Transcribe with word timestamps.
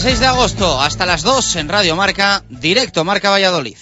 Lunes 0.00 0.18
26 0.18 0.20
de 0.20 0.26
agosto, 0.26 0.80
hasta 0.80 1.04
las 1.04 1.20
2 1.22 1.56
en 1.56 1.68
Radio 1.68 1.94
Marca, 1.94 2.42
directo 2.48 3.04
Marca 3.04 3.28
Valladolid. 3.28 3.76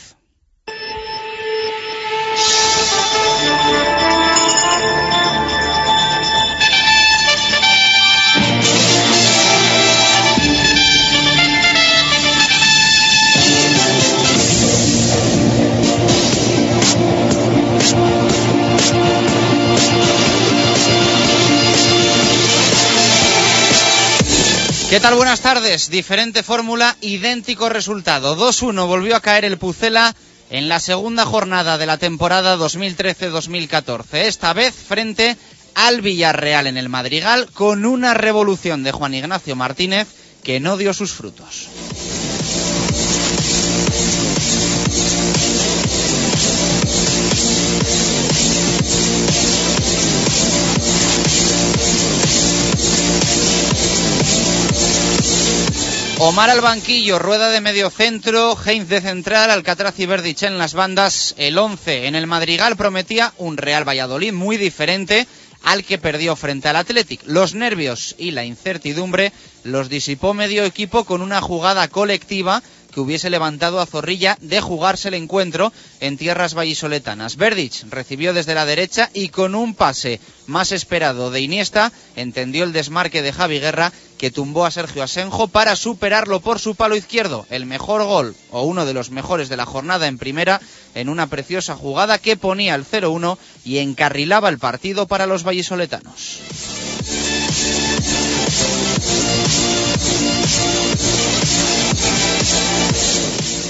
¿Qué 24.88 25.00
tal? 25.00 25.16
Buenas 25.16 25.40
tardes. 25.40 25.90
Diferente 25.90 26.42
fórmula, 26.42 26.96
idéntico 27.02 27.68
resultado. 27.68 28.38
2-1 28.38 28.86
volvió 28.86 29.16
a 29.16 29.20
caer 29.20 29.44
el 29.44 29.58
Pucela 29.58 30.16
en 30.48 30.70
la 30.70 30.80
segunda 30.80 31.26
jornada 31.26 31.76
de 31.76 31.84
la 31.84 31.98
temporada 31.98 32.56
2013-2014. 32.56 34.06
Esta 34.14 34.54
vez 34.54 34.74
frente 34.74 35.36
al 35.74 36.00
Villarreal 36.00 36.66
en 36.66 36.78
el 36.78 36.88
Madrigal 36.88 37.50
con 37.52 37.84
una 37.84 38.14
revolución 38.14 38.82
de 38.82 38.92
Juan 38.92 39.12
Ignacio 39.12 39.54
Martínez 39.56 40.08
que 40.42 40.58
no 40.58 40.78
dio 40.78 40.94
sus 40.94 41.12
frutos. 41.12 41.68
Omar 56.20 56.50
al 56.50 56.60
banquillo, 56.60 57.20
Rueda 57.20 57.48
de 57.48 57.60
medio 57.60 57.90
centro, 57.90 58.56
Heinz 58.66 58.88
de 58.88 59.00
central, 59.00 59.52
Alcatraz 59.52 60.00
y 60.00 60.06
Verdich 60.06 60.42
en 60.42 60.58
las 60.58 60.74
bandas. 60.74 61.36
El 61.38 61.56
11 61.56 62.08
en 62.08 62.16
el 62.16 62.26
Madrigal 62.26 62.76
prometía 62.76 63.32
un 63.38 63.56
Real 63.56 63.88
Valladolid 63.88 64.32
muy 64.32 64.56
diferente 64.56 65.28
al 65.62 65.84
que 65.84 65.96
perdió 65.96 66.34
frente 66.34 66.68
al 66.68 66.74
Athletic. 66.74 67.20
Los 67.24 67.54
nervios 67.54 68.16
y 68.18 68.32
la 68.32 68.44
incertidumbre 68.44 69.32
los 69.62 69.88
disipó 69.88 70.34
medio 70.34 70.64
equipo 70.64 71.04
con 71.04 71.22
una 71.22 71.40
jugada 71.40 71.86
colectiva 71.86 72.64
hubiese 73.00 73.30
levantado 73.30 73.80
a 73.80 73.86
Zorrilla 73.86 74.36
de 74.40 74.60
jugarse 74.60 75.08
el 75.08 75.14
encuentro 75.14 75.72
en 76.00 76.16
tierras 76.16 76.54
vallisoletanas. 76.54 77.36
Verdich 77.36 77.84
recibió 77.90 78.32
desde 78.32 78.54
la 78.54 78.66
derecha 78.66 79.10
y 79.12 79.28
con 79.28 79.54
un 79.54 79.74
pase 79.74 80.20
más 80.46 80.72
esperado 80.72 81.30
de 81.30 81.40
Iniesta 81.40 81.92
entendió 82.16 82.64
el 82.64 82.72
desmarque 82.72 83.22
de 83.22 83.32
Javi 83.32 83.60
Guerra 83.60 83.92
que 84.18 84.30
tumbó 84.30 84.66
a 84.66 84.70
Sergio 84.70 85.02
Asenjo 85.02 85.48
para 85.48 85.76
superarlo 85.76 86.40
por 86.40 86.58
su 86.58 86.74
palo 86.74 86.96
izquierdo. 86.96 87.46
El 87.50 87.66
mejor 87.66 88.04
gol 88.04 88.34
o 88.50 88.62
uno 88.62 88.84
de 88.84 88.94
los 88.94 89.10
mejores 89.10 89.48
de 89.48 89.56
la 89.56 89.66
jornada 89.66 90.06
en 90.06 90.18
primera 90.18 90.60
en 90.94 91.08
una 91.08 91.28
preciosa 91.28 91.76
jugada 91.76 92.18
que 92.18 92.36
ponía 92.36 92.74
el 92.74 92.84
0-1 92.84 93.38
y 93.64 93.78
encarrilaba 93.78 94.48
el 94.48 94.58
partido 94.58 95.06
para 95.06 95.26
los 95.26 95.44
vallisoletanos. 95.44 96.40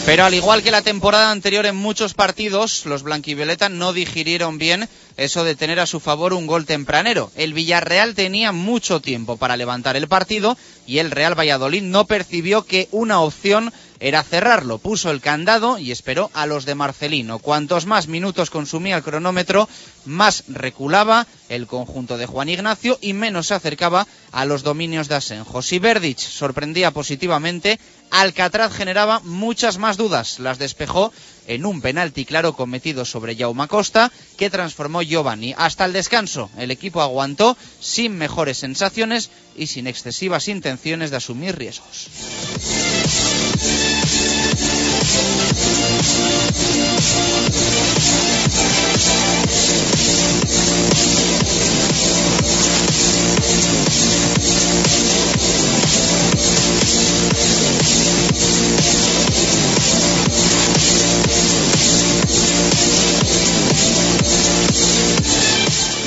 Pero 0.08 0.24
al 0.24 0.32
igual 0.32 0.62
que 0.62 0.70
la 0.70 0.80
temporada 0.80 1.30
anterior 1.30 1.66
en 1.66 1.76
muchos 1.76 2.14
partidos, 2.14 2.86
los 2.86 3.02
blanquivioleta 3.02 3.69
no 3.69 3.92
digirieron 3.92 4.56
bien 4.56 4.88
eso 5.19 5.44
de 5.44 5.54
tener 5.54 5.80
a 5.80 5.86
su 5.86 6.00
favor 6.00 6.32
un 6.32 6.46
gol 6.46 6.64
tempranero. 6.64 7.30
El 7.36 7.52
Villarreal 7.52 8.14
tenía 8.14 8.52
mucho 8.52 9.00
tiempo 9.00 9.36
para 9.36 9.58
levantar 9.58 9.97
el 9.97 10.08
partido 10.08 10.56
y 10.86 11.00
el 11.00 11.10
Real 11.10 11.38
Valladolid 11.38 11.82
no 11.82 12.06
percibió 12.06 12.64
que 12.64 12.88
una 12.91 13.20
opción 13.20 13.70
era 14.00 14.22
cerrarlo. 14.22 14.78
Puso 14.78 15.10
el 15.10 15.20
candado 15.20 15.78
y 15.78 15.91
esperó 15.91 16.30
a 16.32 16.47
los 16.47 16.64
de 16.64 16.74
Marcelino. 16.74 17.38
Cuantos 17.38 17.84
más 17.84 18.06
minutos 18.08 18.48
consumía 18.48 18.97
el 18.97 19.02
cronómetro, 19.02 19.68
más 20.06 20.44
reculaba 20.48 21.26
el 21.48 21.66
conjunto 21.66 22.16
de 22.16 22.26
Juan 22.26 22.48
Ignacio 22.48 22.98
y 23.02 23.12
menos 23.12 23.48
se 23.48 23.54
acercaba 23.54 24.06
a 24.32 24.44
los 24.44 24.62
dominios 24.62 25.08
de 25.08 25.16
Asenjo. 25.16 25.62
Si 25.62 25.78
Verdich 25.78 26.21
sorprendía 26.21 26.92
positivamente, 26.92 27.78
Alcatraz 28.10 28.72
generaba 28.72 29.21
muchas 29.21 29.78
más 29.78 29.97
dudas. 29.97 30.39
Las 30.39 30.59
despejó 30.59 31.13
en 31.47 31.66
un 31.66 31.81
penalti 31.81 32.25
claro 32.25 32.55
cometido 32.55 33.05
sobre 33.05 33.37
Jaume 33.37 33.69
Costa 33.69 34.13
que 34.37 34.51
transformó 34.51 35.03
Giovanni. 35.03 35.55
Hasta 35.57 35.84
el 35.84 35.93
descanso, 35.93 36.51
el 36.59 36.71
equipo 36.71 37.01
aguantó 37.01 37.57
sin 37.81 38.16
mejores 38.16 38.59
sensaciones 38.59 39.31
y 39.57 39.66
sin 39.66 39.87
excesivas 39.87 40.49
intenciones 40.49 41.10
de 41.10 41.16
asumir 41.16 41.57
riesgos. 41.57 42.09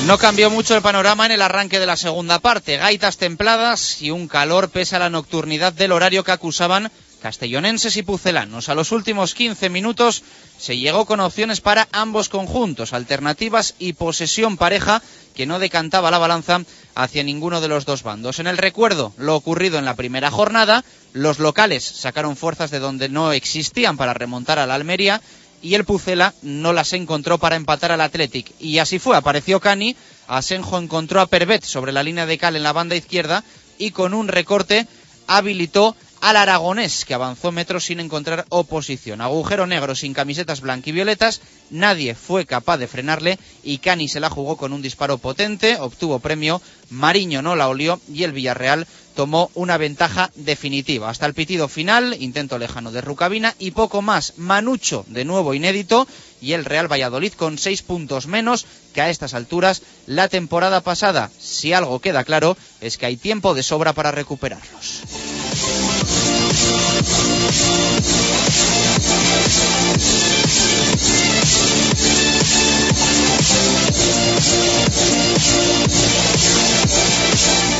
No 0.06 0.18
cambió 0.18 0.50
mucho 0.50 0.74
el 0.74 0.82
panorama 0.82 1.26
en 1.26 1.32
el 1.32 1.42
arranque 1.42 1.78
de 1.78 1.86
la 1.86 1.96
segunda 1.96 2.40
parte. 2.40 2.76
Gaitas 2.76 3.18
templadas 3.18 4.02
y 4.02 4.10
un 4.10 4.26
calor 4.26 4.68
pese 4.68 4.96
a 4.96 4.98
la 4.98 5.10
nocturnidad 5.10 5.72
del 5.72 5.92
horario 5.92 6.24
que 6.24 6.32
acusaban 6.32 6.90
castellonenses 7.22 7.96
y 7.96 8.02
pucelanos. 8.02 8.68
A 8.68 8.74
los 8.74 8.90
últimos 8.90 9.32
15 9.34 9.70
minutos 9.70 10.24
se 10.58 10.76
llegó 10.76 11.06
con 11.06 11.20
opciones 11.20 11.60
para 11.60 11.88
ambos 11.92 12.28
conjuntos, 12.28 12.92
alternativas 12.92 13.74
y 13.78 13.92
posesión 13.92 14.56
pareja 14.56 15.02
que 15.34 15.46
no 15.46 15.60
decantaba 15.60 16.10
la 16.10 16.18
balanza 16.18 16.62
hacia 16.94 17.22
ninguno 17.22 17.60
de 17.60 17.68
los 17.68 17.86
dos 17.86 18.02
bandos. 18.02 18.40
En 18.40 18.48
el 18.48 18.58
recuerdo, 18.58 19.14
lo 19.16 19.36
ocurrido 19.36 19.78
en 19.78 19.84
la 19.84 19.94
primera 19.94 20.30
jornada, 20.30 20.84
los 21.12 21.38
locales 21.38 21.84
sacaron 21.84 22.36
fuerzas 22.36 22.70
de 22.70 22.80
donde 22.80 23.08
no 23.08 23.32
existían 23.32 23.96
para 23.96 24.14
remontar 24.14 24.58
a 24.58 24.66
la 24.66 24.74
Almería 24.74 25.22
y 25.62 25.74
el 25.74 25.84
Pucela 25.84 26.34
no 26.42 26.72
las 26.72 26.92
encontró 26.92 27.38
para 27.38 27.56
empatar 27.56 27.92
al 27.92 28.00
Athletic. 28.00 28.52
Y 28.58 28.78
así 28.78 28.98
fue, 28.98 29.16
apareció 29.16 29.60
Cani, 29.60 29.96
Asenjo 30.26 30.78
encontró 30.78 31.20
a 31.20 31.26
Pervet 31.26 31.64
sobre 31.64 31.92
la 31.92 32.02
línea 32.02 32.26
de 32.26 32.38
cal 32.38 32.56
en 32.56 32.62
la 32.62 32.72
banda 32.72 32.96
izquierda 32.96 33.44
y 33.78 33.92
con 33.92 34.12
un 34.14 34.28
recorte 34.28 34.86
habilitó 35.26 35.96
al 36.20 36.36
aragonés, 36.36 37.04
que 37.04 37.14
avanzó 37.14 37.50
metros 37.50 37.84
sin 37.84 37.98
encontrar 37.98 38.46
oposición. 38.48 39.20
Agujero 39.20 39.66
negro 39.66 39.96
sin 39.96 40.14
camisetas 40.14 40.60
blanquivioletas, 40.60 41.40
nadie 41.70 42.14
fue 42.14 42.46
capaz 42.46 42.78
de 42.78 42.86
frenarle 42.86 43.40
y 43.64 43.78
Cani 43.78 44.08
se 44.08 44.20
la 44.20 44.30
jugó 44.30 44.56
con 44.56 44.72
un 44.72 44.82
disparo 44.82 45.18
potente, 45.18 45.78
obtuvo 45.80 46.20
premio, 46.20 46.62
Mariño 46.90 47.42
no 47.42 47.56
la 47.56 47.68
olió 47.68 48.00
y 48.12 48.22
el 48.22 48.30
Villarreal 48.30 48.86
tomó 49.14 49.50
una 49.54 49.76
ventaja 49.76 50.30
definitiva. 50.34 51.10
Hasta 51.10 51.26
el 51.26 51.34
pitido 51.34 51.68
final, 51.68 52.16
intento 52.18 52.58
lejano 52.58 52.92
de 52.92 53.00
Rucabina 53.00 53.54
y 53.58 53.72
poco 53.72 54.02
más. 54.02 54.34
Manucho, 54.36 55.04
de 55.08 55.24
nuevo 55.24 55.54
inédito, 55.54 56.06
y 56.40 56.52
el 56.54 56.64
Real 56.64 56.90
Valladolid 56.90 57.32
con 57.34 57.58
seis 57.58 57.82
puntos 57.82 58.26
menos 58.26 58.66
que 58.92 59.00
a 59.00 59.10
estas 59.10 59.34
alturas 59.34 59.82
la 60.06 60.28
temporada 60.28 60.80
pasada. 60.80 61.30
Si 61.38 61.72
algo 61.72 62.00
queda 62.00 62.24
claro, 62.24 62.56
es 62.80 62.98
que 62.98 63.06
hay 63.06 63.16
tiempo 63.16 63.54
de 63.54 63.62
sobra 63.62 63.92
para 63.92 64.10
recuperarlos. 64.10 65.02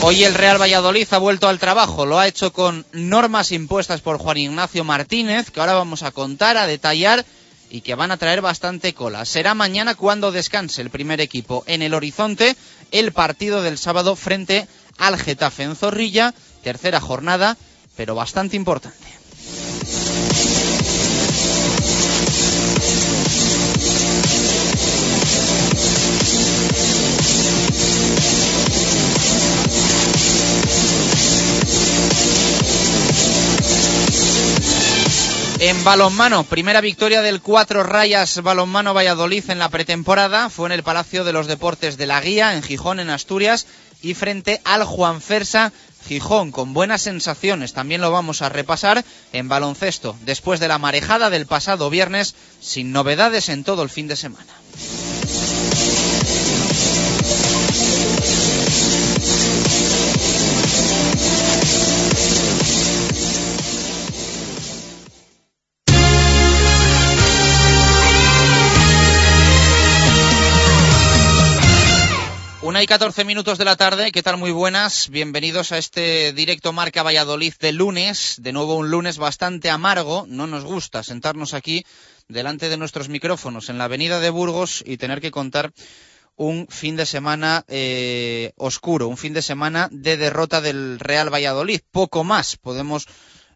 Hoy 0.02 0.24
el 0.24 0.34
Real 0.34 0.60
Valladolid 0.60 1.06
ha 1.12 1.18
vuelto 1.18 1.48
al 1.48 1.60
trabajo, 1.60 2.06
lo 2.06 2.18
ha 2.18 2.26
hecho 2.26 2.52
con 2.52 2.84
normas 2.92 3.52
impuestas 3.52 4.00
por 4.00 4.18
Juan 4.18 4.36
Ignacio 4.36 4.82
Martínez, 4.82 5.50
que 5.50 5.60
ahora 5.60 5.74
vamos 5.74 6.02
a 6.02 6.10
contar, 6.10 6.56
a 6.56 6.66
detallar 6.66 7.24
y 7.70 7.80
que 7.82 7.94
van 7.94 8.10
a 8.10 8.16
traer 8.16 8.40
bastante 8.40 8.94
cola. 8.94 9.24
Será 9.24 9.54
mañana 9.54 9.94
cuando 9.94 10.32
descanse 10.32 10.82
el 10.82 10.90
primer 10.90 11.20
equipo 11.20 11.62
en 11.66 11.82
el 11.82 11.94
horizonte 11.94 12.56
el 12.90 13.12
partido 13.12 13.62
del 13.62 13.78
sábado 13.78 14.16
frente 14.16 14.66
al 14.98 15.18
Getafe 15.18 15.62
en 15.62 15.76
Zorrilla, 15.76 16.34
tercera 16.62 17.00
jornada, 17.00 17.56
pero 17.96 18.14
bastante 18.14 18.56
importante. 18.56 18.98
En 35.72 35.84
balonmano, 35.84 36.44
primera 36.44 36.82
victoria 36.82 37.22
del 37.22 37.40
cuatro 37.40 37.82
rayas 37.82 38.42
balonmano 38.42 38.92
Valladolid 38.92 39.48
en 39.48 39.58
la 39.58 39.70
pretemporada. 39.70 40.50
Fue 40.50 40.68
en 40.68 40.72
el 40.72 40.82
Palacio 40.82 41.24
de 41.24 41.32
los 41.32 41.46
Deportes 41.46 41.96
de 41.96 42.06
la 42.06 42.20
Guía, 42.20 42.54
en 42.54 42.62
Gijón, 42.62 43.00
en 43.00 43.08
Asturias, 43.08 43.66
y 44.02 44.12
frente 44.12 44.60
al 44.64 44.84
Juan 44.84 45.22
Fersa 45.22 45.72
Gijón 46.06 46.52
con 46.52 46.74
buenas 46.74 47.00
sensaciones, 47.00 47.72
también 47.72 48.02
lo 48.02 48.10
vamos 48.10 48.42
a 48.42 48.50
repasar 48.50 49.02
en 49.32 49.48
baloncesto, 49.48 50.14
después 50.26 50.60
de 50.60 50.68
la 50.68 50.78
marejada 50.78 51.30
del 51.30 51.46
pasado 51.46 51.88
viernes, 51.88 52.34
sin 52.60 52.92
novedades 52.92 53.48
en 53.48 53.64
todo 53.64 53.82
el 53.82 53.88
fin 53.88 54.08
de 54.08 54.16
semana. 54.16 54.52
Y 72.82 72.86
14 72.86 73.24
minutos 73.24 73.58
de 73.58 73.64
la 73.64 73.76
tarde, 73.76 74.10
¿qué 74.10 74.24
tal? 74.24 74.38
Muy 74.38 74.50
buenas, 74.50 75.08
bienvenidos 75.08 75.70
a 75.70 75.78
este 75.78 76.32
directo 76.32 76.72
Marca 76.72 77.04
Valladolid 77.04 77.54
de 77.60 77.70
lunes, 77.70 78.38
de 78.40 78.52
nuevo 78.52 78.74
un 78.74 78.90
lunes 78.90 79.18
bastante 79.18 79.70
amargo, 79.70 80.24
no 80.26 80.48
nos 80.48 80.64
gusta 80.64 81.04
sentarnos 81.04 81.54
aquí 81.54 81.84
delante 82.26 82.68
de 82.68 82.76
nuestros 82.76 83.08
micrófonos 83.08 83.68
en 83.68 83.78
la 83.78 83.84
avenida 83.84 84.18
de 84.18 84.30
Burgos 84.30 84.82
y 84.84 84.96
tener 84.96 85.20
que 85.20 85.30
contar 85.30 85.72
un 86.34 86.66
fin 86.68 86.96
de 86.96 87.06
semana 87.06 87.64
eh, 87.68 88.52
oscuro, 88.56 89.06
un 89.06 89.16
fin 89.16 89.32
de 89.32 89.42
semana 89.42 89.88
de 89.92 90.16
derrota 90.16 90.60
del 90.60 90.98
Real 90.98 91.32
Valladolid, 91.32 91.82
poco 91.92 92.24
más 92.24 92.56
podemos 92.56 93.06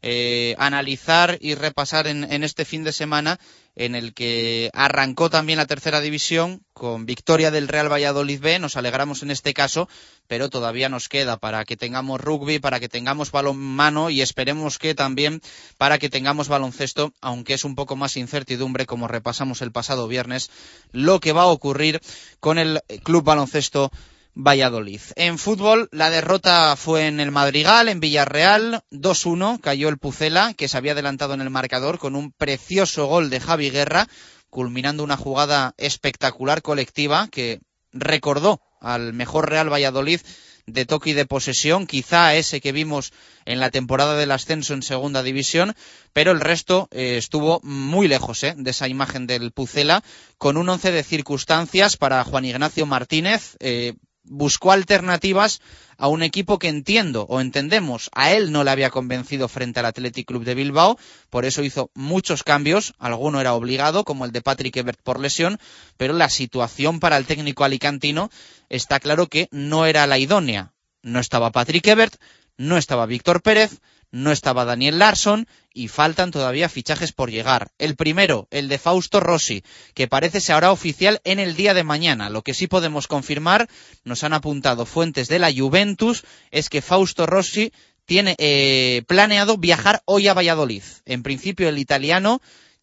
eh, 0.09 0.55
analizar 0.59 1.37
y 1.41 1.57
repasar 1.57 2.07
en, 2.07 2.31
en 2.33 2.45
este 2.45 2.65
fin 2.65 2.85
de 2.85 2.93
semana 2.93 3.41
en 3.75 3.97
el 3.97 4.15
que 4.15 4.71
arrancó 4.73 5.31
también 5.31 5.57
la 5.57 5.67
tercera 5.67 6.01
división 6.01 6.63
con 6.75 7.07
victoria 7.07 7.51
del 7.51 7.67
Real 7.67 7.91
Valladolid 7.93 8.41
B. 8.41 8.61
Nos 8.61 8.77
alegramos 8.77 9.25
en 9.25 9.33
este 9.33 9.53
caso, 9.53 9.89
pero 10.29 10.49
todavía 10.49 10.89
nos 10.89 11.09
queda 11.09 11.39
para 11.39 11.65
que 11.65 11.77
tengamos 11.77 12.21
rugby, 12.21 12.61
para 12.61 12.79
que 12.79 12.89
tengamos 12.89 13.33
balonmano 13.33 14.09
y 14.09 14.21
esperemos 14.21 14.79
que 14.79 14.95
también 14.95 15.43
para 15.77 15.99
que 15.99 16.09
tengamos 16.09 16.47
baloncesto, 16.47 17.13
aunque 17.21 17.55
es 17.55 17.65
un 17.65 17.75
poco 17.75 17.97
más 17.97 18.17
incertidumbre, 18.17 18.87
como 18.87 19.09
repasamos 19.09 19.61
el 19.61 19.73
pasado 19.73 20.07
viernes, 20.07 20.53
lo 20.93 21.19
que 21.19 21.33
va 21.33 21.43
a 21.43 21.47
ocurrir 21.47 22.01
con 22.39 22.59
el 22.59 22.81
Club 23.03 23.25
Baloncesto 23.25 23.91
Valladolid. 24.37 25.01
En 25.17 25.39
fútbol, 25.39 25.89
la 25.93 26.11
derrota 26.11 26.77
fue 26.77 27.07
en 27.07 27.21
el 27.21 27.31
Madrigal, 27.31 27.89
en 27.89 28.01
Villarreal, 28.01 28.85
2-1, 28.91 29.61
cayó 29.61 29.89
el 29.89 29.97
Pucela, 29.97 30.53
que 30.53 30.69
se 30.69 30.77
había 30.77 30.93
adelantado 30.93 31.33
en 31.33 31.41
el 31.41 31.49
marcador 31.49 31.99
con 31.99 32.15
un 32.15 32.33
precioso 32.33 33.07
gol 33.07 33.31
de 33.31 33.41
Javi 33.41 33.71
Guerra, 33.71 34.07
culminando 34.51 35.03
una 35.03 35.17
jugada 35.17 35.75
espectacular 35.79 36.61
colectiva 36.61 37.29
que 37.29 37.61
recordó 37.93 38.61
al 38.83 39.15
mejor 39.15 39.49
Real 39.49 39.73
Valladolid 39.73 40.21
de 40.67 40.85
toque 40.85 41.11
y 41.11 41.13
de 41.15 41.27
posesión, 41.27 41.87
quizá 41.87 42.35
ese 42.35 42.61
que 42.61 42.73
vimos 42.73 43.13
en 43.45 43.61
la 43.61 43.71
temporada 43.71 44.17
del 44.17 44.33
ascenso 44.33 44.75
en 44.75 44.83
segunda 44.83 45.23
división, 45.23 45.75
pero 46.13 46.33
el 46.33 46.41
resto 46.41 46.89
eh, 46.91 47.17
estuvo 47.17 47.61
muy 47.63 48.09
lejos 48.09 48.43
eh, 48.43 48.55
de 48.57 48.71
esa 48.71 48.89
imagen 48.89 49.27
del 49.27 49.53
Pucela, 49.53 50.03
con 50.39 50.57
un 50.57 50.69
once 50.69 50.91
de 50.91 51.05
circunstancias 51.05 51.97
para 51.97 52.25
Juan 52.25 52.45
Ignacio 52.45 52.85
Martínez, 52.85 53.57
eh, 53.61 53.95
buscó 54.29 54.73
alternativas 54.73 55.61
a 55.99 56.09
un 56.09 56.23
equipo 56.23 56.59
que 56.59 56.69
entiendo 56.69 57.27
o 57.29 57.41
entendemos 57.41 58.11
a 58.13 58.33
él 58.33 58.53
no 58.53 58.65
le 58.65 58.71
había 58.71 58.91
convencido 58.91 59.49
frente 59.49 59.81
al 59.81 59.87
Athletic 59.87 60.27
Club 60.27 60.45
de 60.45 60.55
Bilbao, 60.55 60.99
por 61.31 61.45
eso 61.45 61.63
hizo 61.63 61.91
muchos 61.95 62.43
cambios, 62.43 62.95
alguno 62.99 63.41
era 63.41 63.55
obligado, 63.55 64.05
como 64.05 64.25
el 64.25 64.33
de 64.33 64.43
Patrick 64.43 64.77
Ebert 64.77 65.01
por 65.03 65.21
lesión, 65.21 65.59
pero 65.97 66.13
la 66.13 66.29
situación 66.29 67.01
para 67.01 67.17
el 67.17 67.27
técnico 67.27 67.65
alicantino 67.65 68.31
está 68.69 69.01
claro 69.01 69.29
que 69.29 69.49
no 69.51 69.87
era 69.87 70.07
la 70.07 70.19
idónea. 70.19 70.73
No 71.03 71.21
estaba 71.21 71.53
Patrick 71.53 71.87
Ebert, 71.87 72.17
no 72.59 72.77
estaba 72.77 73.07
Víctor 73.07 73.43
Pérez, 73.43 73.81
no 74.11 74.33
estaba 74.33 74.65
Daniel 74.65 74.99
Larson 74.99 75.47
y 75.73 75.89
faltan 75.89 76.31
todavía 76.31 76.69
fichajes 76.69 77.13
por 77.13 77.31
llegar. 77.31 77.71
El 77.79 77.97
primero, 77.97 78.49
el 78.51 78.69
de 78.69 78.79
Fausto 78.79 79.21
Rossi, 79.21 79.63
que 79.95 80.09
parece 80.09 80.41
se 80.41 80.53
hará 80.53 80.73
oficial 80.73 81.21
en 81.25 81.39
el 81.39 81.55
día 81.55 81.75
de 81.75 81.85
mañana. 81.85 82.31
Lo 82.31 82.43
que 82.43 82.55
sí 82.55 82.67
podemos 82.67 83.09
confirmar, 83.09 83.69
nos 84.05 84.25
han 84.25 84.33
apuntado 84.33 84.87
fuentes 84.87 85.29
de 85.29 85.39
la 85.39 85.53
Juventus, 85.53 86.25
es 86.51 86.71
que 86.71 86.83
Fausto 86.83 87.27
Rossi 87.27 87.73
tiene 88.07 88.37
eh, 88.39 89.03
planeado 89.07 89.59
viajar 89.59 90.03
hoy 90.07 90.29
a 90.29 90.35
Valladolid. 90.35 90.83
En 91.05 91.23
principio 91.23 91.69
el 91.69 91.79
italiano 91.79 92.41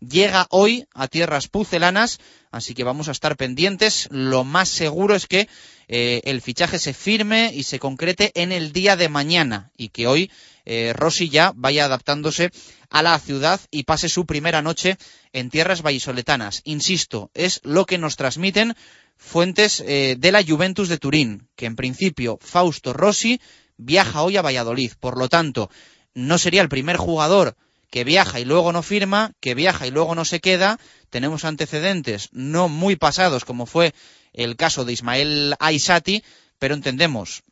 llega 0.08 0.48
hoy 0.50 0.86
a 0.94 1.08
tierras 1.08 1.48
pucelanas, 1.48 2.20
así 2.52 2.74
que 2.74 2.84
vamos 2.84 3.08
a 3.08 3.12
estar 3.14 3.38
pendientes. 3.38 4.08
Lo 4.12 4.44
más 4.44 4.70
seguro 4.70 5.16
es 5.16 5.28
que 5.28 5.48
eh, 5.88 6.22
el 6.26 6.42
fichaje 6.42 6.78
se 6.78 6.94
firme 6.94 7.52
y 7.54 7.64
se 7.64 7.80
concrete 7.80 8.32
en 8.36 8.52
el 8.52 8.74
día 8.74 8.96
de 8.96 9.10
mañana 9.10 9.72
y 9.78 9.90
que 9.90 10.08
hoy 10.08 10.30
eh, 10.66 10.94
Rossi 10.96 11.30
ya 11.30 11.54
vaya 11.56 11.86
adaptándose 11.86 12.52
a 12.90 13.02
la 13.02 13.18
ciudad 13.20 13.60
y 13.72 13.84
pase 13.84 14.10
su 14.10 14.26
primera 14.26 14.62
noche 14.62 14.98
en 15.32 15.50
tierras 15.50 15.82
vallisoletanas. 15.82 16.62
Insisto, 16.64 17.32
es 17.34 17.60
lo 17.64 17.86
que 17.86 17.98
nos 17.98 18.16
transmiten 18.16 18.76
fuentes 19.18 19.84
eh, 19.86 20.16
de 20.18 20.32
la 20.32 20.44
Juventus 20.44 20.90
de 20.90 20.98
Turín, 20.98 21.48
que 21.56 21.66
en 21.66 21.76
principio 21.76 22.38
Fausto 22.42 22.94
Rossi 22.94 23.40
viaja 23.78 24.22
hoy 24.22 24.38
a 24.38 24.42
Valladolid. 24.42 24.94
Por 25.00 25.18
lo 25.18 25.30
tanto, 25.30 25.70
no 26.14 26.38
sería 26.38 26.62
el 26.62 26.70
primer 26.70 26.98
jugador 26.98 27.56
que 27.90 28.04
viaja 28.04 28.40
y 28.40 28.46
luego 28.46 28.72
no 28.72 28.82
firma, 28.82 29.34
que 29.40 29.54
viaja 29.54 29.86
y 29.86 29.92
luego 29.92 30.16
no 30.16 30.26
se 30.26 30.40
queda. 30.40 30.80
Tenemos 31.10 31.46
antecedentes 31.46 32.30
no 32.32 32.68
muy 32.68 32.96
pasados, 32.96 33.46
como 33.46 33.66
fue 33.66 33.94
el 34.34 34.56
caso 34.56 34.84
de 34.84 34.94
Ismael 34.94 35.56
Aisati, 35.60 36.24
pero 36.58 36.74
entendemos 36.74 37.44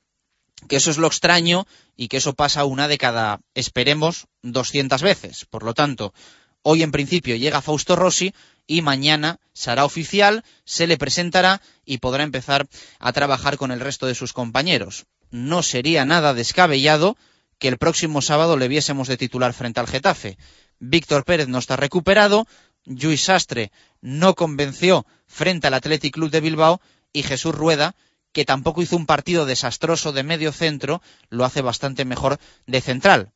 que 0.67 0.77
eso 0.77 0.91
es 0.91 0.97
lo 0.97 1.07
extraño 1.07 1.67
y 1.95 2.07
que 2.07 2.17
eso 2.17 2.33
pasa 2.33 2.65
una 2.65 2.87
de 2.87 2.97
cada, 2.97 3.39
esperemos, 3.53 4.27
200 4.43 5.01
veces. 5.01 5.45
Por 5.45 5.63
lo 5.63 5.73
tanto, 5.73 6.13
hoy 6.61 6.83
en 6.83 6.91
principio 6.91 7.35
llega 7.35 7.61
Fausto 7.61 7.95
Rossi 7.95 8.33
y 8.67 8.81
mañana 8.81 9.39
será 9.53 9.85
oficial, 9.85 10.43
se 10.63 10.87
le 10.87 10.97
presentará 10.97 11.61
y 11.85 11.97
podrá 11.97 12.23
empezar 12.23 12.67
a 12.99 13.13
trabajar 13.13 13.57
con 13.57 13.71
el 13.71 13.79
resto 13.79 14.07
de 14.07 14.15
sus 14.15 14.33
compañeros. 14.33 15.05
No 15.29 15.63
sería 15.63 16.05
nada 16.05 16.33
descabellado 16.33 17.17
que 17.59 17.67
el 17.67 17.77
próximo 17.77 18.21
sábado 18.21 18.57
le 18.57 18.67
viésemos 18.67 19.07
de 19.07 19.17
titular 19.17 19.53
frente 19.53 19.79
al 19.79 19.87
Getafe. 19.87 20.37
Víctor 20.79 21.25
Pérez 21.25 21.47
no 21.47 21.59
está 21.59 21.75
recuperado, 21.75 22.47
Luis 22.85 23.21
Sastre 23.21 23.71
no 24.01 24.33
convenció 24.33 25.05
frente 25.27 25.67
al 25.67 25.75
Athletic 25.75 26.13
Club 26.13 26.31
de 26.31 26.41
Bilbao 26.41 26.81
y 27.13 27.23
Jesús 27.23 27.53
Rueda, 27.53 27.95
que 28.33 28.45
tampoco 28.45 28.81
hizo 28.81 28.95
un 28.95 29.05
partido 29.05 29.45
desastroso 29.45 30.11
de 30.11 30.23
medio 30.23 30.51
centro, 30.51 31.01
lo 31.29 31.45
hace 31.45 31.61
bastante 31.61 32.05
mejor 32.05 32.39
de 32.65 32.81
central. 32.81 33.33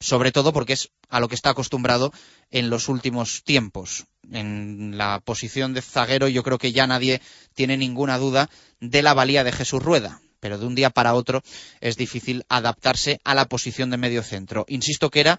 Sobre 0.00 0.32
todo 0.32 0.52
porque 0.52 0.72
es 0.74 0.90
a 1.08 1.20
lo 1.20 1.28
que 1.28 1.34
está 1.34 1.50
acostumbrado 1.50 2.12
en 2.50 2.70
los 2.70 2.88
últimos 2.88 3.42
tiempos. 3.44 4.06
En 4.30 4.96
la 4.96 5.20
posición 5.20 5.74
de 5.74 5.82
zaguero 5.82 6.28
yo 6.28 6.42
creo 6.42 6.58
que 6.58 6.72
ya 6.72 6.86
nadie 6.86 7.20
tiene 7.54 7.76
ninguna 7.76 8.16
duda 8.18 8.48
de 8.80 9.02
la 9.02 9.14
valía 9.14 9.44
de 9.44 9.52
Jesús 9.52 9.82
Rueda 9.82 10.20
pero 10.40 10.58
de 10.58 10.66
un 10.66 10.74
día 10.74 10.90
para 10.90 11.14
otro 11.14 11.42
es 11.80 11.96
difícil 11.96 12.44
adaptarse 12.48 13.20
a 13.24 13.34
la 13.34 13.44
posición 13.44 13.90
de 13.90 13.98
medio 13.98 14.22
centro. 14.22 14.64
Insisto 14.68 15.10
que 15.10 15.20
era 15.20 15.38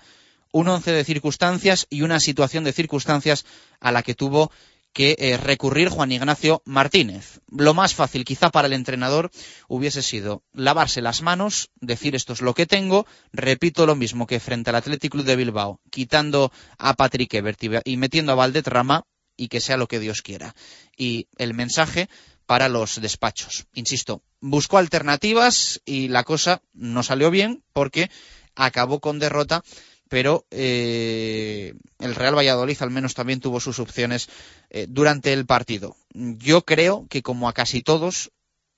un 0.52 0.68
once 0.68 0.92
de 0.92 1.04
circunstancias 1.04 1.88
y 1.90 2.04
una 2.04 2.20
situación 2.20 2.64
de 2.64 2.74
circunstancias 2.74 3.46
a 3.80 3.92
la 3.92 4.04
que 4.04 4.16
tuvo 4.16 4.52
que 4.94 5.16
eh, 5.18 5.38
recurrir 5.38 5.90
Juan 5.90 6.12
Ignacio 6.12 6.62
Martínez. 6.66 7.40
Lo 7.50 7.74
más 7.74 7.96
fácil 7.96 8.26
quizá 8.26 8.50
para 8.50 8.68
el 8.68 8.74
entrenador 8.74 9.32
hubiese 9.68 10.02
sido 10.02 10.44
lavarse 10.54 11.02
las 11.02 11.22
manos, 11.22 11.70
decir 11.80 12.16
esto 12.16 12.34
es 12.34 12.42
lo 12.42 12.54
que 12.54 12.66
tengo, 12.66 13.06
repito 13.32 13.86
lo 13.86 13.96
mismo 13.96 14.28
que 14.28 14.40
frente 14.40 14.70
al 14.70 14.76
Athletic 14.78 15.12
Club 15.12 15.26
de 15.26 15.36
Bilbao, 15.36 15.80
quitando 15.90 16.52
a 16.78 16.94
Patrick 16.94 17.34
Ebert 17.34 17.62
y 17.86 17.98
metiendo 17.98 18.32
a 18.32 18.36
Valdetrama 18.36 19.04
y 19.38 19.48
que 19.48 19.62
sea 19.62 19.78
lo 19.78 19.88
que 19.88 20.00
Dios 20.00 20.22
quiera. 20.22 20.56
Y 20.98 21.28
el 21.38 21.54
mensaje 21.54 22.10
para 22.46 22.68
los 22.68 23.00
despachos. 23.00 23.66
Insisto, 23.74 24.24
buscó 24.42 24.78
alternativas 24.78 25.82
y 25.86 26.10
la 26.10 26.24
cosa 26.24 26.62
no 26.74 27.02
salió 27.02 27.32
bien 27.32 27.64
porque 27.72 28.12
acabó 28.56 29.00
con 29.00 29.20
derrota 29.20 29.64
pero 30.12 30.46
eh, 30.52 31.74
el 32.00 32.16
Real 32.16 32.38
Valladolid 32.38 32.76
al 32.82 32.92
menos 32.92 33.14
también 33.14 33.40
tuvo 33.40 33.62
sus 33.62 33.80
opciones 33.80 34.28
eh, 34.70 34.86
durante 34.90 35.32
el 35.32 35.46
partido. 35.46 35.96
Yo 36.14 36.66
creo 36.66 37.08
que 37.10 37.22
como 37.22 37.48
a 37.48 37.54
casi 37.54 37.82
todos, 37.82 38.30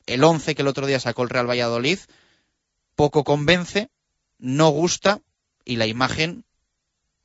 el 0.06 0.24
11 0.24 0.54
que 0.54 0.62
el 0.62 0.68
otro 0.68 0.86
día 0.86 1.00
sacó 1.00 1.24
el 1.24 1.30
Real 1.30 1.50
Valladolid 1.50 1.98
poco 2.94 3.24
convence, 3.24 3.90
no 4.38 4.70
gusta 4.70 5.22
y 5.66 5.78
la 5.78 5.88
imagen 5.88 6.46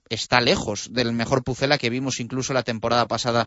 está 0.08 0.40
lejos 0.40 0.94
del 0.94 1.12
mejor 1.12 1.44
Pucela 1.44 1.76
que 1.76 1.90
vimos 1.90 2.18
incluso 2.18 2.54
la 2.54 2.62
temporada 2.62 3.06
pasada 3.08 3.46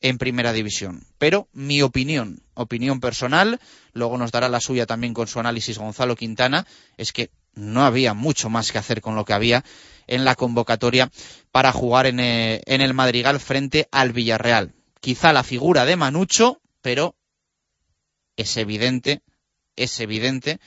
en 0.00 0.18
primera 0.18 0.52
división. 0.52 1.04
Pero 1.18 1.46
mi 1.52 1.82
opinión, 1.82 2.42
opinión 2.54 2.98
personal, 2.98 3.60
luego 3.92 4.18
nos 4.18 4.32
dará 4.32 4.48
la 4.48 4.58
suya 4.58 4.86
también 4.86 5.14
con 5.14 5.28
su 5.28 5.38
análisis 5.38 5.78
Gonzalo 5.78 6.16
Quintana, 6.16 6.66
es 6.96 7.12
que 7.12 7.30
no 7.54 7.84
había 7.84 8.14
mucho 8.14 8.48
más 8.48 8.72
que 8.72 8.78
hacer 8.78 9.00
con 9.00 9.14
lo 9.14 9.24
que 9.24 9.32
había 9.32 9.64
en 10.06 10.24
la 10.24 10.34
convocatoria 10.34 11.10
para 11.52 11.72
jugar 11.72 12.06
eh, 12.06 12.62
en, 12.66 12.80
el 12.80 12.94
Madrigal 12.94 13.40
frente 13.40 13.88
al 13.92 14.12
Villarreal. 14.12 14.72
Quizá 15.00 15.32
la 15.32 15.44
figura 15.44 15.84
de 15.84 15.96
Manucho, 15.96 16.60
pero 16.82 17.14
es 18.36 18.56
evidente, 18.56 19.22
es 19.76 20.00
evidente 20.00 20.60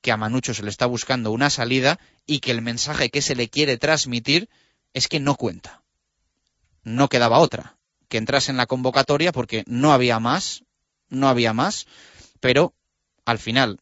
que 0.00 0.12
a 0.12 0.16
Manucho 0.16 0.54
se 0.54 0.62
le 0.62 0.70
está 0.70 0.86
buscando 0.86 1.30
una 1.30 1.50
salida 1.50 1.98
y 2.26 2.40
que 2.40 2.50
el 2.50 2.62
mensaje 2.62 3.10
que 3.10 3.22
se 3.22 3.34
le 3.34 3.48
quiere 3.48 3.78
transmitir 3.78 4.48
es 4.92 5.08
que 5.08 5.20
no 5.20 5.36
cuenta. 5.36 5.82
No 6.82 7.08
quedaba 7.08 7.38
otra 7.38 7.76
que 8.08 8.18
entrase 8.18 8.50
en 8.50 8.56
la 8.56 8.66
convocatoria 8.66 9.32
porque 9.32 9.64
no 9.66 9.92
había 9.92 10.18
más, 10.18 10.64
no 11.08 11.28
había 11.28 11.52
más, 11.52 11.86
pero 12.40 12.74
al 13.24 13.38
final 13.38 13.80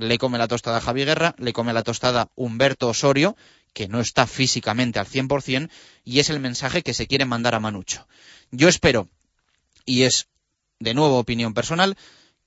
le 0.00 0.18
come 0.18 0.38
la 0.38 0.48
tostada 0.48 0.80
Javi 0.80 1.04
Guerra, 1.04 1.34
le 1.38 1.52
come 1.52 1.72
la 1.72 1.82
tostada 1.82 2.30
Humberto 2.34 2.88
Osorio, 2.88 3.36
que 3.72 3.88
no 3.88 4.00
está 4.00 4.26
físicamente 4.26 4.98
al 4.98 5.06
100%, 5.06 5.70
y 6.04 6.18
es 6.18 6.30
el 6.30 6.40
mensaje 6.40 6.82
que 6.82 6.94
se 6.94 7.06
quiere 7.06 7.24
mandar 7.24 7.54
a 7.54 7.60
Manucho. 7.60 8.06
Yo 8.50 8.68
espero, 8.68 9.08
y 9.84 10.02
es 10.02 10.28
de 10.80 10.94
nuevo 10.94 11.18
opinión 11.18 11.54
personal, 11.54 11.96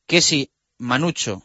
que 0.07 0.21
si 0.21 0.51
Manucho 0.77 1.43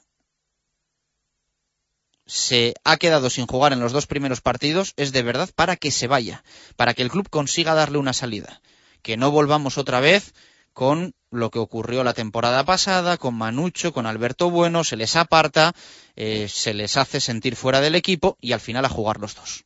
se 2.26 2.74
ha 2.84 2.96
quedado 2.96 3.30
sin 3.30 3.46
jugar 3.46 3.72
en 3.72 3.80
los 3.80 3.92
dos 3.92 4.06
primeros 4.06 4.40
partidos, 4.40 4.92
es 4.96 5.12
de 5.12 5.22
verdad 5.22 5.50
para 5.54 5.76
que 5.76 5.90
se 5.90 6.06
vaya, 6.06 6.44
para 6.76 6.94
que 6.94 7.02
el 7.02 7.10
club 7.10 7.28
consiga 7.30 7.74
darle 7.74 7.98
una 7.98 8.12
salida. 8.12 8.60
Que 9.02 9.16
no 9.16 9.30
volvamos 9.30 9.78
otra 9.78 10.00
vez 10.00 10.34
con 10.78 11.12
lo 11.32 11.50
que 11.50 11.58
ocurrió 11.58 12.04
la 12.04 12.14
temporada 12.14 12.64
pasada, 12.64 13.16
con 13.16 13.34
Manucho, 13.34 13.92
con 13.92 14.06
Alberto 14.06 14.48
Bueno, 14.48 14.84
se 14.84 14.96
les 14.96 15.16
aparta, 15.16 15.72
eh, 16.14 16.46
se 16.48 16.72
les 16.72 16.96
hace 16.96 17.20
sentir 17.20 17.56
fuera 17.56 17.80
del 17.80 17.96
equipo 17.96 18.38
y 18.40 18.52
al 18.52 18.60
final 18.60 18.84
a 18.84 18.88
jugar 18.88 19.18
los 19.18 19.34
dos. 19.34 19.64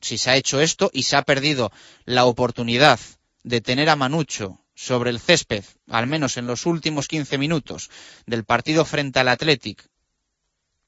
Si 0.00 0.18
se 0.18 0.30
ha 0.30 0.36
hecho 0.36 0.60
esto 0.60 0.90
y 0.92 1.04
se 1.04 1.14
ha 1.14 1.22
perdido 1.22 1.70
la 2.06 2.24
oportunidad 2.24 2.98
de 3.44 3.60
tener 3.60 3.88
a 3.88 3.94
Manucho 3.94 4.58
sobre 4.74 5.10
el 5.10 5.20
césped, 5.20 5.62
al 5.88 6.08
menos 6.08 6.38
en 6.38 6.48
los 6.48 6.66
últimos 6.66 7.06
15 7.06 7.38
minutos 7.38 7.88
del 8.26 8.42
partido 8.42 8.84
frente 8.84 9.20
al 9.20 9.28
Athletic, 9.28 9.88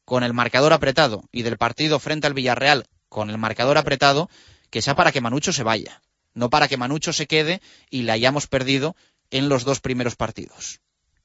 con 0.05 0.25
el 0.25 0.35
marcador 0.35 0.73
apretado, 0.73 1.23
y 1.31 1.43
del 1.43 1.59
partido 1.59 2.01
frente 2.01 2.27
al 2.27 2.35
Villarreal 2.35 2.89
con 3.09 3.31
el 3.31 3.39
marcador 3.39 3.79
apretado, 3.79 4.29
que 4.69 4.83
sea 4.83 4.97
para 4.97 5.13
que 5.13 5.21
Manucho 5.21 5.53
se 5.53 5.63
vaya 5.63 6.03
no 6.39 6.51
para 6.51 6.69
que 6.69 6.77
Manucho 6.77 7.13
se 7.13 7.27
quede 7.27 7.61
y 7.91 8.03
la 8.03 8.15
hayamos 8.15 8.47
perdido 8.47 8.97
en 9.31 9.49
los 9.49 9.65
dos 9.65 9.81
primeros 9.81 10.17
partidos. 10.17 10.81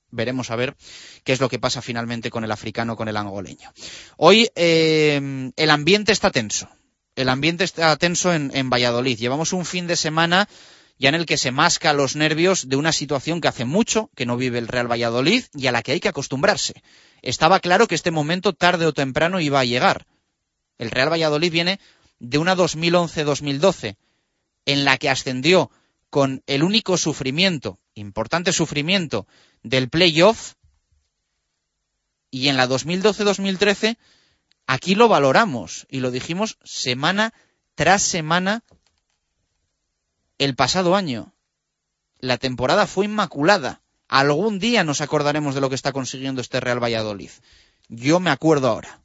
Veremos 0.10 0.51
a 0.51 0.55
ver 0.55 0.75
qué 1.24 1.34
es 1.34 1.39
lo 1.39 1.50
que 1.50 1.60
pasa 1.60 1.82
finalmente 1.82 2.29
con 2.29 2.43
el 2.43 2.51
africano, 2.51 2.96
con 2.96 3.08
el 3.08 3.17
angoleño. 3.17 3.72
Hoy 4.17 4.50
eh, 4.55 5.51
el 5.55 5.70
ambiente 5.70 6.12
está 6.12 6.32
tenso. 6.32 6.67
El 7.15 7.29
ambiente 7.29 7.63
está 7.63 7.96
tenso 7.98 8.34
en, 8.34 8.51
en 8.53 8.70
Valladolid. 8.70 9.17
Llevamos 9.17 9.53
un 9.53 9.65
fin 9.65 9.88
de 9.88 9.96
semana 9.96 10.50
ya 10.98 11.10
en 11.10 11.15
el 11.15 11.25
que 11.25 11.38
se 11.38 11.51
masca 11.51 11.93
los 11.93 12.15
nervios 12.15 12.70
de 12.70 12.75
una 12.75 12.91
situación 12.91 13.41
que 13.41 13.48
hace 13.48 13.65
mucho 13.65 14.10
que 14.15 14.25
no 14.25 14.38
vive 14.38 14.60
el 14.60 14.67
Real 14.67 14.91
Valladolid 14.91 15.43
y 15.53 15.67
a 15.67 15.72
la 15.72 15.82
que 15.82 15.91
hay 15.91 16.00
que 16.00 16.10
acostumbrarse. 16.10 16.82
Estaba 17.22 17.60
claro 17.60 17.88
que 17.88 17.96
este 17.96 18.12
momento 18.12 18.53
tarde 18.53 18.86
o 18.86 18.93
temprano 18.93 19.39
iba 19.39 19.60
a 19.60 19.65
llegar. 19.65 20.05
El 20.77 20.91
Real 20.91 21.12
Valladolid 21.12 21.51
viene 21.51 21.79
de 22.20 22.38
una 22.38 22.55
2011-2012 22.55 23.98
en 24.65 24.86
la 24.86 24.98
que 24.98 25.10
ascendió 25.10 25.72
con 26.10 26.43
el 26.48 26.63
único 26.63 26.98
sufrimiento, 26.98 27.79
importante 27.96 28.53
sufrimiento, 28.53 29.27
del 29.63 29.89
playoff, 29.89 30.53
y 32.29 32.50
en 32.50 32.58
la 32.58 32.67
2012-2013, 32.67 33.98
aquí 34.65 34.96
lo 34.96 35.08
valoramos 35.08 35.86
y 35.89 36.00
lo 36.00 36.12
dijimos 36.12 36.58
semana 36.63 37.34
tras 37.75 38.01
semana 38.01 38.63
el 40.39 40.55
pasado 40.55 40.96
año. 40.96 41.34
La 42.20 42.38
temporada 42.38 42.88
fue 42.88 43.05
inmaculada. 43.05 43.82
Algún 44.08 44.60
día 44.60 44.84
nos 44.84 45.01
acordaremos 45.01 45.55
de 45.55 45.62
lo 45.62 45.70
que 45.70 45.75
está 45.75 45.91
consiguiendo 45.91 46.41
este 46.41 46.60
Real 46.60 46.82
Valladolid. 46.82 47.29
Yo 47.88 48.20
me 48.20 48.29
acuerdo 48.29 48.67
ahora 48.67 49.01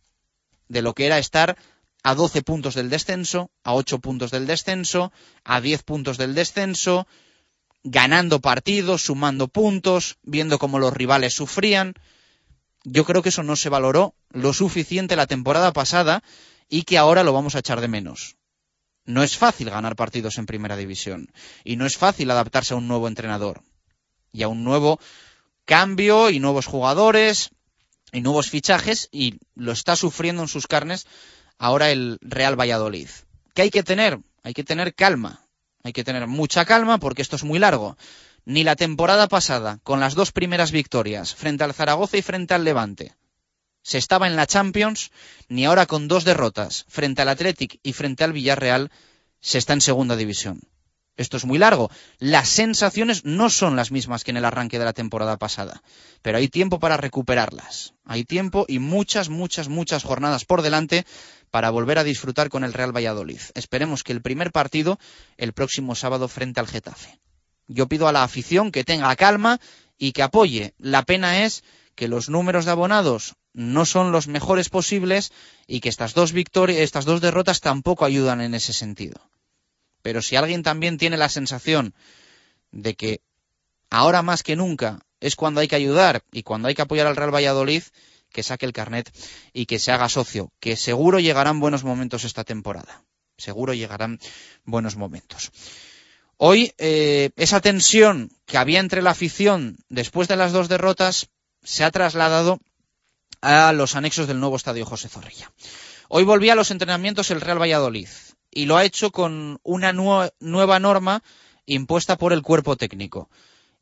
de 0.69 0.83
lo 0.83 0.95
que 0.95 1.07
era 1.07 1.19
estar 1.19 1.57
a 2.03 2.15
12 2.15 2.43
puntos 2.43 2.75
del 2.75 2.91
descenso, 2.91 3.51
a 3.65 3.75
8 3.75 3.99
puntos 3.99 4.31
del 4.31 4.47
descenso, 4.47 5.13
a 5.45 5.61
10 5.61 5.83
puntos 5.83 6.19
del 6.19 6.35
descenso, 6.35 7.07
ganando 7.83 8.41
partidos, 8.41 9.03
sumando 9.03 9.49
puntos, 9.49 10.19
viendo 10.23 10.59
cómo 10.59 10.79
los 10.79 10.93
rivales 10.93 11.35
sufrían. 11.35 11.95
Yo 12.85 13.05
creo 13.05 13.23
que 13.23 13.31
eso 13.31 13.43
no 13.43 13.57
se 13.57 13.69
valoró 13.69 14.15
lo 14.31 14.53
suficiente 14.53 15.17
la 15.17 15.27
temporada 15.27 15.73
pasada 15.73 16.23
y 16.69 16.83
que 16.83 16.99
ahora 16.99 17.25
lo 17.25 17.33
vamos 17.33 17.55
a 17.55 17.61
echar 17.61 17.81
de 17.81 17.89
menos. 17.89 18.37
No 19.05 19.23
es 19.23 19.37
fácil 19.37 19.71
ganar 19.71 19.97
partidos 19.97 20.39
en 20.39 20.47
primera 20.47 20.77
división 20.77 21.33
y 21.65 21.77
no 21.77 21.87
es 21.87 21.97
fácil 21.97 22.31
adaptarse 22.31 22.75
a 22.75 22.77
un 22.77 22.89
nuevo 22.89 23.09
entrenador 23.09 23.63
y 24.33 24.43
a 24.43 24.49
un 24.49 24.65
nuevo 24.65 25.01
cambio 25.65 26.31
y 26.31 26.41
nuevos 26.41 26.67
jugadores 26.67 27.51
y 28.13 28.21
nuevos 28.21 28.51
fichajes 28.51 29.09
y 29.11 29.39
lo 29.55 29.73
está 29.73 29.97
sufriendo 29.97 30.43
en 30.43 30.49
sus 30.49 30.67
carnes 30.67 31.07
ahora 31.59 31.91
el 31.91 32.19
Real 32.21 32.59
Valladolid. 32.59 33.09
¿Qué 33.55 33.63
hay 33.63 33.71
que 33.71 33.83
tener? 33.83 34.21
Hay 34.43 34.55
que 34.55 34.65
tener 34.65 34.95
calma. 34.95 35.45
Hay 35.83 35.93
que 35.93 36.05
tener 36.05 36.27
mucha 36.27 36.65
calma 36.65 36.99
porque 36.99 37.23
esto 37.23 37.37
es 37.37 37.45
muy 37.45 37.59
largo. 37.59 37.97
Ni 38.45 38.65
la 38.65 38.77
temporada 38.77 39.29
pasada, 39.29 39.79
con 39.83 40.01
las 40.01 40.15
dos 40.15 40.33
primeras 40.33 40.73
victorias, 40.73 41.35
frente 41.35 41.65
al 41.65 41.75
Zaragoza 41.75 42.17
y 42.17 42.23
frente 42.23 42.55
al 42.55 42.65
Levante, 42.65 43.15
se 43.83 43.99
estaba 43.99 44.27
en 44.27 44.37
la 44.37 44.47
Champions, 44.47 45.11
ni 45.49 45.65
ahora 45.65 45.87
con 45.87 46.09
dos 46.09 46.25
derrotas, 46.25 46.85
frente 46.89 47.23
al 47.23 47.29
Athletic 47.29 47.79
y 47.83 47.93
frente 47.93 48.25
al 48.25 48.33
Villarreal, 48.33 48.91
se 49.41 49.59
está 49.59 49.73
en 49.73 49.81
segunda 49.81 50.17
división. 50.17 50.61
Esto 51.17 51.37
es 51.37 51.45
muy 51.45 51.59
largo. 51.59 51.91
Las 52.19 52.49
sensaciones 52.49 53.25
no 53.25 53.51
son 53.51 53.75
las 53.75 53.91
mismas 53.91 54.23
que 54.23 54.31
en 54.31 54.37
el 54.37 54.45
arranque 54.45 54.79
de 54.79 54.85
la 54.85 54.93
temporada 54.93 55.37
pasada, 55.37 55.83
pero 56.23 56.39
hay 56.39 56.49
tiempo 56.49 56.79
para 56.79 56.97
recuperarlas. 56.97 57.95
Hay 58.05 58.25
tiempo 58.25 58.67
y 58.69 58.79
muchas, 58.79 59.29
muchas, 59.29 59.69
muchas 59.69 60.05
jornadas 60.05 60.45
por 60.45 60.63
delante 60.63 61.05
para 61.51 61.71
volver 61.71 61.99
a 61.99 62.05
disfrutar 62.05 62.49
con 62.49 62.65
el 62.65 62.73
Real 62.73 62.95
Valladolid. 62.95 63.41
Esperemos 63.55 64.05
que 64.05 64.13
el 64.13 64.23
primer 64.23 64.53
partido 64.53 64.99
el 65.37 65.53
próximo 65.53 65.95
sábado 65.95 66.29
frente 66.29 66.61
al 66.61 66.69
Getafe. 66.69 67.19
Yo 67.67 67.87
pido 67.87 68.09
a 68.09 68.13
la 68.13 68.23
afición 68.23 68.73
que 68.73 68.85
tenga 68.85 69.15
calma 69.17 69.61
y 69.99 70.13
que 70.13 70.23
apoye. 70.23 70.75
La 70.79 71.03
pena 71.03 71.45
es 71.45 71.65
que 71.95 72.09
los 72.09 72.29
números 72.29 72.65
de 72.65 72.71
abonados 72.71 73.35
no 73.53 73.85
son 73.85 74.13
los 74.13 74.29
mejores 74.29 74.69
posibles 74.69 75.33
y 75.67 75.81
que 75.81 75.89
estas 75.89 76.15
dos 76.15 76.33
victorias, 76.33 76.79
estas 76.79 77.05
dos 77.05 77.21
derrotas 77.21 77.61
tampoco 77.61 78.05
ayudan 78.05 78.41
en 78.41 78.55
ese 78.55 78.73
sentido. 78.73 79.21
Pero 80.03 80.23
si 80.23 80.37
alguien 80.37 80.63
también 80.63 80.97
tiene 80.97 81.17
la 81.17 81.29
sensación 81.29 81.95
de 82.71 82.95
que 82.95 83.21
ahora 83.91 84.23
más 84.23 84.43
que 84.43 84.57
nunca 84.57 85.01
es 85.21 85.35
cuando 85.35 85.61
hay 85.61 85.69
que 85.69 85.77
ayudar 85.77 86.23
y 86.31 86.45
cuando 86.45 86.69
hay 86.69 86.75
que 86.75 86.83
apoyar 86.83 87.07
al 87.07 87.17
Real 87.17 87.35
Valladolid, 87.35 87.83
que 88.33 88.43
saque 88.43 88.67
el 88.67 88.73
carnet 88.73 89.11
y 89.53 89.67
que 89.67 89.79
se 89.79 89.93
haga 89.93 90.09
socio, 90.09 90.53
que 90.61 90.77
seguro 90.77 91.21
llegarán 91.21 91.61
buenos 91.61 91.85
momentos 91.85 92.25
esta 92.25 92.45
temporada. 92.45 93.05
Seguro 93.37 93.73
llegarán 93.73 94.19
buenos 94.65 94.97
momentos. 94.97 95.53
Hoy 96.37 96.73
eh, 96.79 97.31
esa 97.37 97.61
tensión 97.61 98.31
que 98.47 98.59
había 98.59 98.81
entre 98.81 99.03
la 99.03 99.11
afición 99.11 99.79
después 99.89 100.29
de 100.29 100.37
las 100.37 100.53
dos 100.53 100.69
derrotas 100.69 101.29
se 101.63 101.85
ha 101.85 101.91
trasladado 101.91 102.61
a 103.41 103.73
los 103.73 103.97
anexos 103.97 104.27
del 104.27 104.41
nuevo 104.41 104.57
estadio 104.57 104.87
José 104.87 105.09
Zorrilla. 105.09 105.53
Hoy 106.09 106.25
volvía 106.25 106.53
a 106.53 106.57
los 106.57 106.71
entrenamientos 106.71 107.31
el 107.31 107.41
Real 107.41 107.61
Valladolid 107.61 108.09
y 108.51 108.67
lo 108.67 108.77
ha 108.77 108.85
hecho 108.85 109.11
con 109.11 109.61
una 109.63 109.93
nueva 109.93 110.79
norma 110.79 111.23
impuesta 111.67 112.17
por 112.17 112.33
el 112.33 112.43
cuerpo 112.43 112.77
técnico. 112.77 113.29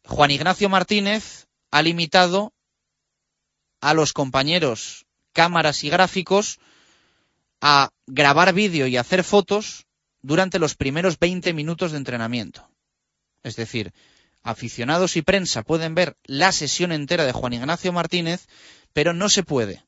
Juan 0.05 0.31
Ignacio 0.31 0.69
Martínez 0.69 1.47
ha 1.71 1.83
limitado 1.83 2.53
a 3.81 3.95
los 3.95 4.13
compañeros 4.13 5.07
cámaras 5.33 5.85
y 5.85 5.91
gráficos 5.91 6.59
a 7.61 7.91
grabar 8.07 8.53
vídeo 8.53 8.87
y 8.87 8.97
hacer 8.97 9.25
fotos 9.25 9.87
durante 10.23 10.59
los 10.59 10.75
primeros 10.75 11.19
20 11.19 11.53
minutos 11.53 11.93
de 11.93 11.99
entrenamiento. 11.99 12.69
Es 13.43 13.57
decir, 13.57 13.93
aficionados 14.43 15.17
y 15.17 15.23
prensa 15.23 15.63
pueden 15.63 15.95
ver 15.95 16.17
la 16.25 16.53
sesión 16.53 16.93
entera 16.93 17.25
de 17.25 17.33
Juan 17.33 17.53
Ignacio 17.53 17.93
Martínez, 17.93 18.47
pero 18.93 19.13
no 19.13 19.29
se 19.29 19.43
puede 19.43 19.85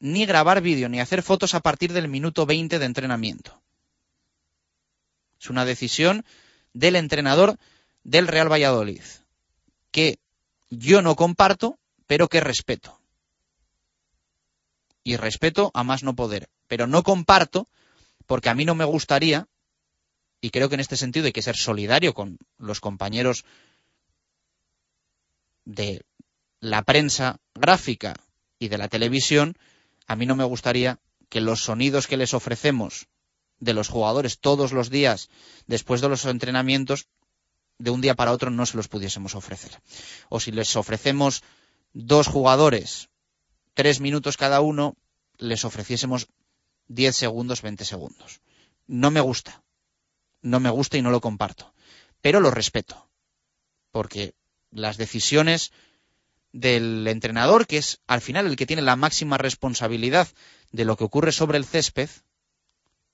ni 0.00 0.26
grabar 0.26 0.60
vídeo 0.60 0.88
ni 0.88 1.00
hacer 1.00 1.22
fotos 1.22 1.54
a 1.54 1.60
partir 1.60 1.92
del 1.92 2.08
minuto 2.08 2.46
20 2.46 2.78
de 2.78 2.84
entrenamiento. 2.84 3.60
Es 5.40 5.50
una 5.50 5.64
decisión 5.64 6.24
del 6.72 6.96
entrenador 6.96 7.56
del 8.04 8.26
Real 8.26 8.50
Valladolid, 8.50 9.02
que 9.90 10.18
yo 10.70 11.02
no 11.02 11.16
comparto, 11.16 11.78
pero 12.06 12.28
que 12.28 12.40
respeto. 12.40 12.97
Y 15.08 15.16
respeto 15.16 15.70
a 15.72 15.84
más 15.84 16.02
no 16.02 16.14
poder. 16.14 16.50
Pero 16.66 16.86
no 16.86 17.02
comparto 17.02 17.66
porque 18.26 18.50
a 18.50 18.54
mí 18.54 18.66
no 18.66 18.74
me 18.74 18.84
gustaría, 18.84 19.48
y 20.42 20.50
creo 20.50 20.68
que 20.68 20.74
en 20.74 20.82
este 20.82 20.98
sentido 20.98 21.24
hay 21.24 21.32
que 21.32 21.40
ser 21.40 21.56
solidario 21.56 22.12
con 22.12 22.36
los 22.58 22.80
compañeros 22.80 23.46
de 25.64 26.04
la 26.60 26.82
prensa 26.82 27.40
gráfica 27.54 28.16
y 28.58 28.68
de 28.68 28.76
la 28.76 28.88
televisión, 28.88 29.56
a 30.06 30.14
mí 30.14 30.26
no 30.26 30.36
me 30.36 30.44
gustaría 30.44 30.98
que 31.30 31.40
los 31.40 31.62
sonidos 31.62 32.06
que 32.06 32.18
les 32.18 32.34
ofrecemos 32.34 33.06
de 33.60 33.72
los 33.72 33.88
jugadores 33.88 34.38
todos 34.38 34.72
los 34.72 34.90
días 34.90 35.30
después 35.66 36.02
de 36.02 36.10
los 36.10 36.26
entrenamientos, 36.26 37.06
de 37.78 37.88
un 37.88 38.02
día 38.02 38.14
para 38.14 38.32
otro 38.32 38.50
no 38.50 38.66
se 38.66 38.76
los 38.76 38.88
pudiésemos 38.88 39.34
ofrecer. 39.34 39.80
O 40.28 40.38
si 40.38 40.52
les 40.52 40.76
ofrecemos 40.76 41.42
dos 41.94 42.26
jugadores, 42.26 43.08
tres 43.78 44.00
minutos 44.00 44.36
cada 44.36 44.60
uno, 44.60 44.96
les 45.36 45.64
ofreciésemos 45.64 46.26
diez 46.88 47.14
segundos, 47.14 47.62
veinte 47.62 47.84
segundos. 47.84 48.40
No 48.88 49.12
me 49.12 49.20
gusta. 49.20 49.62
No 50.42 50.58
me 50.58 50.68
gusta 50.68 50.96
y 50.96 51.02
no 51.02 51.12
lo 51.12 51.20
comparto. 51.20 51.72
Pero 52.20 52.40
lo 52.40 52.50
respeto. 52.50 53.08
Porque 53.92 54.34
las 54.72 54.96
decisiones 54.96 55.70
del 56.50 57.06
entrenador, 57.06 57.68
que 57.68 57.78
es 57.78 58.00
al 58.08 58.20
final 58.20 58.48
el 58.48 58.56
que 58.56 58.66
tiene 58.66 58.82
la 58.82 58.96
máxima 58.96 59.38
responsabilidad 59.38 60.26
de 60.72 60.84
lo 60.84 60.96
que 60.96 61.04
ocurre 61.04 61.30
sobre 61.30 61.56
el 61.56 61.64
césped, 61.64 62.10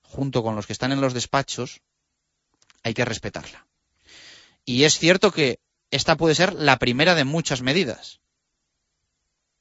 junto 0.01 0.41
con 0.41 0.55
los 0.55 0.65
que 0.65 0.73
están 0.73 0.91
en 0.91 0.99
los 0.99 1.13
despachos, 1.13 1.81
hay 2.81 2.95
que 2.95 3.05
respetarla. 3.05 3.67
Y 4.65 4.85
es 4.85 4.97
cierto 4.97 5.29
que 5.29 5.59
esta 5.91 6.17
puede 6.17 6.33
ser 6.33 6.53
la 6.53 6.79
primera 6.79 7.13
de 7.13 7.23
muchas 7.23 7.61
medidas. 7.61 8.19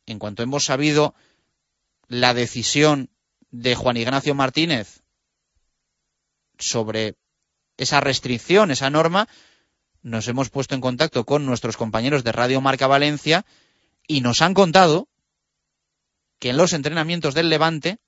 En 0.07 0.19
cuanto 0.19 0.43
hemos 0.43 0.65
sabido 0.65 1.15
la 2.09 2.35
decisión 2.35 3.11
de 3.51 3.75
Juan 3.75 3.97
Ignacio 3.97 4.35
Martínez 4.35 5.03
sobre 6.59 7.17
esa 7.77 8.01
restricción, 8.01 8.71
esa 8.71 8.91
norma, 8.91 9.29
nos 10.03 10.29
hemos 10.29 10.51
puesto 10.51 10.75
en 10.75 10.81
contacto 10.81 11.25
con 11.25 11.47
nuestros 11.47 11.77
compañeros 11.77 12.25
de 12.25 12.33
Radio 12.33 12.61
Marca 12.61 12.87
Valencia 12.87 13.45
y 14.07 14.21
nos 14.21 14.43
han 14.43 14.55
contado 14.55 15.09
que 16.39 16.51
en 16.51 16.59
los 16.59 16.73
entrenamientos 16.75 17.35
del 17.35 17.49
Levante, 17.49 17.99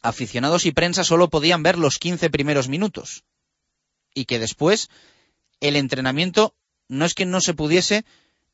aficionados 0.00 0.64
y 0.64 0.72
prensa 0.72 1.02
solo 1.02 1.28
podían 1.28 1.62
ver 1.62 1.76
los 1.76 1.98
15 1.98 2.30
primeros 2.30 2.68
minutos 2.68 3.24
y 4.14 4.26
que 4.26 4.38
después 4.38 4.90
el 5.60 5.76
entrenamiento 5.76 6.54
no 6.88 7.04
es 7.04 7.14
que 7.14 7.26
no 7.26 7.40
se 7.40 7.54
pudiese 7.54 8.04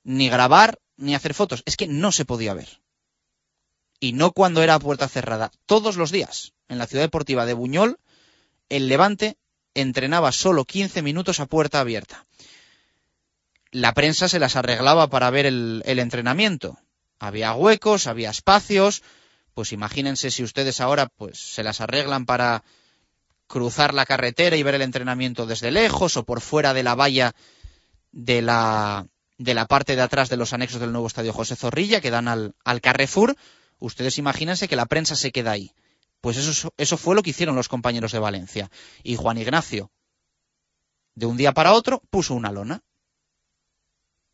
ni 0.03 0.29
grabar 0.29 0.81
ni 0.97 1.15
hacer 1.15 1.35
fotos, 1.35 1.63
es 1.67 1.77
que 1.77 1.87
no 1.87 2.13
se 2.13 2.25
podía 2.25 2.55
ver. 2.55 2.81
Y 4.01 4.13
no 4.13 4.33
cuando 4.33 4.63
era 4.63 4.75
a 4.75 4.81
puerta 4.81 5.09
cerrada, 5.09 5.51
todos 5.67 5.97
los 5.97 6.11
días. 6.11 6.53
En 6.69 6.79
la 6.79 6.87
ciudad 6.87 7.05
deportiva 7.05 7.47
de 7.47 7.55
Buñol, 7.55 7.99
el 8.69 8.89
Levante 8.89 9.37
entrenaba 9.75 10.33
solo 10.33 10.65
15 10.65 11.03
minutos 11.03 11.41
a 11.41 11.47
puerta 11.47 11.81
abierta 11.81 12.27
la 13.75 13.93
prensa 13.93 14.29
se 14.29 14.39
las 14.39 14.55
arreglaba 14.55 15.09
para 15.09 15.31
ver 15.31 15.47
el, 15.47 15.83
entrenamiento. 15.85 16.79
Había 17.19 17.55
huecos, 17.55 18.07
había 18.07 18.31
espacios, 18.31 19.03
pues 19.53 19.73
imagínense 19.73 20.31
si 20.31 20.45
ustedes 20.45 20.81
ahora 20.81 21.09
pues 21.09 21.39
se 21.39 21.65
las 21.65 21.81
arreglan 21.81 22.25
para 22.25 22.63
cruzar 23.49 23.93
la 23.93 24.07
carretera 24.07 24.57
y 24.57 24.63
ver 24.63 24.77
el 24.77 24.83
entrenamiento 24.83 25.45
desde 25.45 25.73
lejos 25.73 26.17
o 26.17 26.25
por 26.25 26.41
fuera 26.41 26.73
de 26.73 26.85
la 26.85 26.95
valla 26.95 27.35
de 28.13 28.43
la, 28.43 29.09
de 29.39 29.55
la 29.55 29.67
parte 29.67 29.97
de 29.97 30.03
atrás 30.03 30.29
de 30.29 30.37
los 30.37 30.53
anexos 30.53 30.81
del 30.81 30.93
nuevo 30.93 31.07
estadio 31.07 31.33
José 31.33 31.57
Zorrilla 31.57 32.01
que 32.01 32.11
dan 32.11 32.29
al, 32.29 32.55
al 32.65 32.81
Carrefour, 32.81 33.37
ustedes 33.79 34.19
imagínense 34.19 34.69
que 34.69 34.77
la 34.77 34.87
prensa 34.87 35.17
se 35.17 35.33
queda 35.33 35.53
ahí. 35.53 35.73
Pues 36.21 36.37
eso, 36.37 36.73
eso 36.77 36.97
fue 36.97 37.15
lo 37.15 37.23
que 37.23 37.31
hicieron 37.31 37.57
los 37.57 37.69
compañeros 37.69 38.13
de 38.13 38.19
Valencia. 38.19 38.71
Y 39.03 39.17
Juan 39.17 39.39
Ignacio, 39.39 39.91
de 41.15 41.27
un 41.27 41.37
día 41.37 41.53
para 41.53 41.73
otro, 41.73 42.01
puso 42.11 42.35
una 42.35 42.53
lona 42.53 42.83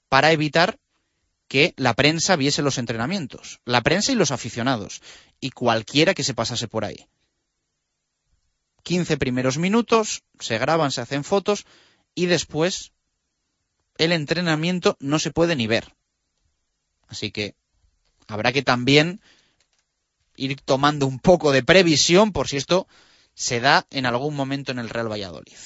para 0.09 0.33
evitar 0.33 0.79
que 1.49 1.75
la 1.77 1.95
prensa 1.95 2.37
viese 2.37 2.63
los 2.63 2.79
entrenamientos, 2.79 3.61
la 3.65 3.81
prensa 3.81 4.13
y 4.13 4.15
los 4.15 4.31
aficionados, 4.31 5.03
y 5.41 5.51
cualquiera 5.51 6.15
que 6.15 6.23
se 6.23 6.35
pasase 6.35 6.69
por 6.69 6.85
ahí. 6.85 7.09
15 8.85 9.17
primeros 9.17 9.59
minutos, 9.59 10.23
se 10.39 10.59
graban, 10.59 10.93
se 10.93 11.01
hacen 11.01 11.25
fotos, 11.25 11.67
y 12.15 12.27
después 12.27 12.93
el 14.01 14.13
entrenamiento 14.13 14.97
no 14.99 15.19
se 15.19 15.31
puede 15.31 15.55
ni 15.55 15.67
ver. 15.67 15.95
Así 17.07 17.31
que 17.31 17.55
habrá 18.29 18.51
que 18.51 18.63
también 18.63 19.21
ir 20.37 20.59
tomando 20.63 21.07
un 21.07 21.19
poco 21.19 21.53
de 21.53 21.63
previsión 21.63 22.33
por 22.33 22.49
si 22.49 22.57
esto 22.57 22.89
se 23.35 23.61
da 23.61 23.87
en 23.91 24.07
algún 24.07 24.35
momento 24.35 24.73
en 24.73 24.79
el 24.79 24.89
Real 24.89 25.13
Valladolid. 25.13 25.59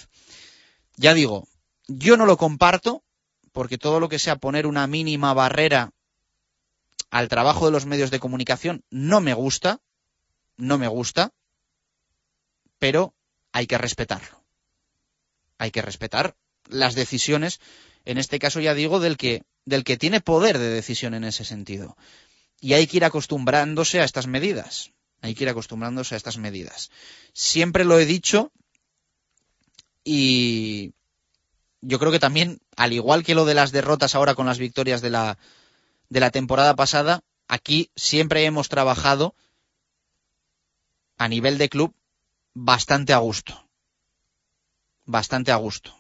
Ya 0.97 1.15
digo, 1.15 1.47
yo 1.87 2.17
no 2.17 2.27
lo 2.27 2.37
comparto, 2.37 3.05
porque 3.53 3.79
todo 3.79 4.01
lo 4.01 4.09
que 4.09 4.19
sea 4.19 4.35
poner 4.35 4.67
una 4.67 4.89
mínima 4.89 5.33
barrera 5.33 5.93
al 7.11 7.29
trabajo 7.29 7.67
de 7.67 7.73
los 7.73 7.87
medios 7.87 8.11
de 8.11 8.19
comunicación 8.19 8.83
no 8.91 9.21
me 9.21 9.33
gusta, 9.33 9.81
no 10.57 10.77
me 10.77 10.89
gusta, 10.89 11.33
pero 12.81 13.15
hay 13.53 13.69
que 13.69 13.79
respetarlo. 13.79 14.43
Hay 15.59 15.71
que 15.71 15.83
respetar 15.83 16.35
las 16.69 16.97
decisiones, 16.97 17.61
en 18.05 18.19
este 18.19 18.39
caso 18.39 18.61
ya 18.61 18.75
digo, 18.75 19.01
del 19.01 19.17
que, 19.17 19.43
del 19.65 19.85
que 19.85 19.97
tiene 19.97 20.21
poder 20.21 20.59
de 20.59 20.69
decisión 20.69 21.15
en 21.15 21.25
ese 21.25 21.45
sentido. 21.45 21.97
Y 22.61 22.75
hay 22.75 22.87
que 22.87 22.99
ir 22.99 23.05
acostumbrándose 23.05 24.01
a 24.01 24.05
estas 24.05 24.27
medidas. 24.27 24.91
Hay 25.21 25.35
que 25.35 25.45
ir 25.45 25.51
acostumbrándose 25.51 26.15
a 26.15 26.19
estas 26.19 26.37
medidas. 26.37 26.91
Siempre 27.33 27.85
lo 27.85 27.99
he 27.99 28.07
dicho 28.07 28.53
y 30.05 30.93
yo 31.81 31.99
creo 31.99 32.13
que 32.13 32.19
también, 32.19 32.61
al 32.77 32.93
igual 32.93 33.25
que 33.25 33.35
lo 33.35 33.45
de 33.45 33.55
las 33.55 33.73
derrotas 33.73 34.15
ahora 34.15 34.35
con 34.35 34.47
las 34.47 34.59
victorias 34.59 35.01
de 35.01 35.11
la, 35.11 35.39
de 36.09 36.21
la 36.21 36.31
temporada 36.31 36.75
pasada, 36.77 37.23
aquí 37.49 37.91
siempre 37.97 38.45
hemos 38.45 38.69
trabajado 38.69 39.35
a 41.17 41.29
nivel 41.29 41.59
de 41.59 41.69
club 41.69 41.95
bastante 42.53 43.13
a 43.13 43.19
gusto. 43.19 43.69
Bastante 45.07 45.53
a 45.53 45.57
gusto. 45.57 45.95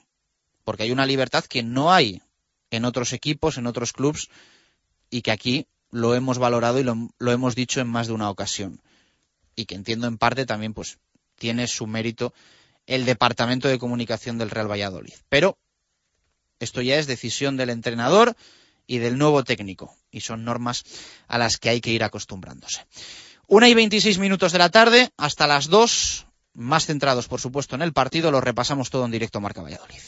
Porque 0.65 0.85
hay 0.85 0.91
una 0.91 1.07
libertad 1.07 1.45
que 1.45 1.63
no 1.63 1.93
hay 1.93 2.23
en 2.71 2.85
otros 2.85 3.13
equipos, 3.13 3.59
en 3.59 3.67
otros 3.67 3.93
clubes, 3.93 4.29
y 5.11 5.23
que 5.23 5.31
aquí 5.31 5.67
lo 5.91 6.15
hemos 6.15 6.39
valorado 6.39 6.81
y 6.81 6.83
lo, 6.83 7.31
hemos 7.31 7.55
dicho 7.55 7.81
en 7.81 7.87
más 7.87 8.09
de 8.09 8.15
una 8.15 8.31
ocasión. 8.31 8.83
Y 9.55 9.67
que 9.67 9.77
entiendo 9.77 10.09
en 10.09 10.19
parte 10.19 10.45
también, 10.45 10.75
pues, 10.75 10.99
tiene 11.37 11.69
su 11.69 11.87
mérito 11.87 12.35
el 12.87 13.05
departamento 13.05 13.69
de 13.69 13.79
comunicación 13.79 14.39
del 14.39 14.51
Real 14.51 14.71
Valladolid. 14.71 15.15
Pero 15.29 15.57
esto 16.59 16.83
ya 16.83 16.97
es 16.97 17.07
decisión 17.07 17.57
del 17.57 17.71
entrenador 17.71 18.37
y 18.87 18.99
del 18.99 19.17
nuevo 19.19 19.45
técnico, 19.45 19.97
y 20.11 20.21
son 20.21 20.45
normas 20.45 20.85
a 21.29 21.39
las 21.39 21.59
que 21.59 21.69
hay 21.69 21.81
que 21.81 21.93
ir 21.93 22.03
acostumbrándose. 22.03 22.85
Una 23.47 23.69
y 23.69 23.75
veintiséis 23.75 24.19
minutos 24.19 24.53
de 24.53 24.59
la 24.59 24.71
tarde, 24.71 25.11
hasta 25.17 25.47
las 25.47 25.69
dos, 25.69 26.27
más 26.55 26.87
centrados, 26.87 27.29
por 27.29 27.41
supuesto, 27.41 27.75
en 27.75 27.83
el 27.83 27.93
partido, 27.93 28.31
lo 28.31 28.41
repasamos 28.41 28.91
todo 28.91 29.05
en 29.05 29.11
directo 29.11 29.41
Marca 29.41 29.63
Valladolid. 29.63 30.03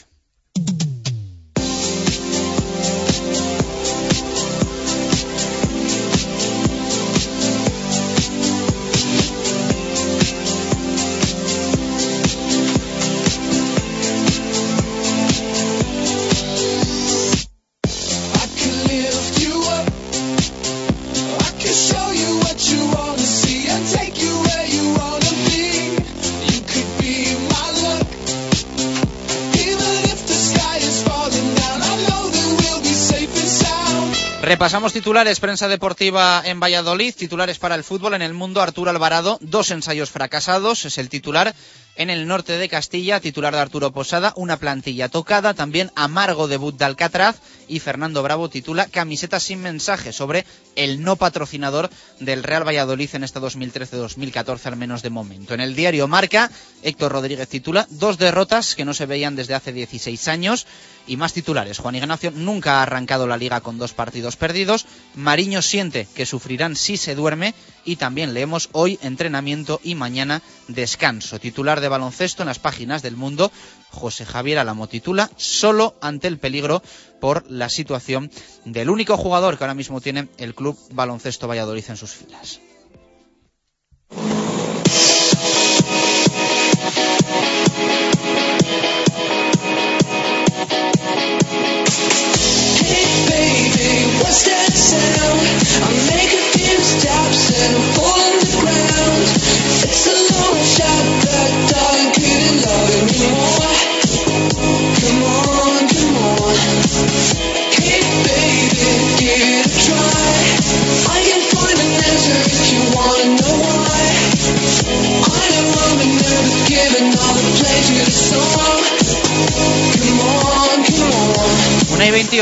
Repasamos 34.47 34.93
titulares, 34.93 35.41
prensa 35.41 35.67
deportiva 35.67 36.41
en 36.45 36.61
Valladolid, 36.61 37.13
titulares 37.17 37.59
para 37.59 37.75
el 37.75 37.83
fútbol 37.83 38.15
en 38.15 38.23
el 38.23 38.33
mundo, 38.33 38.63
Arturo 38.63 38.93
Alvarado, 38.93 39.39
dos 39.41 39.73
ensayos 39.73 40.13
fracasados, 40.13 40.85
es 40.85 40.99
el 40.99 41.09
titular 41.09 41.53
en 41.97 42.11
el 42.11 42.27
norte 42.27 42.59
de 42.59 42.69
Castilla, 42.69 43.21
titular 43.21 43.55
de 43.55 43.61
Arturo 43.61 43.91
Posada, 43.91 44.33
una 44.37 44.59
plantilla 44.59 45.09
tocada, 45.09 45.55
también 45.55 45.91
amargo 45.95 46.47
debut 46.49 46.77
de 46.77 46.85
Alcatraz 46.85 47.37
y 47.69 47.81
Fernando 47.81 48.23
Bravo 48.23 48.49
titula 48.49 48.87
Camiseta 48.87 49.41
sin 49.41 49.61
mensaje 49.63 50.13
sobre 50.13 50.45
el 50.77 51.03
no 51.03 51.17
patrocinador 51.17 51.91
del 52.21 52.43
Real 52.43 52.67
Valladolid 52.67 53.11
en 53.15 53.25
esta 53.25 53.41
2013-2014 53.41 54.67
al 54.67 54.77
menos 54.77 55.03
de 55.03 55.11
momento. 55.11 55.55
En 55.55 55.61
el 55.61 55.75
diario 55.75 56.07
Marca, 56.07 56.51
Héctor 56.83 57.13
Rodríguez 57.13 57.49
titula 57.49 57.87
dos 57.91 58.19
derrotas 58.19 58.75
que 58.75 58.85
no 58.85 58.95
se 58.95 59.07
veían 59.07 59.37
desde 59.37 59.55
hace 59.55 59.73
16 59.73 60.29
años 60.29 60.67
y 61.07 61.17
más 61.17 61.33
titulares. 61.33 61.79
Juan 61.79 61.95
Ignacio 61.95 62.31
nunca 62.31 62.79
ha 62.79 62.83
arrancado 62.83 63.27
la 63.27 63.37
liga 63.37 63.61
con 63.61 63.79
dos 63.79 63.95
partidos 63.95 64.37
perdidos. 64.37 64.87
Mariño 65.15 65.63
siente 65.63 66.07
que 66.15 66.27
sufrirán 66.27 66.77
si 66.77 66.97
se 66.97 67.15
duerme 67.15 67.55
y 67.87 67.97
también 67.97 68.35
leemos 68.35 68.69
hoy 68.73 68.99
entrenamiento 69.01 69.81
y 69.83 69.95
mañana 69.95 70.43
descanso. 70.69 71.39
Titular 71.39 71.81
de 71.81 71.89
baloncesto 71.89 72.43
en 72.43 72.49
las 72.49 72.59
páginas 72.59 73.01
del 73.01 73.17
mundo, 73.17 73.51
José 73.91 74.27
Javier 74.27 74.59
Alamo 74.59 74.89
titula 74.89 75.31
solo 75.37 75.95
ante 76.03 76.29
el 76.29 76.39
peligro 76.39 76.83
por 77.21 77.51
la 77.51 77.71
situación 77.71 78.31
del 78.65 78.91
único 78.91 79.17
jugador 79.17 79.57
que 79.57 79.65
ahora 79.65 79.75
mismo 79.75 80.01
tiene 80.01 80.29
el 80.37 80.55
club 80.55 80.77
baloncesto 80.93 81.49
Valladolid 81.49 81.85
en 81.89 81.97
sus 81.97 82.13
filas. 82.13 82.61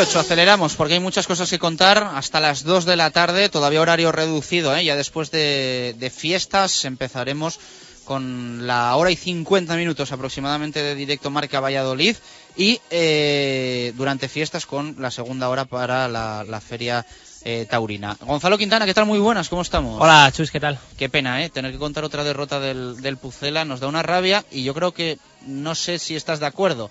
28, 0.05 0.21
aceleramos 0.21 0.75
porque 0.75 0.95
hay 0.95 1.01
muchas 1.01 1.27
cosas 1.27 1.49
que 1.49 1.59
contar 1.59 2.11
hasta 2.15 2.39
las 2.39 2.63
2 2.63 2.85
de 2.85 2.95
la 2.95 3.11
tarde, 3.11 3.49
todavía 3.49 3.81
horario 3.81 4.13
reducido, 4.13 4.77
¿eh? 4.77 4.85
ya 4.85 4.97
después 4.97 5.31
de, 5.31 5.95
de 5.99 6.11
fiestas 6.11 6.85
empezaremos 6.85 7.59
con 8.05 8.67
la 8.67 8.95
hora 8.97 9.11
y 9.11 9.17
50 9.17 9.75
minutos 9.77 10.13
aproximadamente 10.13 10.83
de 10.83 10.95
directo 10.95 11.31
Marca 11.31 11.59
Valladolid 11.61 12.17
y 12.55 12.83
eh, 12.91 13.95
durante 13.97 14.29
fiestas 14.29 14.67
con 14.67 14.97
la 14.99 15.11
segunda 15.11 15.49
hora 15.49 15.65
para 15.65 16.07
la, 16.07 16.45
la 16.47 16.61
feria 16.61 17.07
eh, 17.43 17.67
taurina. 17.71 18.15
Gonzalo 18.21 18.59
Quintana, 18.59 18.85
¿qué 18.85 18.93
tal? 18.93 19.07
Muy 19.07 19.21
buenas, 19.21 19.49
¿cómo 19.49 19.63
estamos? 19.63 20.03
Hola, 20.03 20.31
Chus, 20.35 20.51
¿qué 20.51 20.61
tal? 20.61 20.79
Qué 20.99 21.09
pena, 21.09 21.43
¿eh? 21.43 21.49
Tener 21.49 21.73
que 21.73 21.79
contar 21.79 22.05
otra 22.05 22.25
derrota 22.25 22.61
del, 22.61 23.01
del 23.01 23.17
Pucela 23.17 23.65
nos 23.65 23.81
da 23.81 23.87
una 23.87 24.03
rabia 24.03 24.45
y 24.51 24.65
yo 24.65 24.75
creo 24.75 24.93
que, 24.93 25.19
no 25.47 25.75
sé 25.75 25.99
si 25.99 26.15
estás 26.15 26.41
de 26.41 26.47
acuerdo, 26.47 26.91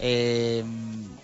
eh, 0.00 0.64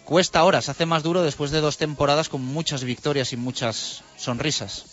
cuesta 0.05 0.41
ahora, 0.41 0.63
se 0.63 0.71
hace 0.71 0.87
más 0.87 1.03
duro 1.03 1.23
después 1.23 1.51
de 1.51 1.61
dos 1.61 1.77
temporadas 1.77 2.29
con 2.29 2.43
muchas 2.43 2.85
victorias 2.85 3.33
y 3.33 3.37
muchas 3.37 4.03
sonrisas. 4.17 4.85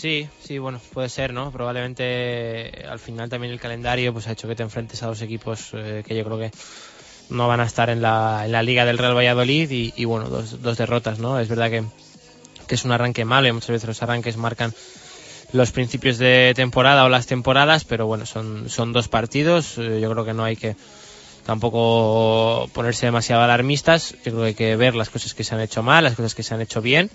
Sí, 0.00 0.28
sí, 0.42 0.58
bueno, 0.58 0.80
puede 0.94 1.08
ser, 1.08 1.34
¿no? 1.34 1.52
Probablemente 1.52 2.86
al 2.88 2.98
final 2.98 3.28
también 3.28 3.52
el 3.52 3.60
calendario 3.60 4.12
pues 4.12 4.28
ha 4.28 4.32
hecho 4.32 4.48
que 4.48 4.54
te 4.54 4.62
enfrentes 4.62 5.02
a 5.02 5.08
dos 5.08 5.20
equipos 5.20 5.70
eh, 5.74 6.02
que 6.06 6.16
yo 6.16 6.24
creo 6.24 6.38
que 6.38 6.50
no 7.28 7.48
van 7.48 7.60
a 7.60 7.64
estar 7.64 7.90
en 7.90 8.00
la, 8.00 8.42
en 8.46 8.52
la 8.52 8.62
liga 8.62 8.84
del 8.84 8.98
Real 8.98 9.16
Valladolid 9.16 9.70
y, 9.70 9.92
y 9.96 10.04
bueno, 10.04 10.28
dos, 10.28 10.62
dos, 10.62 10.78
derrotas, 10.78 11.18
¿no? 11.18 11.38
Es 11.38 11.48
verdad 11.48 11.70
que, 11.70 11.84
que, 12.66 12.74
es 12.74 12.84
un 12.84 12.92
arranque 12.92 13.24
malo 13.24 13.48
y 13.48 13.52
muchas 13.52 13.70
veces 13.70 13.88
los 13.88 14.02
arranques 14.02 14.36
marcan 14.36 14.72
los 15.52 15.70
principios 15.72 16.18
de 16.18 16.52
temporada 16.56 17.04
o 17.04 17.08
las 17.08 17.26
temporadas, 17.26 17.84
pero 17.84 18.06
bueno, 18.06 18.26
son, 18.26 18.70
son 18.70 18.92
dos 18.92 19.08
partidos, 19.08 19.78
eh, 19.78 20.00
yo 20.00 20.10
creo 20.10 20.24
que 20.24 20.34
no 20.34 20.44
hay 20.44 20.56
que 20.56 20.76
tampoco 21.44 22.68
ponerse 22.72 23.06
demasiado 23.06 23.42
alarmistas, 23.42 24.14
yo 24.24 24.32
creo 24.32 24.40
que 24.40 24.46
hay 24.46 24.54
que 24.54 24.76
ver 24.76 24.94
las 24.94 25.10
cosas 25.10 25.34
que 25.34 25.44
se 25.44 25.54
han 25.54 25.60
hecho 25.60 25.82
mal, 25.82 26.04
las 26.04 26.14
cosas 26.14 26.34
que 26.34 26.42
se 26.42 26.54
han 26.54 26.60
hecho 26.60 26.80
bien 26.80 27.10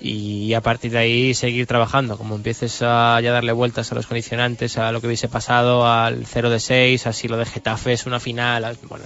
y 0.00 0.52
a 0.54 0.60
partir 0.60 0.92
de 0.92 0.98
ahí 0.98 1.34
seguir 1.34 1.66
trabajando. 1.66 2.16
Como 2.18 2.36
empieces 2.36 2.82
a 2.82 3.20
ya 3.20 3.32
darle 3.32 3.52
vueltas 3.52 3.90
a 3.92 3.94
los 3.94 4.06
condicionantes, 4.06 4.78
a 4.78 4.92
lo 4.92 5.00
que 5.00 5.06
hubiese 5.06 5.28
pasado, 5.28 5.86
al 5.86 6.26
0 6.26 6.50
de 6.50 6.60
6, 6.60 7.06
así 7.06 7.28
lo 7.28 7.36
de 7.36 7.46
Getafe 7.46 7.92
es 7.92 8.06
una 8.06 8.20
final. 8.20 8.76
Bueno, 8.82 9.04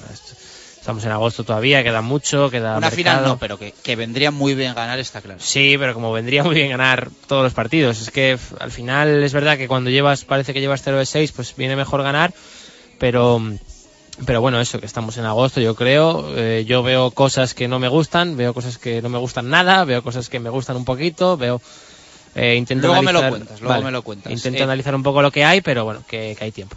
estamos 0.79 1.05
en 1.05 1.13
agosto 1.13 1.45
todavía, 1.45 1.83
queda 1.85 2.01
mucho, 2.01 2.51
queda. 2.51 2.79
Una 2.79 2.91
mercado. 2.91 2.97
final 2.97 3.25
no, 3.25 3.39
pero 3.39 3.59
que, 3.59 3.73
que, 3.83 3.97
vendría 3.97 4.31
muy 4.31 4.55
bien 4.55 4.75
ganar, 4.75 4.99
está 4.99 5.21
claro. 5.21 5.41
Sí, 5.41 5.77
pero 5.79 5.95
como 5.95 6.13
vendría 6.13 6.43
muy 6.43 6.55
bien 6.55 6.71
ganar 6.71 7.09
todos 7.29 7.45
los 7.45 7.55
partidos. 7.55 8.01
Es 8.01 8.11
que 8.11 8.39
al 8.59 8.73
final 8.73 9.23
es 9.23 9.33
verdad 9.33 9.57
que 9.57 9.69
cuando 9.69 9.91
llevas, 9.91 10.25
parece 10.25 10.53
que 10.53 10.61
llevas 10.61 10.83
0 10.83 10.99
de 10.99 11.07
6, 11.07 11.33
pues 11.33 11.55
viene 11.57 11.77
mejor 11.77 12.03
ganar, 12.03 12.35
pero 12.99 13.41
pero 14.27 14.41
bueno, 14.41 14.61
eso, 14.61 14.81
que 14.81 14.87
estamos 14.87 15.17
en 15.17 15.25
agosto, 15.25 15.61
yo 15.61 15.75
creo. 15.75 16.37
Eh, 16.37 16.65
yo 16.67 16.83
veo 16.83 17.11
cosas 17.11 17.55
que 17.55 17.69
no 17.69 17.79
me 17.79 17.89
gustan, 17.89 18.37
veo 18.37 18.55
cosas 18.55 18.79
que 18.79 19.03
no 19.03 19.09
me 19.09 19.19
gustan 19.19 19.49
nada, 19.49 19.85
veo 19.85 20.03
cosas 20.03 20.29
que 20.29 20.41
me 20.41 20.51
gustan 20.51 20.77
un 20.77 20.85
poquito, 20.85 21.37
veo. 21.37 21.61
Eh, 22.35 22.57
intento 22.57 22.87
luego 22.87 23.01
analizar, 23.01 23.23
me 23.23 23.29
lo 23.29 23.31
cuentas, 23.31 23.61
luego 23.61 23.73
vale, 23.73 23.85
me 23.85 23.91
lo 23.91 24.03
cuentas. 24.03 24.33
Intento 24.33 24.61
Eh, 24.61 24.63
analizar 24.63 24.95
un 24.95 25.03
poco 25.03 25.23
lo 25.23 25.31
que 25.31 25.45
hay, 25.45 25.61
pero 25.61 25.85
bueno, 25.85 26.03
que, 26.07 26.37
que 26.39 26.45
hay 26.45 26.53
tiempo. 26.53 26.77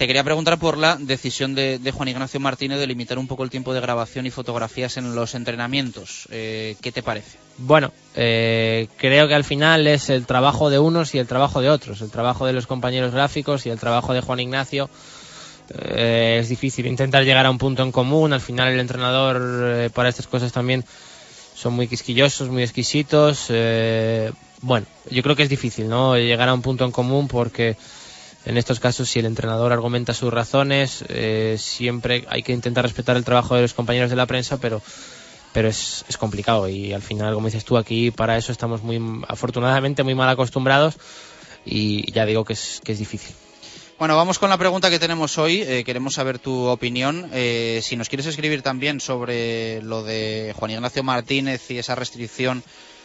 Te 0.00 0.06
quería 0.06 0.24
preguntar 0.24 0.58
por 0.58 0.78
la 0.78 0.96
decisión 0.96 1.54
de, 1.54 1.78
de, 1.78 1.92
Juan 1.92 2.08
Ignacio 2.08 2.40
Martínez 2.40 2.78
de 2.78 2.86
limitar 2.86 3.18
un 3.18 3.26
poco 3.26 3.44
el 3.44 3.50
tiempo 3.50 3.74
de 3.74 3.82
grabación 3.82 4.24
y 4.24 4.30
fotografías 4.30 4.96
en 4.96 5.14
los 5.14 5.34
entrenamientos. 5.34 6.26
Eh, 6.30 6.76
¿Qué 6.80 6.90
te 6.90 7.02
parece? 7.02 7.36
Bueno, 7.58 7.92
eh, 8.14 8.88
creo 8.96 9.28
que 9.28 9.34
al 9.34 9.44
final 9.44 9.86
es 9.86 10.08
el 10.08 10.24
trabajo 10.24 10.70
de 10.70 10.78
unos 10.78 11.14
y 11.14 11.18
el 11.18 11.26
trabajo 11.26 11.60
de 11.60 11.68
otros. 11.68 12.00
El 12.00 12.10
trabajo 12.10 12.46
de 12.46 12.54
los 12.54 12.66
compañeros 12.66 13.12
gráficos 13.12 13.66
y 13.66 13.68
el 13.68 13.78
trabajo 13.78 14.14
de 14.14 14.22
Juan 14.22 14.40
Ignacio 14.40 14.88
eh, 15.74 16.38
es 16.40 16.48
difícil 16.48 16.86
intentar 16.86 17.24
llegar 17.24 17.46
a 17.46 17.50
un 17.50 17.58
punto 17.58 17.82
en 17.82 17.92
común. 17.92 18.32
Al 18.32 18.40
final 18.40 18.72
el 18.72 18.80
entrenador 18.80 19.40
eh, 19.40 19.90
para 19.90 20.08
estas 20.08 20.26
cosas 20.26 20.52
también 20.52 20.84
son 21.54 21.74
muy 21.74 21.88
quisquillosos, 21.88 22.48
muy 22.48 22.62
exquisitos. 22.62 23.46
Eh, 23.50 24.32
bueno, 24.62 24.86
yo 25.10 25.22
creo 25.22 25.36
que 25.36 25.42
es 25.42 25.48
difícil, 25.48 25.88
¿no? 25.88 26.16
Llegar 26.16 26.48
a 26.48 26.54
un 26.54 26.62
punto 26.62 26.84
en 26.84 26.90
común 26.90 27.28
porque 27.28 27.76
en 28.44 28.56
estos 28.56 28.80
casos 28.80 29.08
si 29.08 29.18
el 29.18 29.26
entrenador 29.26 29.72
argumenta 29.72 30.14
sus 30.14 30.32
razones, 30.32 31.04
eh, 31.08 31.56
siempre 31.58 32.24
hay 32.28 32.42
que 32.42 32.52
intentar 32.52 32.84
respetar 32.84 33.16
el 33.16 33.24
trabajo 33.24 33.54
de 33.54 33.62
los 33.62 33.74
compañeros 33.74 34.10
de 34.10 34.16
la 34.16 34.26
prensa, 34.26 34.58
pero 34.58 34.82
pero 35.52 35.68
es, 35.68 36.04
es 36.08 36.16
complicado 36.16 36.68
y 36.68 36.92
al 36.92 37.02
final, 37.02 37.34
como 37.34 37.48
dices 37.48 37.64
tú, 37.64 37.76
aquí 37.76 38.12
para 38.12 38.36
eso 38.36 38.52
estamos 38.52 38.82
muy 38.82 39.00
afortunadamente 39.26 40.04
muy 40.04 40.14
mal 40.14 40.28
acostumbrados 40.28 40.96
y 41.64 42.10
ya 42.12 42.24
digo 42.24 42.44
que 42.44 42.52
es, 42.52 42.80
que 42.84 42.92
es 42.92 42.98
difícil. 42.98 43.34
Bueno, 44.00 44.16
vamos 44.16 44.38
con 44.38 44.48
la 44.48 44.56
pregunta 44.56 44.88
que 44.88 44.98
tenemos 44.98 45.36
hoy. 45.36 45.60
Eh, 45.60 45.84
queremos 45.84 46.14
saber 46.14 46.38
tu 46.38 46.68
opinión. 46.68 47.28
Eh, 47.34 47.80
si 47.82 47.96
nos 47.96 48.08
quieres 48.08 48.24
escribir 48.24 48.62
también 48.62 48.98
sobre 48.98 49.82
lo 49.82 50.02
de 50.02 50.54
Juan 50.56 50.70
Ignacio 50.70 51.02
Martínez 51.02 51.70
y 51.70 51.76
esa 51.76 51.96
restricción 51.96 52.62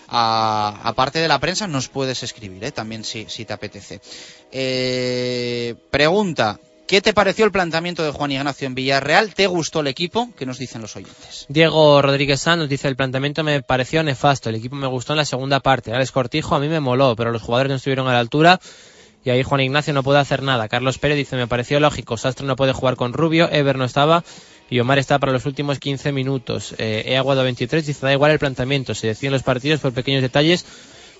a, 0.07 0.93
parte 0.95 1.19
de 1.19 1.27
la 1.27 1.37
prensa, 1.39 1.67
nos 1.67 1.89
puedes 1.89 2.23
escribir 2.23 2.63
eh, 2.63 2.71
también 2.71 3.03
si, 3.03 3.25
te 3.25 3.51
apetece. 3.51 3.99
pregunta. 5.91 6.61
¿Qué 6.87 7.01
te 7.01 7.13
pareció 7.13 7.43
el 7.43 7.51
planteamiento 7.51 8.01
de 8.01 8.11
Juan 8.11 8.31
Ignacio 8.31 8.65
en 8.65 8.75
Villarreal? 8.75 9.33
¿Te 9.33 9.47
gustó 9.47 9.81
el 9.81 9.87
equipo? 9.87 10.29
¿Qué 10.37 10.45
nos 10.45 10.59
dicen 10.59 10.81
los 10.81 10.95
oyentes? 10.95 11.45
Diego 11.49 12.01
Rodríguez 12.01 12.39
Sanz 12.39 12.59
nos 12.59 12.69
dice, 12.69 12.87
el 12.87 12.95
planteamiento 12.95 13.43
me 13.43 13.61
pareció 13.61 14.01
nefasto, 14.01 14.47
el 14.47 14.55
equipo 14.55 14.77
me 14.77 14.87
gustó 14.87 15.11
en 15.11 15.17
la 15.17 15.25
segunda 15.25 15.59
parte. 15.59 15.91
Alex 15.91 16.13
Cortijo 16.13 16.55
a 16.55 16.59
mí 16.61 16.69
me 16.69 16.79
moló, 16.79 17.17
pero 17.17 17.31
los 17.31 17.41
jugadores 17.41 17.69
no 17.71 17.75
estuvieron 17.75 18.07
a 18.07 18.13
la 18.13 18.19
altura 18.19 18.61
y 19.25 19.31
ahí 19.31 19.41
Juan 19.41 19.61
Ignacio 19.61 19.91
no 19.91 20.03
puede 20.03 20.19
hacer 20.19 20.43
nada. 20.43 20.69
Carlos 20.69 20.99
Pérez 20.99 21.17
dice, 21.17 21.35
me 21.35 21.47
pareció 21.47 21.79
lógico, 21.79 22.15
Sastre 22.15 22.45
no 22.45 22.55
puede 22.55 22.73
jugar 22.73 22.95
con 22.95 23.11
Rubio, 23.11 23.49
Ever 23.51 23.75
no 23.75 23.83
estaba 23.83 24.23
y 24.69 24.79
Omar 24.79 24.99
está 24.99 25.17
para 25.17 25.31
los 25.31 25.47
últimos 25.47 25.79
15 25.79 26.11
minutos. 26.11 26.75
Eh, 26.77 27.03
he 27.07 27.17
aguado 27.17 27.43
23 27.43 27.85
dice, 27.85 28.05
da 28.05 28.13
igual 28.13 28.31
el 28.31 28.39
planteamiento, 28.39 28.93
se 28.93 29.07
deciden 29.07 29.33
los 29.33 29.41
partidos 29.41 29.79
por 29.81 29.93
pequeños 29.93 30.21
detalles 30.21 30.65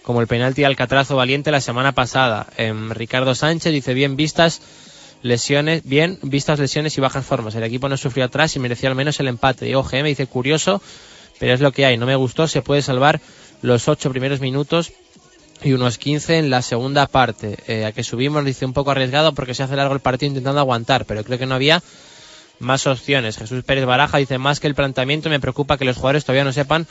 como 0.04 0.22
el 0.22 0.28
penalti 0.28 0.62
de 0.62 0.68
Alcatrazo 0.68 1.15
Valiente 1.15 1.50
la 1.50 1.62
semana 1.62 1.94
pasada. 1.94 2.46
Em, 2.58 2.91
Ricardo 2.91 3.34
Sánchez 3.34 3.74
dice, 3.74 3.96
bien 3.96 4.15
vistas 4.15 4.62
lesiones, 5.24 5.82
bien 5.84 6.20
vistas 6.22 6.60
lesiones 6.60 6.96
y 7.00 7.02
bajas 7.02 7.26
formas. 7.26 7.56
El 7.56 7.63
equipo 7.63 7.89
no 7.89 7.98
sufrió 7.98 8.26
atrás 8.26 8.56
y 8.56 8.60
merecía 8.60 8.89
al 8.89 8.96
menos 8.96 9.20
el 9.20 9.28
empate. 9.28 9.65
Diego 9.65 9.82
GM 9.82 10.08
dice, 10.08 10.28
curioso, 10.28 10.80
pero 11.39 11.56
es 11.56 11.60
lo 11.60 11.72
que 11.72 11.88
hay, 11.88 11.98
no 11.98 12.06
me 12.06 12.15
gustó, 12.15 12.48
se 12.48 12.62
puede 12.62 12.84
salvar 12.84 13.20
los 13.63 13.88
ocho 13.88 14.12
primeros 14.12 14.41
minutos 14.41 14.94
y 15.63 15.74
unos 15.74 15.98
15 15.98 16.38
en 16.38 16.50
la 16.50 16.62
segunda 16.62 17.08
parte. 17.08 17.58
Eh, 17.68 17.86
a 17.86 17.91
que 17.91 18.04
subimos, 18.04 18.44
dice 18.46 18.65
un 18.65 18.74
poco 18.74 18.91
arriesgado 18.91 19.34
porque 19.34 19.54
se 19.54 19.63
hace 19.63 19.76
largo 19.76 19.94
el 19.94 20.00
partido 20.00 20.30
intentando 20.30 20.60
aguantar, 20.60 21.06
pero 21.06 21.24
creo 21.24 21.39
que 21.39 21.46
no 21.46 21.56
había 21.56 21.82
más 22.60 22.88
opciones. 22.88 23.38
Jesús 23.38 23.63
Pérez 23.63 23.86
Baraja 23.86 24.18
dice 24.18 24.38
más 24.38 24.60
que 24.60 24.68
el 24.68 24.76
planteamiento, 24.76 25.30
me 25.30 25.39
preocupa 25.39 25.78
que 25.78 25.86
los 25.86 25.98
jugadores 25.98 26.26
todavía 26.26 26.44
no 26.44 26.54
sepan 26.54 26.88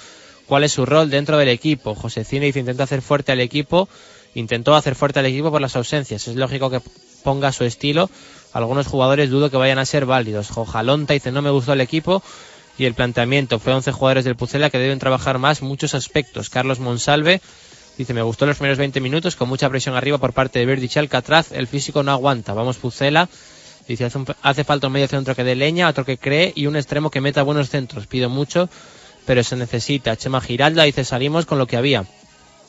cuál 0.46 0.64
es 0.64 0.72
su 0.72 0.86
rol 0.86 1.10
dentro 1.10 1.38
del 1.38 1.48
equipo. 1.48 1.94
José 1.94 2.24
Cine 2.24 2.46
dice 2.46 2.60
intenta 2.60 2.84
hacer 2.84 3.02
fuerte 3.02 3.32
al 3.32 3.40
equipo, 3.40 3.88
intentó 4.34 4.74
hacer 4.74 4.94
fuerte 4.94 5.20
al 5.20 5.26
equipo 5.26 5.50
por 5.50 5.60
las 5.60 5.76
ausencias. 5.76 6.28
Es 6.28 6.36
lógico 6.36 6.70
que 6.70 6.80
ponga 7.22 7.52
su 7.52 7.64
estilo. 7.64 8.10
Algunos 8.52 8.86
jugadores 8.86 9.30
dudo 9.30 9.50
que 9.50 9.56
vayan 9.56 9.78
a 9.78 9.86
ser 9.86 10.06
válidos. 10.06 10.50
Jojalonta 10.50 11.14
dice 11.14 11.32
no 11.32 11.42
me 11.42 11.50
gustó 11.50 11.72
el 11.72 11.80
equipo 11.80 12.22
y 12.78 12.84
el 12.84 12.94
planteamiento. 12.94 13.58
Fue 13.58 13.72
11 13.72 13.92
jugadores 13.92 14.24
del 14.24 14.36
Pucela 14.36 14.70
que 14.70 14.78
deben 14.78 14.98
trabajar 14.98 15.38
más 15.38 15.62
muchos 15.62 15.94
aspectos. 15.94 16.50
Carlos 16.50 16.78
Monsalve 16.78 17.40
Dice, 17.96 18.12
me 18.12 18.22
gustó 18.22 18.44
los 18.44 18.56
primeros 18.56 18.78
20 18.78 19.00
minutos 19.00 19.36
con 19.36 19.48
mucha 19.48 19.70
presión 19.70 19.94
arriba 19.94 20.18
por 20.18 20.32
parte 20.32 20.58
de 20.58 20.66
Verdi 20.66 20.90
y 20.92 20.98
Alcatraz. 20.98 21.52
El 21.52 21.68
físico 21.68 22.02
no 22.02 22.10
aguanta. 22.10 22.52
Vamos 22.52 22.76
Pucela. 22.78 23.28
Dice, 23.86 24.08
hace, 24.42 24.64
falta 24.64 24.86
un 24.86 24.92
medio 24.92 25.06
centro 25.06 25.34
que 25.36 25.44
dé 25.44 25.54
leña, 25.54 25.88
otro 25.88 26.04
que 26.04 26.18
cree 26.18 26.52
y 26.56 26.66
un 26.66 26.74
extremo 26.74 27.10
que 27.10 27.20
meta 27.20 27.42
buenos 27.42 27.68
centros. 27.68 28.06
Pido 28.06 28.28
mucho, 28.30 28.68
pero 29.26 29.44
se 29.44 29.56
necesita. 29.56 30.16
Chema 30.16 30.40
Giralda 30.40 30.84
dice, 30.84 31.04
salimos 31.04 31.46
con 31.46 31.58
lo 31.58 31.66
que 31.66 31.76
había. 31.76 32.04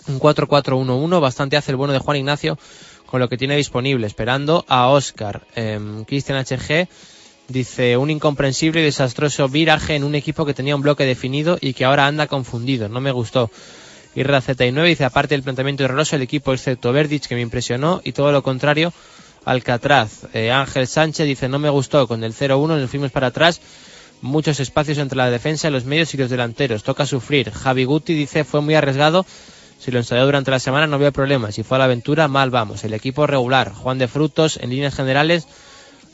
Un 0.08 0.20
4-4-1-1, 0.20 1.20
bastante 1.20 1.58
hace 1.58 1.72
el 1.72 1.78
bueno 1.78 1.94
de 1.94 2.00
Juan 2.00 2.18
Ignacio 2.18 2.60
con 3.06 3.20
lo 3.20 3.30
que 3.30 3.38
tiene 3.38 3.56
disponible, 3.56 4.06
esperando 4.06 4.66
a 4.68 4.90
Oscar. 4.90 5.48
Em, 5.56 6.04
Cristian 6.06 6.38
HG 6.38 6.88
dice, 7.48 7.98
un 7.98 8.10
incomprensible 8.10 8.82
y 8.82 8.84
desastroso 8.84 9.48
viraje 9.48 9.96
en 9.96 10.04
un 10.04 10.16
equipo 10.16 10.46
que 10.46 10.54
tenía 10.54 10.76
un 10.76 10.82
bloque 10.82 11.06
definido 11.06 11.58
y 11.62 11.74
que 11.74 11.86
ahora 11.86 12.08
anda 12.08 12.28
confundido. 12.28 12.90
No 12.90 13.02
me 13.02 13.12
gustó. 13.12 13.50
Irra 14.16 14.42
Z9 14.42 14.86
dice, 14.86 15.04
aparte 15.04 15.36
del 15.36 15.44
planteamiento 15.44 15.84
horroroso, 15.84 16.16
el 16.16 16.22
equipo 16.22 16.54
excepto 16.54 16.94
Verdic 16.94 17.28
que 17.28 17.36
me 17.36 17.42
impresionó 17.42 18.02
y 18.04 18.14
todo 18.14 18.32
lo 18.32 18.44
contrario, 18.44 18.94
Alcatraz. 19.44 20.28
Eh, 20.34 20.52
Ángel 20.52 20.88
Sánchez 20.88 21.28
dice, 21.28 21.50
no 21.50 21.60
me 21.60 21.70
gustó, 21.70 22.08
con 22.08 22.24
el 22.24 22.34
0-1 22.34 22.80
nos 22.80 22.90
fuimos 22.90 23.12
para 23.12 23.28
atrás, 23.28 23.60
muchos 24.22 24.62
espacios 24.62 24.98
entre 25.00 25.18
la 25.18 25.30
defensa, 25.30 25.70
los 25.70 25.84
medios 25.84 26.14
y 26.14 26.18
los 26.18 26.30
delanteros, 26.30 26.84
toca 26.84 27.06
sufrir. 27.06 27.52
Javi 27.52 27.84
Guti 27.84 28.14
dice, 28.14 28.46
fue 28.46 28.62
muy 28.62 28.76
arriesgado, 28.76 29.26
si 29.80 29.92
lo 29.92 30.00
ensayó 30.00 30.26
durante 30.26 30.50
la 30.50 30.60
semana 30.60 30.88
no 30.88 30.96
había 30.96 31.12
problema, 31.12 31.52
si 31.52 31.64
fue 31.64 31.76
a 31.76 31.80
la 31.80 31.86
aventura, 31.86 32.30
mal 32.30 32.50
vamos. 32.50 32.86
El 32.86 32.94
equipo 32.94 33.28
regular, 33.28 33.74
Juan 33.74 33.98
de 33.98 34.08
Frutos, 34.08 34.58
en 34.62 34.70
líneas 34.70 34.96
generales, 34.96 35.46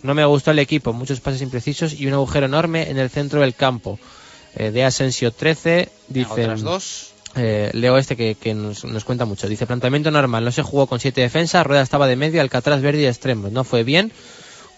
no 0.02 0.16
me 0.16 0.26
gustó 0.26 0.52
el 0.52 0.60
equipo, 0.60 0.92
muchos 0.92 1.20
pases 1.20 1.44
imprecisos 1.44 1.94
y 1.94 2.08
un 2.08 2.14
agujero 2.14 2.48
enorme 2.48 2.90
en 2.90 2.98
el 2.98 3.12
centro 3.12 3.42
del 3.42 3.54
campo. 3.54 4.00
Eh, 4.56 4.72
de 4.72 4.84
Asensio 4.84 5.32
13 5.32 5.90
dice... 6.10 6.48
dos. 6.58 7.11
Eh, 7.36 7.70
leo 7.74 7.98
este 7.98 8.15
que, 8.15 8.54
nos, 8.54 8.84
cuenta 9.06 9.26
mucho. 9.26 9.48
Dice, 9.48 9.65
planteamiento 9.65 10.12
normal, 10.12 10.44
no 10.44 10.52
se 10.52 10.63
jugó 10.63 10.88
con 10.88 11.00
siete 11.00 11.22
defensas, 11.22 11.65
Rueda 11.65 11.82
estaba 11.82 12.08
de 12.08 12.15
medio, 12.15 12.41
Alcatraz 12.41 12.82
verde 12.82 13.02
y 13.02 13.06
extremo. 13.06 13.50
No 13.50 13.63
fue 13.63 13.84
bien 13.84 14.12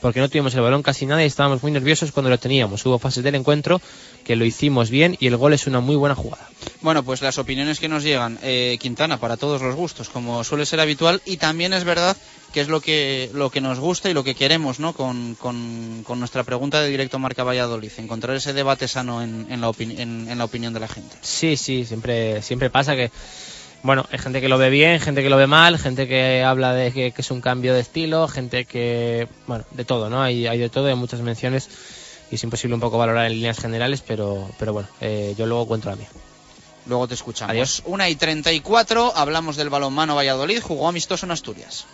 porque 0.04 0.20
no 0.20 0.28
tuvimos 0.28 0.54
el 0.54 0.60
balón 0.60 0.84
casi 0.84 1.06
nada 1.06 1.24
y 1.24 1.28
estábamos 1.28 1.64
muy 1.64 1.72
nerviosos 1.72 2.12
cuando 2.12 2.30
lo 2.30 2.38
teníamos. 2.38 2.86
Hubo 2.86 3.00
fases 3.00 3.24
del 3.24 3.36
encuentro 3.36 3.82
que 4.26 4.36
lo 4.36 4.44
hicimos 4.44 4.90
bien 4.90 5.16
y 5.18 5.28
el 5.28 5.38
gol 5.38 5.54
es 5.54 5.66
una 5.66 5.80
muy 5.80 5.96
buena 5.96 6.14
jugada. 6.14 6.46
Bueno, 6.82 7.04
pues 7.04 7.22
las 7.22 7.38
opiniones 7.38 7.80
que 7.80 7.88
nos 7.88 8.04
llegan, 8.04 8.38
eh, 8.44 8.78
Quintana, 8.82 9.18
para 9.18 9.38
todos 9.38 9.62
los 9.62 9.76
gustos, 9.76 10.10
como 10.10 10.44
suele 10.44 10.66
ser 10.66 10.82
habitual, 10.82 11.22
y 11.26 11.38
también 11.38 11.72
es 11.72 11.86
verdad 11.86 12.18
que 12.52 12.60
es 12.60 12.68
lo 12.68 12.82
que, 12.82 13.32
lo 13.34 13.50
que 13.50 13.62
nos 13.62 13.80
gusta 13.80 14.10
y 14.10 14.14
lo 14.14 14.26
que 14.26 14.36
queremos 14.36 14.82
¿no? 14.82 14.92
con, 14.92 15.36
con, 15.36 16.04
nuestra 16.20 16.44
pregunta 16.44 16.82
de 16.82 16.90
directo 16.90 17.18
Marca 17.18 17.46
Valladolid, 17.46 17.92
encontrar 17.98 18.36
ese 18.36 18.52
debate 18.52 18.90
sano 18.90 19.24
en, 19.24 19.48
en, 19.50 19.62
la, 19.62 19.72
en, 19.80 20.38
la 20.38 20.44
opinión 20.44 20.74
de 20.74 20.82
la 20.82 20.90
gente. 20.90 21.16
Sí, 21.22 21.56
sí, 21.56 21.86
siempre, 21.86 22.42
siempre 22.42 22.70
pasa 22.70 22.98
que 22.98 23.10
bueno, 23.84 24.06
hay 24.12 24.18
gente 24.18 24.40
que 24.40 24.48
lo 24.48 24.58
ve 24.58 24.70
bien, 24.70 25.02
gente 25.02 25.22
que 25.22 25.30
lo 25.30 25.36
ve 25.36 25.46
mal, 25.46 25.78
gente 25.78 26.08
que 26.08 26.42
habla 26.42 26.74
de 26.74 26.92
que, 26.94 27.14
es 27.16 27.32
un 27.32 27.42
cambio 27.42 27.74
de 27.74 27.82
estilo, 27.82 28.30
gente 28.30 28.64
que, 28.64 29.28
bueno, 29.46 29.66
de 29.72 29.84
todo, 29.84 30.10
¿no? 30.10 30.24
Hay, 30.24 30.48
hay 30.48 30.58
de 30.58 30.70
todo, 30.70 30.88
hay 30.88 30.96
muchas 30.96 31.20
menciones 31.20 31.70
y 32.32 32.36
es 32.36 32.44
imposible 32.44 32.76
un 32.76 32.80
poco 32.80 32.98
valorar 32.98 33.26
en 33.26 33.34
líneas 33.34 33.60
generales, 33.60 34.02
pero, 34.02 34.50
pero 34.58 34.72
bueno, 34.72 34.88
eh, 35.02 35.36
yo 35.38 35.46
luego 35.46 35.68
cuento 35.68 35.90
la 35.90 35.98
mía. 35.98 36.08
Luego 36.86 37.08
te 37.10 37.14
escuchamos. 37.14 37.52
Adiós. 37.52 37.84
Una 37.86 38.10
y 38.10 38.16
34, 38.16 39.14
hablamos 39.16 39.58
del 39.58 39.70
balonmano 39.70 40.16
Valladolid, 40.16 40.62
jugó 40.62 40.88
amistoso 40.88 41.26
en 41.26 41.32
Asturias. 41.32 41.86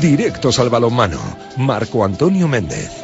Directos 0.00 0.58
al 0.58 0.70
balonmano. 0.70 1.20
Marco 1.58 2.04
Antonio 2.04 2.48
Méndez. 2.48 3.01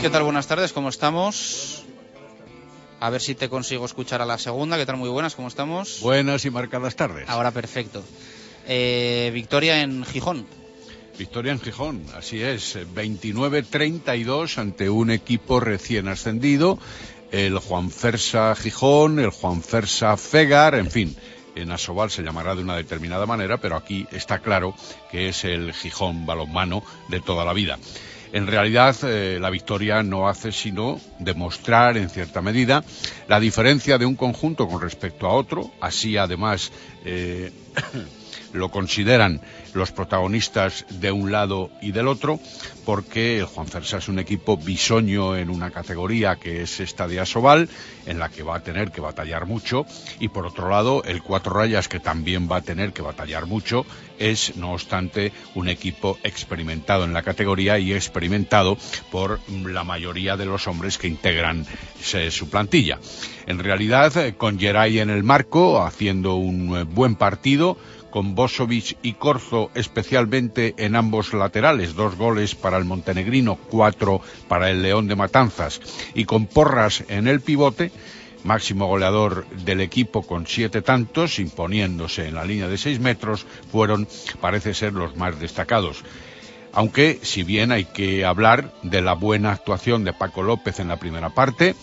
¿Qué 0.00 0.10
tal? 0.10 0.24
Buenas 0.24 0.48
tardes, 0.48 0.72
¿cómo 0.72 0.88
estamos? 0.88 1.84
A 2.98 3.10
ver 3.10 3.20
si 3.20 3.34
te 3.34 3.48
consigo 3.48 3.84
escuchar 3.84 4.20
a 4.22 4.26
la 4.26 4.38
segunda. 4.38 4.76
¿Qué 4.76 4.86
tal? 4.86 4.96
Muy 4.96 5.08
buenas, 5.08 5.36
¿cómo 5.36 5.46
estamos? 5.46 6.00
Buenas 6.00 6.44
y 6.44 6.50
marcadas 6.50 6.96
tardes. 6.96 7.28
Ahora 7.28 7.52
perfecto. 7.52 8.02
Eh, 8.66 9.30
victoria 9.32 9.82
en 9.82 10.04
Gijón. 10.04 10.46
Victoria 11.16 11.52
en 11.52 11.60
Gijón, 11.60 12.04
así 12.16 12.42
es. 12.42 12.76
29-32 12.76 14.58
ante 14.58 14.90
un 14.90 15.10
equipo 15.10 15.60
recién 15.60 16.08
ascendido. 16.08 16.78
El 17.30 17.58
Juan 17.58 17.90
Fersa 17.90 18.54
Gijón, 18.56 19.20
el 19.20 19.30
Juan 19.30 19.62
Fersa 19.62 20.16
Fegar, 20.16 20.74
en 20.74 20.90
fin. 20.90 21.16
En 21.54 21.70
Asobal 21.70 22.10
se 22.10 22.22
llamará 22.22 22.56
de 22.56 22.62
una 22.62 22.76
determinada 22.76 23.26
manera, 23.26 23.58
pero 23.58 23.76
aquí 23.76 24.08
está 24.10 24.40
claro 24.40 24.74
que 25.12 25.28
es 25.28 25.44
el 25.44 25.72
Gijón 25.72 26.26
balonmano 26.26 26.82
de 27.08 27.20
toda 27.20 27.44
la 27.44 27.52
vida. 27.52 27.78
En 28.34 28.48
realidad, 28.48 28.96
eh, 29.04 29.38
la 29.40 29.48
victoria 29.48 30.02
no 30.02 30.28
hace 30.28 30.50
sino 30.50 31.00
demostrar, 31.20 31.96
en 31.96 32.10
cierta 32.10 32.42
medida, 32.42 32.82
la 33.28 33.38
diferencia 33.38 33.96
de 33.96 34.06
un 34.06 34.16
conjunto 34.16 34.66
con 34.66 34.80
respecto 34.80 35.28
a 35.28 35.34
otro. 35.34 35.70
Así, 35.80 36.16
además, 36.16 36.72
eh, 37.04 37.52
lo 38.52 38.72
consideran 38.72 39.40
los 39.74 39.92
protagonistas 39.92 40.86
de 40.88 41.12
un 41.12 41.30
lado 41.30 41.70
y 41.82 41.92
del 41.92 42.08
otro, 42.08 42.40
porque 42.84 43.38
el 43.38 43.44
Juan 43.44 43.66
Fersa 43.66 43.98
es 43.98 44.08
un 44.08 44.18
equipo 44.18 44.56
bisoño 44.56 45.36
en 45.36 45.50
una 45.50 45.70
categoría 45.70 46.36
que 46.36 46.62
es 46.62 46.80
esta 46.80 47.08
de 47.08 47.20
Asobal, 47.20 47.68
en 48.06 48.18
la 48.18 48.28
que 48.28 48.42
va 48.42 48.56
a 48.56 48.62
tener 48.62 48.90
que 48.90 49.00
batallar 49.00 49.46
mucho, 49.46 49.86
y 50.20 50.28
por 50.28 50.46
otro 50.46 50.70
lado, 50.70 51.02
el 51.04 51.22
Cuatro 51.22 51.54
Rayas, 51.54 51.88
que 51.88 52.00
también 52.00 52.48
va 52.50 52.56
a 52.56 52.62
tener 52.62 52.92
que 52.92 53.02
batallar 53.02 53.46
mucho, 53.46 53.84
es, 54.18 54.56
no 54.56 54.72
obstante, 54.72 55.32
un 55.54 55.68
equipo 55.68 56.18
experimentado 56.22 57.04
en 57.04 57.12
la 57.12 57.22
categoría 57.22 57.78
y 57.78 57.92
experimentado 57.92 58.78
por 59.10 59.40
la 59.48 59.84
mayoría 59.84 60.36
de 60.36 60.46
los 60.46 60.68
hombres 60.68 60.98
que 60.98 61.08
integran 61.08 61.66
su 62.30 62.48
plantilla. 62.48 62.98
En 63.46 63.58
realidad, 63.58 64.16
eh, 64.16 64.34
con 64.34 64.58
Geray 64.58 65.00
en 65.00 65.10
el 65.10 65.22
marco, 65.22 65.82
haciendo 65.82 66.36
un 66.36 66.76
eh, 66.76 66.84
buen 66.84 67.16
partido, 67.16 67.76
con 68.14 68.36
Bosovic 68.36 68.96
y 69.02 69.14
Corzo 69.14 69.72
especialmente 69.74 70.76
en 70.78 70.94
ambos 70.94 71.34
laterales, 71.34 71.96
dos 71.96 72.14
goles 72.14 72.54
para 72.54 72.76
el 72.76 72.84
montenegrino, 72.84 73.56
cuatro 73.56 74.20
para 74.46 74.70
el 74.70 74.82
León 74.82 75.08
de 75.08 75.16
Matanzas, 75.16 75.80
y 76.14 76.24
con 76.24 76.46
Porras 76.46 77.02
en 77.08 77.26
el 77.26 77.40
pivote, 77.40 77.90
máximo 78.44 78.86
goleador 78.86 79.48
del 79.64 79.80
equipo 79.80 80.22
con 80.22 80.46
siete 80.46 80.80
tantos, 80.80 81.40
imponiéndose 81.40 82.28
en 82.28 82.36
la 82.36 82.44
línea 82.44 82.68
de 82.68 82.78
seis 82.78 83.00
metros, 83.00 83.46
fueron, 83.72 84.06
parece 84.40 84.74
ser, 84.74 84.92
los 84.92 85.16
más 85.16 85.40
destacados. 85.40 86.04
Aunque, 86.72 87.18
si 87.20 87.42
bien 87.42 87.72
hay 87.72 87.84
que 87.84 88.24
hablar 88.24 88.72
de 88.84 89.02
la 89.02 89.14
buena 89.14 89.50
actuación 89.50 90.04
de 90.04 90.12
Paco 90.12 90.44
López 90.44 90.78
en 90.78 90.86
la 90.86 91.00
primera 91.00 91.30
parte, 91.30 91.74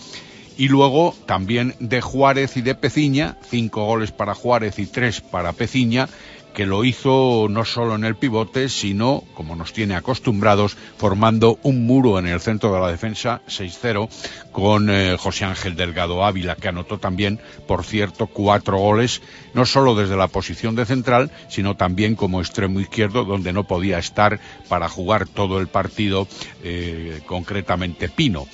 y 0.58 0.68
luego 0.68 1.16
también 1.26 1.76
de 1.80 2.02
Juárez 2.02 2.58
y 2.58 2.62
de 2.62 2.76
Peciña, 2.76 3.38
cinco 3.50 3.86
goles 3.86 4.12
para 4.12 4.36
Juárez 4.36 4.80
y 4.80 4.86
tres 4.86 5.22
para 5.22 5.54
Peciña, 5.54 6.08
que 6.54 6.66
lo 6.66 6.84
hizo 6.84 7.48
no 7.50 7.66
solo 7.66 7.96
en 7.96 8.04
el 8.04 8.16
pivote, 8.16 8.70
sino, 8.70 9.24
como 9.34 9.56
nos 9.56 9.74
tiene 9.74 9.96
acostumbrados, 9.96 10.76
formando 10.98 11.60
un 11.64 11.86
muro 11.86 12.20
en 12.20 12.28
el 12.28 12.42
centro 12.42 12.74
de 12.74 12.80
la 12.80 12.90
defensa 12.90 13.42
6-0 13.48 14.10
con 14.52 14.90
eh, 14.90 15.16
José 15.18 15.46
Ángel 15.46 15.76
Delgado 15.76 16.26
Ávila, 16.26 16.56
que 16.56 16.68
anotó 16.68 16.98
también, 16.98 17.40
por 17.68 17.86
cierto, 17.86 18.28
cuatro 18.28 18.78
goles, 18.78 19.22
no 19.54 19.66
solo 19.66 19.96
desde 19.96 20.18
la 20.18 20.28
posición 20.28 20.76
de 20.76 20.86
central, 20.86 21.32
sino 21.48 21.76
también 21.76 22.16
como 22.16 22.42
extremo 22.42 22.80
izquierdo, 22.80 23.24
donde 23.24 23.54
no 23.54 23.66
podía 23.66 23.98
estar 23.98 24.40
para 24.68 24.90
jugar 24.90 25.28
todo 25.28 25.60
el 25.60 25.68
partido, 25.68 26.28
eh, 26.64 27.22
concretamente 27.26 28.10
Pino 28.10 28.46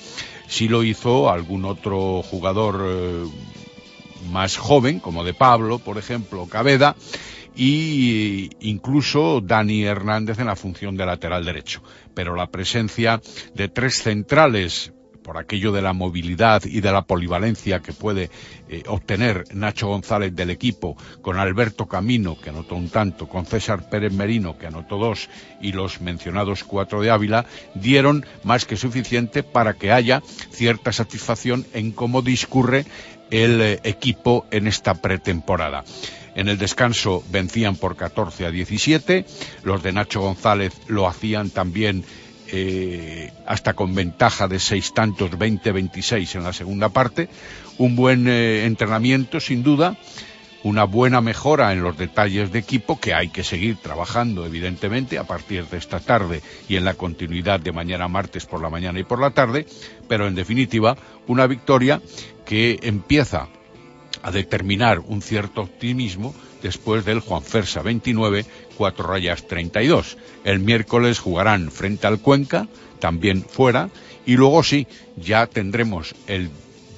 si 0.48 0.68
lo 0.68 0.82
hizo 0.82 1.30
algún 1.30 1.64
otro 1.64 2.22
jugador 2.22 2.84
eh, 2.86 3.24
más 4.30 4.56
joven, 4.56 4.98
como 4.98 5.22
de 5.24 5.34
Pablo, 5.34 5.78
por 5.78 5.98
ejemplo, 5.98 6.46
Cabeda, 6.46 6.96
y 7.54 8.50
incluso 8.60 9.40
Dani 9.40 9.82
Hernández 9.82 10.38
en 10.38 10.46
la 10.46 10.56
función 10.56 10.96
de 10.96 11.06
lateral 11.06 11.44
derecho. 11.44 11.82
Pero 12.14 12.34
la 12.34 12.50
presencia 12.50 13.20
de 13.54 13.68
tres 13.68 14.02
centrales 14.02 14.92
por 15.28 15.36
aquello 15.36 15.72
de 15.72 15.82
la 15.82 15.92
movilidad 15.92 16.62
y 16.64 16.80
de 16.80 16.90
la 16.90 17.02
polivalencia 17.02 17.80
que 17.80 17.92
puede 17.92 18.30
eh, 18.70 18.82
obtener 18.86 19.44
Nacho 19.52 19.88
González 19.88 20.34
del 20.34 20.48
equipo, 20.48 20.96
con 21.20 21.38
Alberto 21.38 21.84
Camino, 21.84 22.40
que 22.40 22.48
anotó 22.48 22.76
un 22.76 22.88
tanto, 22.88 23.28
con 23.28 23.44
César 23.44 23.90
Pérez 23.90 24.14
Merino, 24.14 24.56
que 24.56 24.68
anotó 24.68 24.96
dos, 24.96 25.28
y 25.60 25.72
los 25.72 26.00
mencionados 26.00 26.64
cuatro 26.64 27.02
de 27.02 27.10
Ávila, 27.10 27.44
dieron 27.74 28.24
más 28.42 28.64
que 28.64 28.78
suficiente 28.78 29.42
para 29.42 29.74
que 29.74 29.92
haya 29.92 30.22
cierta 30.50 30.92
satisfacción 30.92 31.66
en 31.74 31.92
cómo 31.92 32.22
discurre 32.22 32.86
el 33.30 33.60
eh, 33.60 33.80
equipo 33.84 34.46
en 34.50 34.66
esta 34.66 34.94
pretemporada. 34.94 35.84
En 36.36 36.48
el 36.48 36.56
descanso 36.56 37.22
vencían 37.30 37.76
por 37.76 37.96
14 37.96 38.46
a 38.46 38.50
17, 38.50 39.26
los 39.62 39.82
de 39.82 39.92
Nacho 39.92 40.22
González 40.22 40.72
lo 40.86 41.06
hacían 41.06 41.50
también 41.50 42.02
eh, 42.50 43.30
hasta 43.46 43.74
con 43.74 43.94
ventaja 43.94 44.48
de 44.48 44.58
seis 44.58 44.94
tantos, 44.94 45.30
20-26 45.30 46.36
en 46.36 46.44
la 46.44 46.52
segunda 46.52 46.88
parte. 46.88 47.28
Un 47.76 47.96
buen 47.96 48.26
eh, 48.28 48.64
entrenamiento, 48.64 49.40
sin 49.40 49.62
duda. 49.62 49.96
Una 50.64 50.84
buena 50.84 51.20
mejora 51.20 51.72
en 51.72 51.82
los 51.82 51.96
detalles 51.96 52.50
de 52.50 52.58
equipo 52.58 52.98
que 52.98 53.14
hay 53.14 53.28
que 53.28 53.44
seguir 53.44 53.76
trabajando, 53.76 54.44
evidentemente, 54.44 55.16
a 55.16 55.24
partir 55.24 55.66
de 55.66 55.76
esta 55.76 56.00
tarde 56.00 56.42
y 56.68 56.74
en 56.74 56.84
la 56.84 56.94
continuidad 56.94 57.60
de 57.60 57.70
mañana 57.70 58.08
martes 58.08 58.44
por 58.44 58.60
la 58.60 58.68
mañana 58.68 58.98
y 58.98 59.04
por 59.04 59.20
la 59.20 59.30
tarde. 59.30 59.66
Pero, 60.08 60.26
en 60.26 60.34
definitiva, 60.34 60.96
una 61.28 61.46
victoria 61.46 62.02
que 62.44 62.80
empieza 62.82 63.48
a 64.22 64.30
determinar 64.32 64.98
un 64.98 65.22
cierto 65.22 65.62
optimismo 65.62 66.34
después 66.62 67.04
del 67.04 67.20
Juan 67.20 67.42
Fersa 67.42 67.82
29, 67.82 68.44
4 68.76 69.06
rayas 69.06 69.46
32. 69.46 70.16
El 70.44 70.60
miércoles 70.60 71.18
jugarán 71.18 71.70
frente 71.70 72.06
al 72.06 72.20
Cuenca, 72.20 72.68
también 72.98 73.42
fuera, 73.42 73.90
y 74.26 74.36
luego 74.36 74.62
sí, 74.62 74.86
ya 75.16 75.46
tendremos 75.46 76.14
el 76.26 76.50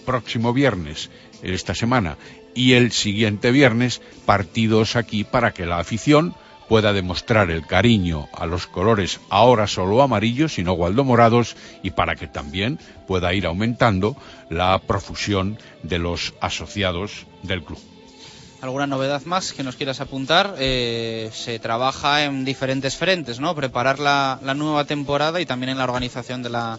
próximo 0.05 0.53
viernes, 0.53 1.11
esta 1.43 1.75
semana, 1.75 2.17
y 2.55 2.73
el 2.73 2.93
siguiente 2.93 3.51
viernes, 3.51 4.01
partidos 4.27 4.97
aquí 4.97 5.25
para 5.25 5.53
que 5.53 5.67
la 5.67 5.79
afición 5.79 6.35
pueda 6.69 6.93
demostrar 6.93 7.51
el 7.51 7.67
cariño 7.67 8.29
a 8.33 8.47
los 8.47 8.69
colores 8.69 9.21
ahora 9.29 9.67
solo 9.67 10.03
amarillos 10.03 10.57
y 10.61 10.63
no 10.63 10.77
morados 10.77 11.57
y 11.83 11.91
para 11.91 12.15
que 12.15 12.29
también 12.29 12.79
pueda 13.09 13.35
ir 13.35 13.47
aumentando 13.47 14.17
la 14.51 14.79
profusión 14.79 15.59
de 15.83 15.99
los 15.99 16.33
asociados 16.41 17.27
del 17.43 17.65
club. 17.65 17.81
¿Alguna 18.63 18.87
novedad 18.87 19.23
más 19.25 19.55
que 19.55 19.63
nos 19.63 19.77
quieras 19.77 20.01
apuntar? 20.01 20.55
Eh, 20.59 21.31
se 21.33 21.59
trabaja 21.59 22.25
en 22.25 22.45
diferentes 22.45 22.95
frentes, 22.95 23.41
¿no? 23.41 23.55
Preparar 23.55 23.99
la, 23.99 24.39
nueva 24.55 24.85
temporada 24.85 25.41
y 25.41 25.47
también 25.47 25.71
en 25.71 25.79
la 25.79 25.85
organización 25.85 26.43
de 26.43 26.51
la, 26.51 26.79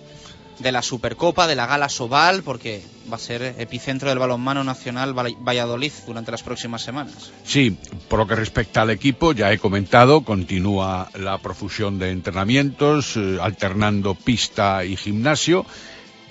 de 0.60 0.72
la 0.72 0.84
Supercopa, 0.84 1.48
de 1.48 1.56
la 1.56 1.66
Gala 1.66 1.90
Sobal, 1.90 2.44
porque 2.44 2.84
va 3.12 3.16
a 3.16 3.20
ser 3.20 3.56
epicentro 3.58 4.10
del 4.10 4.20
balonmano 4.20 4.64
nacional 4.64 5.16
Valladolid 5.16 5.92
durante 6.06 6.30
las 6.30 6.44
próximas 6.44 6.84
semanas. 6.84 7.32
Sí, 7.44 7.76
por 8.08 8.20
lo 8.20 8.28
que 8.28 8.36
respecta 8.36 8.84
al 8.84 8.92
equipo, 8.92 9.34
ya 9.34 9.52
he 9.52 9.58
comentado, 9.58 10.22
continúa 10.22 11.10
la 11.16 11.40
profusión 11.40 11.98
de 11.98 12.12
entrenamientos, 12.12 13.18
eh, 13.18 13.40
alternando 13.42 14.14
pista 14.14 14.86
y 14.86 14.98
gimnasio 14.98 15.66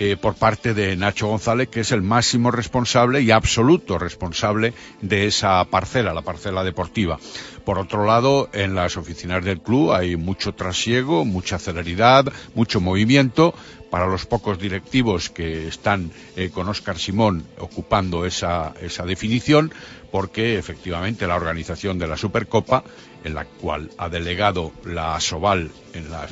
eh, 0.03 0.17
por 0.17 0.35
parte 0.35 0.73
de 0.73 0.97
Nacho 0.97 1.27
González, 1.27 1.69
que 1.69 1.81
es 1.81 1.93
el 1.93 2.01
máximo 2.01 2.51
responsable 2.51 3.21
y 3.21 3.31
absoluto 3.31 3.99
responsable 3.99 4.73
de 5.03 5.27
esa 5.27 5.63
parcela, 5.67 6.15
la 6.15 6.23
parcela 6.23 6.65
deportiva. 6.65 7.19
Por 7.67 7.79
otro 7.79 8.07
lado, 8.07 8.49
en 8.55 8.75
las 8.75 8.97
oficinas 8.97 9.45
del 9.45 9.61
club 9.61 9.93
hay 9.93 10.17
mucho 10.17 10.55
trasiego, 10.55 11.27
mucha 11.27 11.59
celeridad, 11.59 12.33
mucho 12.55 12.81
movimiento. 12.81 13.53
Para 13.91 14.07
los 14.07 14.25
pocos 14.25 14.59
directivos 14.59 15.29
que 15.29 15.69
están 15.69 16.13
eh, 16.35 16.49
con 16.49 16.69
Óscar 16.69 16.97
Simón 16.97 17.45
ocupando 17.59 18.25
esa, 18.25 18.73
esa 18.81 19.05
definición, 19.05 19.71
porque 20.11 20.57
efectivamente 20.57 21.27
la 21.27 21.37
organización 21.37 21.99
de 21.99 22.09
la 22.09 22.17
Supercopa, 22.17 22.85
en 23.23 23.35
la 23.35 23.45
cual 23.45 23.91
ha 23.99 24.09
delegado 24.09 24.73
la 24.85 25.21
Soval 25.21 25.71
en 25.93 26.11
las 26.11 26.31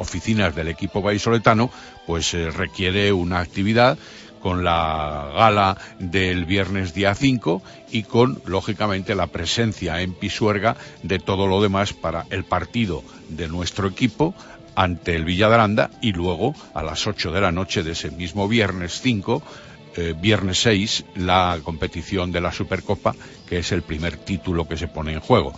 oficinas 0.00 0.56
del 0.56 0.68
equipo 0.68 1.02
vallisoletano, 1.02 1.70
pues 2.10 2.34
eh, 2.34 2.50
requiere 2.50 3.12
una 3.12 3.38
actividad 3.38 3.96
con 4.42 4.64
la 4.64 5.30
gala 5.32 5.78
del 6.00 6.44
viernes 6.44 6.92
día 6.92 7.14
5 7.14 7.62
y 7.92 8.02
con, 8.02 8.42
lógicamente, 8.46 9.14
la 9.14 9.28
presencia 9.28 10.02
en 10.02 10.12
Pisuerga 10.14 10.76
de 11.04 11.20
todo 11.20 11.46
lo 11.46 11.62
demás 11.62 11.92
para 11.92 12.26
el 12.30 12.42
partido 12.42 13.04
de 13.28 13.46
nuestro 13.46 13.86
equipo 13.86 14.34
ante 14.74 15.14
el 15.14 15.24
Villadranda 15.24 15.88
y 16.02 16.10
luego 16.10 16.56
a 16.74 16.82
las 16.82 17.06
8 17.06 17.30
de 17.30 17.42
la 17.42 17.52
noche 17.52 17.84
de 17.84 17.92
ese 17.92 18.10
mismo 18.10 18.48
viernes 18.48 19.00
5 19.00 19.40
eh, 19.96 20.12
viernes 20.20 20.62
6 20.62 21.04
la 21.14 21.60
competición 21.62 22.32
de 22.32 22.40
la 22.40 22.50
Supercopa, 22.50 23.14
que 23.48 23.58
es 23.58 23.70
el 23.70 23.82
primer 23.82 24.16
título 24.16 24.66
que 24.66 24.76
se 24.76 24.88
pone 24.88 25.12
en 25.12 25.20
juego 25.20 25.52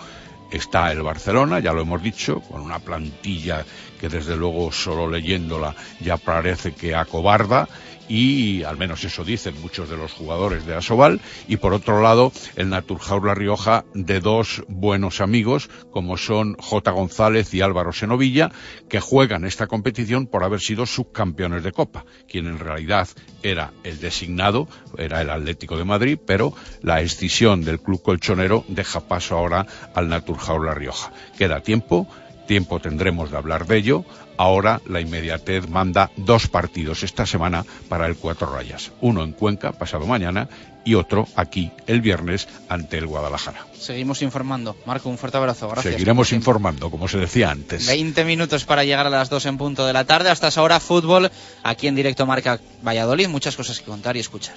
está 0.53 0.93
el 0.93 1.03
Barcelona, 1.03 1.61
ya 1.61 1.73
lo 1.73 1.83
hemos 1.83 2.03
dicho, 2.03 2.41
con 2.41 2.61
una 2.61 2.79
plantilla 2.79 3.65
que 4.01 4.09
desde 4.09 4.37
luego 4.37 4.73
solo 4.73 5.09
leyéndola 5.09 5.75
ya 6.01 6.17
parece 6.17 6.73
que 6.73 6.95
acobarda 6.95 7.69
y 8.09 8.63
al 8.65 8.77
menos 8.77 9.05
eso 9.05 9.25
dicen 9.25 9.61
muchos 9.61 9.89
de 9.89 9.97
los 9.97 10.13
jugadores 10.13 10.67
de 10.67 10.75
Asobal 10.75 11.21
y 11.49 11.57
por 11.57 11.73
otro 11.73 12.03
lado 12.03 12.33
el 12.57 12.69
Naturjaula 12.69 13.35
Rioja 13.35 13.85
de 13.95 14.21
dos 14.21 14.63
buenos 14.69 15.21
amigos 15.21 15.71
como 15.91 16.17
son 16.17 16.57
J. 16.59 16.91
González 16.91 17.53
y 17.55 17.61
Álvaro 17.61 17.93
Senovilla 17.93 18.51
que 18.89 19.01
juegan 19.01 19.45
esta 19.45 19.67
competición 19.67 20.27
por 20.27 20.45
haber 20.45 20.61
sido 20.61 20.87
subcampeones 20.87 21.63
de 21.63 21.73
Copa, 21.73 22.05
quien 22.29 22.47
en 22.47 22.59
realidad 22.59 23.09
era 23.43 23.73
el 23.85 24.01
designado, 24.01 24.69
era 24.99 25.21
el 25.21 25.31
Atlético 25.31 25.77
de 25.77 25.85
Madrid, 25.85 26.19
pero 26.25 26.55
la 26.83 27.01
escisión 27.01 27.63
del 27.65 27.81
club 27.81 28.03
colchonero 28.03 28.65
deja 28.69 29.01
paso 29.01 29.37
ahora 29.37 29.67
al 29.95 30.09
Naturjaula 30.09 30.75
Rioja. 30.75 31.13
Queda 31.37 31.61
tiempo 31.61 32.09
tiempo 32.47 32.81
tendremos 32.81 33.31
de 33.31 33.37
hablar 33.37 33.67
de 33.67 33.77
ello. 33.77 34.05
Ahora 34.37 34.81
la 34.87 35.01
inmediatez 35.01 35.69
manda 35.69 36.11
dos 36.17 36.49
partidos 36.49 37.03
esta 37.03 37.27
semana 37.27 37.65
para 37.89 38.07
el 38.07 38.17
Cuatro 38.17 38.53
Rayas. 38.53 38.93
Uno 39.01 39.23
en 39.23 39.33
Cuenca, 39.33 39.73
pasado 39.73 40.07
mañana, 40.07 40.49
y 40.85 40.95
otro 40.95 41.29
aquí 41.37 41.71
el 41.87 42.01
viernes 42.01 42.49
ante 42.69 42.99
el 42.99 43.07
Guadalajara. 43.07 43.67
Seguimos 43.79 44.23
informando. 44.23 44.77
Marco, 44.87 45.09
un 45.09 45.19
fuerte 45.19 45.37
abrazo. 45.37 45.69
Gracias. 45.69 45.95
Seguiremos 45.95 46.33
informando, 46.33 46.91
como 46.91 47.09
se 47.09 47.19
decía 47.19 47.51
antes. 47.51 47.87
20 47.87 48.25
minutos 48.25 48.65
para 48.65 48.85
llegar 48.85 49.07
a 49.07 49.11
las 49.11 49.31
2 49.31 49.47
en 49.47 49.59
punto 49.59 49.87
de 49.87 49.93
la 49.93 50.05
tarde. 50.05 50.31
Hasta 50.31 50.49
esa 50.49 50.63
hora, 50.63 50.81
fútbol 50.81 51.31
aquí 51.63 51.87
en 51.87 51.95
directo 51.95 52.27
Marca 52.27 52.61
Valladolid. 52.85 53.29
Muchas 53.29 53.57
cosas 53.57 53.79
que 53.79 53.87
contar 53.87 54.17
y 54.17 54.21
escuchar. 54.21 54.57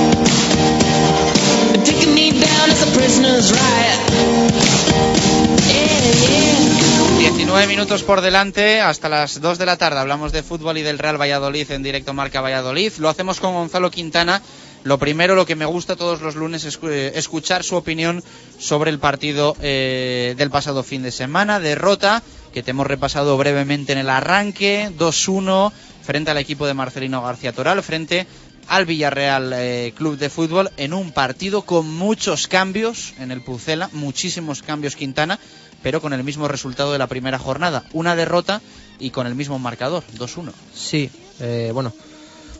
minutos 7.67 8.03
por 8.03 8.21
delante, 8.21 8.79
hasta 8.81 9.09
las 9.09 9.41
2 9.41 9.57
de 9.57 9.65
la 9.65 9.77
tarde 9.77 9.99
hablamos 9.99 10.31
de 10.31 10.43
fútbol 10.43 10.77
y 10.77 10.81
del 10.81 10.99
Real 10.99 11.19
Valladolid 11.19 11.69
en 11.71 11.83
directo 11.83 12.13
Marca 12.13 12.41
Valladolid. 12.41 12.93
Lo 12.99 13.09
hacemos 13.09 13.39
con 13.39 13.53
Gonzalo 13.53 13.91
Quintana. 13.91 14.41
Lo 14.83 14.97
primero, 14.97 15.35
lo 15.35 15.45
que 15.45 15.55
me 15.55 15.65
gusta 15.65 15.95
todos 15.95 16.21
los 16.21 16.35
lunes 16.35 16.63
es 16.63 16.79
eh, 16.83 17.11
escuchar 17.15 17.63
su 17.63 17.75
opinión 17.75 18.23
sobre 18.59 18.91
el 18.91 18.99
partido 18.99 19.55
eh, 19.61 20.35
del 20.37 20.49
pasado 20.49 20.83
fin 20.83 21.03
de 21.03 21.11
semana. 21.11 21.59
Derrota 21.59 22.23
que 22.53 22.63
te 22.63 22.71
hemos 22.71 22.87
repasado 22.87 23.37
brevemente 23.37 23.93
en 23.93 23.99
el 23.99 24.09
arranque, 24.09 24.91
2-1 24.97 25.71
frente 26.03 26.31
al 26.31 26.37
equipo 26.37 26.67
de 26.67 26.73
Marcelino 26.73 27.21
García 27.21 27.53
Toral, 27.53 27.81
frente 27.83 28.27
al 28.67 28.85
Villarreal 28.85 29.53
eh, 29.53 29.93
Club 29.95 30.17
de 30.17 30.29
Fútbol 30.29 30.69
en 30.77 30.93
un 30.93 31.11
partido 31.11 31.63
con 31.63 31.89
muchos 31.89 32.47
cambios 32.47 33.13
en 33.19 33.31
el 33.31 33.41
Pucela, 33.41 33.89
muchísimos 33.93 34.61
cambios 34.61 34.95
Quintana, 34.95 35.39
pero 35.83 36.01
con 36.01 36.13
el 36.13 36.23
mismo 36.23 36.47
resultado 36.47 36.91
de 36.91 36.97
la 36.97 37.07
primera 37.07 37.39
jornada. 37.39 37.83
Una 37.93 38.15
derrota 38.15 38.61
y 38.99 39.09
con 39.09 39.27
el 39.27 39.35
mismo 39.35 39.59
marcador, 39.59 40.03
2-1. 40.17 40.51
Sí, 40.73 41.09
eh, 41.39 41.71
bueno, 41.73 41.93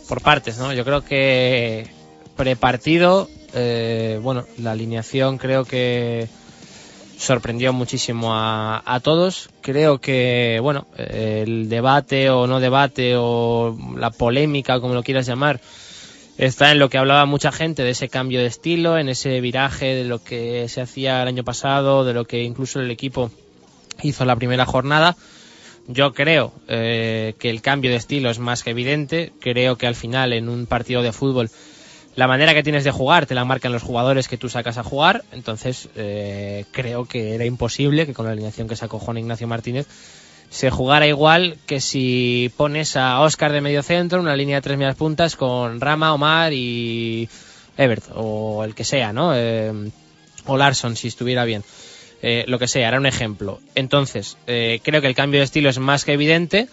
por 0.08 0.22
partes, 0.22 0.58
¿no? 0.58 0.74
Yo 0.74 0.84
creo 0.84 1.04
que 1.04 1.88
prepartido, 2.36 3.30
eh, 3.54 4.20
bueno, 4.22 4.46
la 4.58 4.72
alineación 4.72 5.38
creo 5.38 5.66
que 5.66 6.28
sorprendió 7.18 7.72
muchísimo 7.72 8.34
a, 8.34 8.82
a, 8.84 9.00
todos. 9.00 9.50
Creo 9.62 10.02
que, 10.02 10.60
bueno, 10.62 10.88
el 10.98 11.70
debate 11.70 12.32
o 12.32 12.48
no 12.48 12.60
debate 12.60 13.14
o 13.16 13.78
la 13.96 14.10
polémica, 14.10 14.80
como 14.80 14.96
lo 14.96 15.04
quieras 15.04 15.28
llamar, 15.28 15.62
está 16.38 16.72
en 16.72 16.80
lo 16.80 16.90
que 16.90 16.98
hablaba 16.98 17.26
mucha 17.26 17.52
gente 17.52 17.84
de 17.84 17.92
ese 17.92 18.10
cambio 18.10 18.40
de 18.40 18.48
estilo, 18.48 18.98
en 18.98 19.10
ese 19.10 19.42
viraje 19.42 19.96
de 19.96 20.06
lo 20.06 20.24
que 20.24 20.68
se 20.70 20.82
hacía 20.82 21.22
el 21.22 21.28
año 21.28 21.44
pasado, 21.44 22.06
de 22.06 22.14
lo 22.14 22.26
que 22.26 22.44
incluso 22.44 22.80
el 22.80 22.92
equipo 22.92 23.32
hizo 24.02 24.26
la 24.26 24.36
primera 24.36 24.66
jornada. 24.66 25.16
Yo 25.88 26.14
creo 26.14 26.54
eh, 26.68 27.34
que 27.40 27.50
el 27.50 27.62
cambio 27.62 27.92
de 27.92 27.98
estilo 27.98 28.30
es 28.30 28.40
más 28.40 28.64
que 28.64 28.72
evidente. 28.72 29.34
Creo 29.40 29.78
que 29.78 29.88
al 29.88 29.96
final 29.96 30.34
en 30.34 30.48
un 30.48 30.66
partido 30.66 31.02
de 31.02 31.12
fútbol 31.12 31.50
la 32.16 32.28
manera 32.28 32.54
que 32.54 32.64
tienes 32.64 32.84
de 32.84 32.92
jugar 32.92 33.26
te 33.26 33.36
la 33.36 33.46
marcan 33.46 33.72
los 33.72 33.84
jugadores 33.84 34.28
que 34.28 34.38
tú 34.38 34.50
sacas 34.50 34.78
a 34.78 34.84
jugar. 34.84 35.24
Entonces 35.32 35.90
eh, 35.96 36.66
creo 36.72 37.06
que 37.06 37.36
era 37.36 37.46
imposible 37.46 38.06
que 38.06 38.14
con 38.14 38.26
la 38.26 38.34
alineación 38.34 38.68
que 38.68 38.76
sacó 38.76 39.00
Juan 39.00 39.18
Ignacio 39.18 39.48
Martínez 39.48 39.88
se 40.52 40.70
jugara 40.70 41.08
igual 41.08 41.58
que 41.66 41.80
si 41.80 42.52
pones 42.58 42.98
a 42.98 43.22
Oscar 43.22 43.54
de 43.54 43.62
medio 43.62 43.82
centro, 43.84 44.20
una 44.20 44.36
línea 44.36 44.58
de 44.58 44.62
tres 44.62 44.78
medias 44.78 44.98
puntas 44.98 45.38
con 45.38 45.80
Rama, 45.80 46.14
Omar 46.14 46.52
y 46.52 47.30
Ebert, 47.78 48.04
o 48.16 48.66
el 48.66 48.76
que 48.76 48.84
sea, 48.84 49.14
¿no? 49.14 49.32
Eh, 49.34 49.72
o 50.46 50.58
Larson, 50.58 50.98
si 50.98 51.08
estuviera 51.08 51.46
bien. 51.46 51.64
Eh, 52.22 52.44
lo 52.48 52.60
que 52.60 52.68
sea, 52.68 52.90
era 52.90 52.98
un 52.98 53.06
ejemplo. 53.06 53.62
Entonces, 53.76 54.38
eh, 54.46 54.82
creo 54.84 55.00
que 55.00 55.08
el 55.08 55.16
cambio 55.16 55.40
de 55.40 55.46
estilo 55.46 55.70
es 55.70 55.80
más 55.80 56.04
que 56.04 56.14
evidente, 56.14 56.68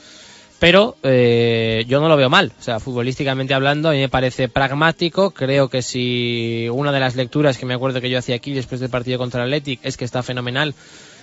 pero 0.59 0.97
yo 1.05 2.01
no 2.01 2.09
lo 2.09 2.17
veo 2.17 2.29
mal. 2.29 2.51
O 2.59 2.63
sea, 2.63 2.81
futbolísticamente 2.81 3.55
hablando, 3.55 3.91
a 3.91 3.93
mí 3.93 4.01
me 4.01 4.09
parece 4.09 4.49
pragmático. 4.49 5.31
Creo 5.31 5.69
que 5.69 5.83
si 5.83 6.67
una 6.73 6.91
de 6.91 6.99
las 6.99 7.15
lecturas 7.15 7.57
que 7.57 7.65
me 7.65 7.75
acuerdo 7.75 8.01
que 8.01 8.11
yo 8.11 8.19
hacía 8.19 8.35
aquí 8.35 8.53
después 8.53 8.81
del 8.81 8.91
partido 8.91 9.19
contra 9.19 9.45
el 9.45 9.47
Athletic 9.47 9.79
es 9.85 9.97
que 9.97 10.05
está 10.05 10.25
fenomenal 10.25 10.75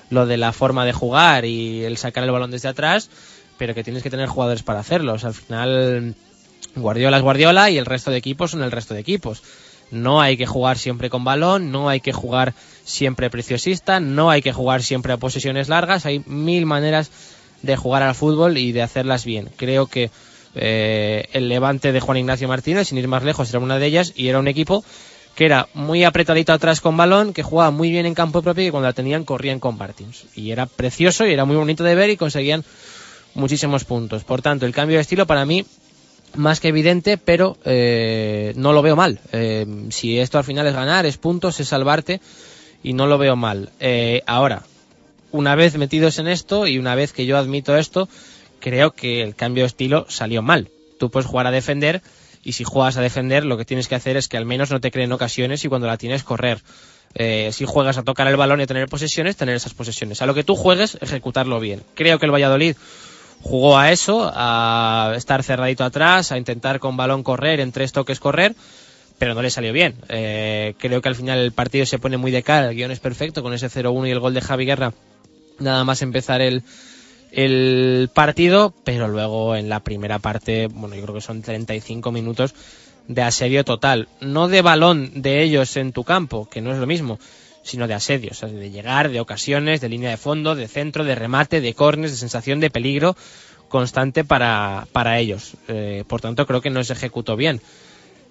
lo 0.10 0.26
de 0.26 0.38
la 0.38 0.52
forma 0.52 0.86
de 0.86 0.94
jugar 0.94 1.46
y 1.46 1.84
el 1.84 1.98
sacar 1.98 2.24
el 2.24 2.32
balón 2.32 2.52
desde 2.52 2.70
atrás, 2.70 3.10
pero 3.58 3.74
que 3.74 3.84
tienes 3.84 4.04
que 4.04 4.10
tener 4.10 4.28
jugadores 4.28 4.64
para 4.64 4.80
hacerlo. 4.80 5.14
al 5.14 5.34
final, 5.34 6.16
Guardiola 6.76 7.18
es 7.18 7.24
Guardiola 7.24 7.70
y 7.70 7.78
el 7.78 7.86
resto 7.86 8.12
de 8.12 8.18
equipos 8.18 8.52
son 8.52 8.64
el 8.64 8.72
resto 8.72 8.94
de 8.94 9.00
equipos. 9.00 9.42
No 9.92 10.22
hay 10.22 10.36
que 10.36 10.46
jugar 10.46 10.78
siempre 10.78 11.10
con 11.10 11.24
balón, 11.24 11.72
no 11.72 11.90
hay 11.90 12.00
que 12.00 12.12
jugar 12.12 12.54
siempre 12.84 13.30
preciosista, 13.30 14.00
no 14.00 14.30
hay 14.30 14.42
que 14.42 14.52
jugar 14.52 14.84
siempre 14.84 15.14
a 15.14 15.18
posesiones 15.18 15.70
largas, 15.70 16.06
hay 16.06 16.24
mil 16.26 16.66
maneras 16.66 17.12
de 17.62 17.76
jugar 17.76 18.04
al 18.04 18.16
fútbol 18.16 18.58
y 18.58 18.72
de 18.72 18.82
hacerlas 18.82 19.26
bien. 19.26 19.50
Creo 19.56 19.88
que 19.88 20.10
eh, 20.56 21.28
el 21.34 21.50
levante 21.50 21.92
de 21.92 22.00
Juan 22.00 22.18
Ignacio 22.18 22.48
Martínez, 22.48 22.88
sin 22.88 22.98
ir 22.98 23.08
más 23.08 23.24
lejos, 23.24 23.50
era 23.50 23.60
una 23.60 23.78
de 23.78 23.86
ellas 23.86 24.14
y 24.16 24.28
era 24.28 24.40
un 24.40 24.48
equipo 24.48 24.84
que 25.36 25.46
era 25.46 25.68
muy 25.74 26.04
apretadito 26.04 26.54
atrás 26.54 26.80
con 26.80 26.96
balón, 26.96 27.34
que 27.34 27.44
jugaba 27.44 27.70
muy 27.70 27.92
bien 27.92 28.06
en 28.06 28.14
campo 28.14 28.42
propio 28.42 28.66
y 28.66 28.72
cuando 28.72 28.88
la 28.88 28.94
tenían 28.94 29.26
corrían 29.26 29.60
con 29.60 29.78
Martins. 29.78 30.26
Y 30.34 30.52
era 30.52 30.66
precioso 30.66 31.28
y 31.28 31.34
era 31.34 31.46
muy 31.46 31.58
bonito 31.58 31.84
de 31.84 31.94
ver 31.94 32.10
y 32.10 32.18
conseguían 32.18 32.64
muchísimos 33.34 33.84
puntos. 33.84 34.24
Por 34.24 34.42
tanto, 34.42 34.66
el 34.66 34.74
cambio 34.74 34.98
de 34.98 35.02
estilo 35.02 35.28
para 35.28 35.46
mí 35.46 35.66
más 36.36 36.60
que 36.60 36.70
evidente, 36.70 37.18
pero 37.18 37.58
eh, 37.66 38.54
no 38.56 38.74
lo 38.74 38.82
veo 38.82 38.96
mal. 38.96 39.20
Eh, 39.32 39.66
si 39.90 40.20
esto 40.20 40.38
al 40.38 40.44
final 40.44 40.68
es 40.68 40.74
ganar, 40.74 41.06
es 41.06 41.18
puntos, 41.18 41.60
es 41.60 41.68
salvarte 41.68 42.22
y 42.82 42.94
no 42.94 43.06
lo 43.08 43.18
veo 43.18 43.36
mal. 43.36 43.72
Eh, 43.80 44.22
ahora, 44.26 44.64
una 45.32 45.56
vez 45.56 45.78
metidos 45.78 46.20
en 46.20 46.28
esto 46.28 46.68
y 46.68 46.78
una 46.78 46.96
vez 46.96 47.12
que 47.12 47.26
yo 47.26 47.38
admito 47.38 47.78
esto, 47.78 48.08
creo 48.60 48.92
que 48.92 49.22
el 49.22 49.36
cambio 49.36 49.64
de 49.64 49.68
estilo 49.68 50.06
salió 50.10 50.42
mal. 50.42 50.70
Tú 50.98 51.10
puedes 51.10 51.28
jugar 51.28 51.48
a 51.48 51.52
defender 51.52 52.02
y 52.46 52.54
si 52.54 52.64
juegas 52.64 52.96
a 52.96 53.02
defender 53.02 53.44
lo 53.44 53.58
que 53.58 53.66
tienes 53.66 53.88
que 53.88 53.96
hacer 53.96 54.16
es 54.16 54.30
que 54.30 54.38
al 54.38 54.46
menos 54.46 54.70
no 54.72 54.80
te 54.80 54.92
creen 54.92 55.12
ocasiones 55.12 55.66
y 55.66 55.68
cuando 55.68 55.88
la 55.88 55.98
tienes 55.98 56.24
correr. 56.24 56.62
Eh, 57.16 57.50
si 57.52 57.66
juegas 57.66 57.98
a 57.98 58.04
tocar 58.04 58.28
el 58.28 58.38
balón 58.38 58.60
y 58.60 58.64
a 58.64 58.68
tener 58.68 58.88
posesiones, 58.88 59.36
tener 59.36 59.56
esas 59.56 59.74
posesiones. 59.74 60.22
A 60.22 60.28
lo 60.28 60.36
que 60.36 60.44
tú 60.44 60.56
juegues, 60.56 60.98
ejecutarlo 61.02 61.60
bien. 61.60 61.82
Creo 61.96 62.20
que 62.20 62.26
el 62.28 62.32
Valladolid 62.32 62.76
jugó 63.42 63.80
a 63.80 63.92
eso, 63.92 64.32
a 64.34 65.14
estar 65.16 65.42
cerradito 65.42 65.84
atrás, 65.84 66.32
a 66.32 66.38
intentar 66.38 66.80
con 66.80 66.98
balón 66.98 67.24
correr, 67.24 67.60
en 67.62 67.72
tres 67.72 67.94
toques 67.94 68.20
correr, 68.20 68.56
pero 69.18 69.34
no 69.34 69.42
le 69.42 69.50
salió 69.50 69.74
bien. 69.74 69.96
Eh, 70.10 70.76
creo 70.78 71.02
que 71.02 71.10
al 71.10 71.16
final 71.16 71.40
el 71.40 71.52
partido 71.52 71.88
se 71.88 71.98
pone 71.98 72.18
muy 72.18 72.30
de 72.30 72.44
cara, 72.44 72.70
el 72.70 72.76
guion 72.76 72.92
es 72.92 73.00
perfecto 73.00 73.42
con 73.42 73.54
ese 73.54 73.70
0-1 73.70 74.08
y 74.08 74.12
el 74.12 74.20
gol 74.20 74.36
de 74.36 74.42
Javi 74.42 74.66
Guerra. 74.66 74.94
Nada 75.58 75.84
más 75.84 76.04
empezar 76.04 76.42
el, 76.42 76.64
el 77.36 78.10
partido, 78.14 78.74
pero 78.86 79.10
luego 79.10 79.58
en 79.58 79.68
la 79.68 79.82
primera 79.82 80.20
parte, 80.20 80.68
bueno, 80.68 80.96
yo 80.96 81.04
creo 81.04 81.16
que 81.16 81.22
son 81.22 81.42
35 81.42 82.12
minutos 82.14 82.56
de 83.10 83.22
asedio 83.22 83.66
total. 83.66 84.08
No 84.22 84.48
de 84.48 84.62
balón 84.62 85.12
de 85.22 85.44
ellos 85.44 85.76
en 85.76 85.92
tu 85.92 86.06
campo, 86.06 86.48
que 86.50 86.62
no 86.62 86.72
es 86.72 86.80
lo 86.80 86.88
mismo, 86.88 87.20
sino 87.62 87.88
de 87.88 87.94
asedio, 87.94 88.32
o 88.42 88.48
de 88.48 88.72
llegar, 88.72 89.10
de 89.10 89.20
ocasiones, 89.20 89.82
de 89.82 89.90
línea 89.90 90.12
de 90.12 90.18
fondo, 90.18 90.56
de 90.56 90.70
centro, 90.70 91.04
de 91.04 91.14
remate, 91.14 91.60
de 91.60 91.74
córneres, 91.74 92.12
de 92.12 92.18
sensación 92.18 92.62
de 92.62 92.70
peligro 92.70 93.18
constante 93.68 94.24
para, 94.24 94.88
para 94.94 95.20
ellos. 95.20 95.56
Eh, 95.68 96.06
por 96.08 96.22
tanto, 96.22 96.48
creo 96.48 96.62
que 96.62 96.70
no 96.70 96.84
se 96.86 96.94
ejecutó 96.94 97.36
bien. 97.36 97.60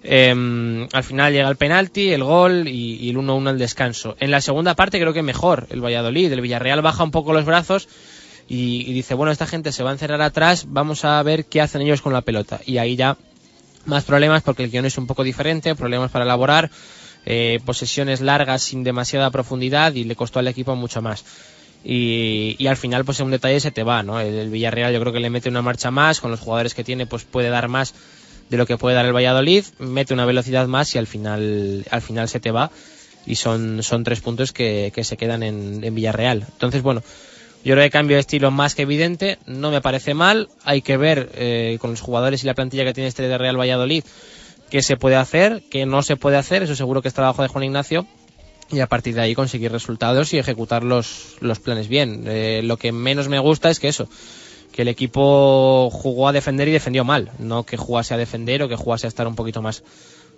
Em, 0.01 0.87
al 0.93 1.03
final 1.03 1.31
llega 1.31 1.49
el 1.49 1.57
penalti, 1.57 2.11
el 2.11 2.23
gol 2.23 2.67
y, 2.67 2.95
y 2.95 3.09
el 3.09 3.17
1-1 3.17 3.49
al 3.49 3.59
descanso. 3.59 4.15
En 4.19 4.31
la 4.31 4.41
segunda 4.41 4.75
parte 4.75 4.99
creo 4.99 5.13
que 5.13 5.21
mejor 5.21 5.67
el 5.69 5.83
Valladolid. 5.83 6.31
El 6.31 6.41
Villarreal 6.41 6.81
baja 6.81 7.03
un 7.03 7.11
poco 7.11 7.33
los 7.33 7.45
brazos 7.45 7.87
y, 8.47 8.93
dice, 8.93 9.15
bueno, 9.15 9.31
esta 9.31 9.47
gente 9.47 9.71
se 9.71 9.83
va 9.83 9.89
a 9.89 9.93
encerrar 9.93 10.21
atrás, 10.21 10.65
vamos 10.67 11.03
a 11.03 11.21
ver 11.23 11.45
qué 11.45 11.61
hacen 11.61 11.81
ellos 11.81 12.01
con 12.01 12.13
la 12.13 12.21
pelota. 12.21 12.59
Y 12.65 12.77
ahí 12.77 12.95
ya 12.95 13.17
más 13.85 14.03
problemas 14.03 14.43
porque 14.43 14.63
el 14.63 14.71
guion 14.71 14.85
es 14.85 14.97
un 14.97 15.07
poco 15.07 15.23
diferente, 15.23 15.73
problemas 15.75 16.11
para 16.11 16.25
elaborar, 16.25 16.69
eh, 17.25 17.59
posesiones 17.65 18.21
largas 18.21 18.61
sin 18.61 18.83
demasiada 18.83 19.31
profundidad 19.31 19.93
y 19.95 20.03
le 20.03 20.15
costó 20.15 20.39
al 20.39 20.47
equipo 20.47 20.75
mucho 20.75 21.01
más. 21.01 21.25
Y, 21.83 22.65
al 22.67 22.77
final 22.77 23.05
pues 23.05 23.19
en 23.19 23.25
un 23.25 23.31
detalle 23.31 23.59
se 23.59 23.71
te 23.71 23.83
va, 23.83 24.03
¿no? 24.03 24.19
El, 24.19 24.49
Villarreal 24.49 24.93
yo 24.93 24.99
creo 24.99 25.13
que 25.13 25.19
le 25.19 25.29
mete 25.29 25.49
una 25.49 25.61
marcha 25.61 25.89
más, 25.89 26.19
con 26.19 26.29
los 26.29 26.39
jugadores 26.39 26.75
que 26.75 26.83
tiene 26.83 27.07
pues 27.07 27.23
puede 27.23 27.49
dar 27.49 27.67
más 27.67 27.93
de 28.49 28.57
lo 28.57 28.67
que 28.67 28.77
puede 28.77 28.95
dar 28.95 29.05
el 29.05 29.13
Valladolid, 29.13 29.65
mete 29.79 30.13
una 30.13 30.25
velocidad 30.25 30.67
más 30.67 30.93
y 30.93 30.99
al 30.99 31.07
final, 31.07 31.85
al 31.89 32.01
final 32.01 32.29
se 32.29 32.39
te 32.39 32.51
va 32.51 32.71
y 33.25 33.35
son, 33.35 33.81
son 33.81 34.03
tres 34.03 34.21
puntos 34.21 34.51
que, 34.51 34.91
que 34.93 35.03
se 35.03 35.17
quedan 35.17 35.41
en, 35.41 35.83
en 35.83 35.95
Villarreal. 35.95 36.45
Entonces, 36.53 36.83
bueno, 36.83 37.01
yo 37.65 37.73
creo 37.73 37.83
que 37.83 37.89
cambio 37.89 38.15
de 38.15 38.21
estilo 38.21 38.51
más 38.51 38.75
que 38.75 38.83
evidente, 38.83 39.39
no 39.47 39.71
me 39.71 39.81
parece 39.81 40.13
mal, 40.13 40.49
hay 40.63 40.81
que 40.81 40.95
ver 40.95 41.31
eh, 41.33 41.77
con 41.81 41.89
los 41.89 41.99
jugadores 41.99 42.43
y 42.43 42.45
la 42.45 42.53
plantilla 42.53 42.85
que 42.85 42.93
tiene 42.93 43.07
este 43.07 43.27
de 43.27 43.37
Real 43.37 43.59
Valladolid 43.59 44.03
qué 44.69 44.81
se 44.81 44.97
puede 44.97 45.15
hacer, 45.15 45.63
qué 45.69 45.85
no 45.85 46.01
se 46.03 46.15
puede 46.15 46.37
hacer, 46.37 46.63
eso 46.63 46.75
seguro 46.75 47.01
que 47.01 47.07
es 47.07 47.13
trabajo 47.13 47.41
de 47.41 47.47
Juan 47.47 47.63
Ignacio. 47.63 48.05
Y 48.71 48.79
a 48.79 48.87
partir 48.87 49.13
de 49.13 49.21
ahí 49.21 49.35
conseguir 49.35 49.71
resultados 49.71 50.33
y 50.33 50.39
ejecutar 50.39 50.83
los, 50.83 51.35
los 51.39 51.59
planes 51.59 51.87
bien. 51.87 52.23
Eh, 52.25 52.61
lo 52.63 52.77
que 52.77 52.91
menos 52.91 53.27
me 53.27 53.37
gusta 53.37 53.69
es 53.69 53.79
que 53.79 53.87
eso, 53.87 54.09
que 54.71 54.81
el 54.81 54.87
equipo 54.87 55.89
jugó 55.91 56.27
a 56.27 56.31
defender 56.31 56.67
y 56.67 56.71
defendió 56.71 57.03
mal, 57.03 57.31
no 57.37 57.63
que 57.63 57.77
jugase 57.77 58.15
a 58.15 58.17
defender 58.17 58.63
o 58.63 58.67
que 58.67 58.75
jugase 58.75 59.05
a 59.05 59.09
estar 59.09 59.27
un 59.27 59.35
poquito 59.35 59.61
más 59.61 59.83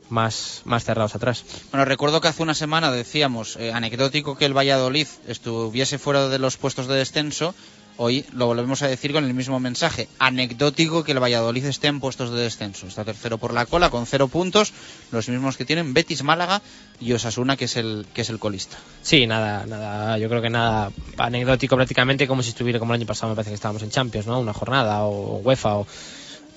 más, 0.10 0.62
más 0.66 0.84
cerrados 0.84 1.16
atrás. 1.16 1.43
Bueno, 1.72 1.86
recuerdo 1.86 2.22
que 2.22 2.28
hace 2.28 2.43
una 2.43 2.53
semana 2.53 2.91
decíamos, 2.91 3.58
eh, 3.58 3.72
anecdótico 3.74 4.38
que 4.38 4.45
el 4.45 4.58
Valladolid 4.58 5.08
estuviese 5.28 5.97
fuera 5.97 6.30
de 6.30 6.39
los 6.39 6.58
puestos 6.58 6.88
de 6.88 6.95
descenso, 6.95 7.53
hoy 7.97 8.26
lo 8.32 8.45
volvemos 8.45 8.82
a 8.82 8.88
decir 8.88 9.12
con 9.12 9.26
el 9.26 9.34
mismo 9.34 9.60
mensaje. 9.60 10.08
Anecdótico 10.20 11.03
que 11.03 11.12
el 11.12 11.22
Valladolid 11.22 11.66
esté 11.66 11.88
en 11.88 11.99
puestos 11.99 12.32
de 12.32 12.41
descenso. 12.41 12.88
Está 12.88 13.03
tercero 13.03 13.38
por 13.38 13.53
la 13.53 13.66
cola 13.66 13.89
con 13.89 14.05
cero 14.05 14.28
puntos, 14.28 14.72
los 15.12 15.28
mismos 15.28 15.58
que 15.58 15.66
tienen 15.66 15.93
Betis 15.93 16.24
Málaga 16.24 16.62
y 16.99 17.14
Osasuna, 17.14 17.58
que 17.58 17.66
es 17.66 17.76
el, 17.76 18.05
que 18.14 18.22
es 18.22 18.30
el 18.30 18.39
colista. 18.39 18.78
Sí, 19.01 19.28
nada, 19.28 19.66
nada, 19.66 20.18
yo 20.18 20.30
creo 20.30 20.41
que 20.41 20.49
nada 20.49 20.91
anecdótico 21.18 21.76
prácticamente 21.76 22.28
como 22.28 22.43
si 22.43 22.49
estuviera 22.49 22.80
como 22.80 22.93
el 22.93 22.99
año 22.99 23.08
pasado, 23.08 23.32
me 23.32 23.36
parece 23.36 23.51
que 23.51 23.55
estábamos 23.55 23.82
en 23.84 23.89
Champions, 23.89 24.28
¿no? 24.28 24.39
Una 24.39 24.53
jornada 24.53 25.03
o 25.03 25.39
UEFA 25.39 25.78
o 25.78 25.88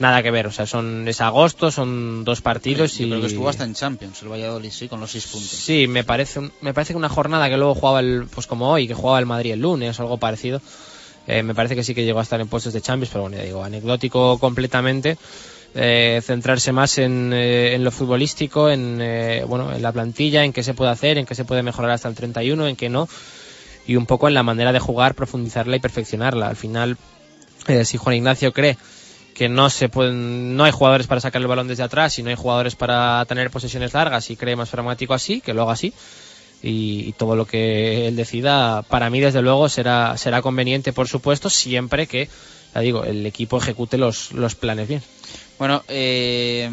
nada 0.01 0.23
que 0.23 0.31
ver, 0.33 0.47
o 0.49 0.51
sea, 0.53 0.67
son 0.67 1.07
es 1.07 1.21
agosto, 1.21 1.71
son 1.71 2.25
dos 2.25 2.41
partidos 2.41 2.99
Yo 2.99 3.05
y 3.07 3.09
creo 3.11 3.21
que 3.21 3.27
estuvo 3.29 3.49
hasta 3.49 3.65
en 3.65 3.75
Champions 3.75 4.21
el 4.23 4.29
Valladolid, 4.29 4.71
sí, 4.71 4.89
con 4.89 4.99
los 5.01 5.11
seis 5.13 5.27
puntos. 5.27 5.51
Sí, 5.51 5.87
me 5.87 6.03
parece 6.05 6.41
un- 6.41 6.53
me 6.61 6.75
parece 6.75 6.93
que 6.93 6.97
una 6.99 7.09
jornada 7.09 7.49
que 7.49 7.57
luego 7.57 7.75
jugaba 7.75 8.01
el 8.01 8.27
pues 8.35 8.47
como 8.49 8.71
hoy, 8.73 8.89
que 8.89 8.95
jugaba 8.95 9.19
el 9.21 9.27
Madrid 9.27 9.53
el 9.53 9.61
lunes 9.61 9.99
o 9.99 10.03
algo 10.03 10.19
parecido. 10.19 10.61
eh, 11.27 11.43
me 11.45 11.55
parece 11.55 11.77
que 11.77 11.85
sí 11.85 11.95
que 11.95 12.05
llegó 12.05 12.19
a 12.19 12.23
estar 12.23 12.41
en 12.41 12.49
puestos 12.49 12.73
de 12.73 12.81
Champions, 12.81 13.11
pero 13.13 13.23
bueno, 13.23 13.37
ya 13.37 13.45
digo, 13.45 13.63
anecdótico 13.63 14.39
completamente. 14.39 15.17
eh, 15.75 16.21
centrarse 16.25 16.73
más 16.73 16.99
en, 16.99 17.31
eh, 17.33 17.75
en 17.77 17.85
lo 17.85 17.93
futbolístico, 17.93 18.69
en 18.71 18.99
eh, 19.01 19.45
bueno, 19.47 19.73
en 19.73 19.81
la 19.83 19.93
plantilla, 19.93 20.43
en 20.45 20.53
qué 20.53 20.65
se 20.65 20.75
puede 20.75 20.91
hacer, 20.91 21.17
en 21.19 21.27
qué 21.27 21.37
se 21.37 21.45
puede 21.45 21.63
mejorar 21.63 21.93
hasta 21.93 22.09
el 22.09 22.17
31, 22.17 22.67
en 22.67 22.75
qué 22.75 22.89
no, 22.89 23.09
y 23.87 23.95
un 23.95 24.05
poco 24.07 24.27
en 24.27 24.35
la 24.35 24.43
manera 24.43 24.73
de 24.73 24.81
jugar, 24.81 25.15
profundizarla 25.15 25.77
y 25.77 25.81
perfeccionarla. 25.81 26.49
Al 26.49 26.57
final, 26.57 26.97
eh, 27.69 27.85
si 27.85 27.99
Juan 27.99 28.17
Ignacio 28.17 28.53
cree 28.53 28.77
que 29.41 29.49
no 29.49 29.70
se 29.70 29.88
pueden, 29.88 30.55
no 30.55 30.64
hay 30.64 30.70
jugadores 30.70 31.07
para 31.07 31.22
sacar 31.22 31.41
el 31.41 31.49
balón 31.49 31.66
desde 31.66 31.82
atrás 31.82 32.18
y 32.18 32.22
no 32.22 32.28
hay 32.28 32.36
jugadores 32.36 32.76
para 32.76 33.24
tener 33.24 33.51
posesiones 33.51 33.95
largas 33.95 34.28
y 34.28 34.36
cree 34.36 34.55
más 34.55 34.68
pragmático 34.68 35.14
así, 35.14 35.41
que 35.41 35.55
lo 35.55 35.62
haga 35.62 35.72
así. 35.72 35.95
Y, 36.62 37.14
todo 37.14 37.36
lo 37.36 37.47
que 37.47 38.07
él 38.07 38.16
decida, 38.16 38.82
para 38.82 39.09
mí 39.09 39.18
desde 39.18 39.41
luego 39.41 39.70
será, 39.70 40.18
será 40.18 40.43
conveniente, 40.43 40.93
por 40.93 41.09
supuesto, 41.09 41.49
siempre 41.49 42.07
que, 42.07 42.28
ya 42.74 42.82
digo, 42.82 43.03
el 43.03 43.24
equipo 43.24 43.57
ejecute 43.57 43.97
los, 43.97 44.32
los 44.32 44.57
planes 44.57 44.88
bien. 44.88 45.03
Bueno, 45.59 45.84
eh, 45.88 46.68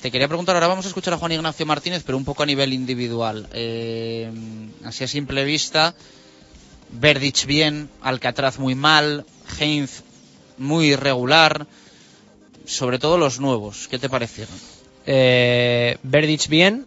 te 0.00 0.12
quería 0.12 0.28
preguntar, 0.28 0.54
ahora 0.54 0.68
vamos 0.68 0.84
a 0.84 0.88
escuchar 0.90 1.14
a 1.14 1.18
Juan 1.18 1.32
Ignacio 1.32 1.66
Martínez, 1.66 2.04
pero 2.06 2.16
un 2.16 2.24
poco 2.24 2.44
a 2.44 2.46
nivel 2.46 2.72
individual. 2.72 3.48
Eh, 3.52 4.30
así 4.84 5.02
a 5.02 5.08
simple 5.08 5.44
vista, 5.44 5.92
Verdich 6.92 7.46
bien, 7.46 7.88
Alcatraz 8.00 8.60
muy 8.60 8.76
mal, 8.76 9.26
Heinz 9.58 10.04
muy 10.58 10.92
irregular, 10.92 11.66
sobre 12.64 12.98
todo 12.98 13.18
los 13.18 13.40
nuevos. 13.40 13.88
¿Qué 13.88 13.98
te 13.98 14.08
parecieron? 14.08 14.54
Eh, 15.06 15.98
Verdic 16.02 16.48
bien. 16.48 16.86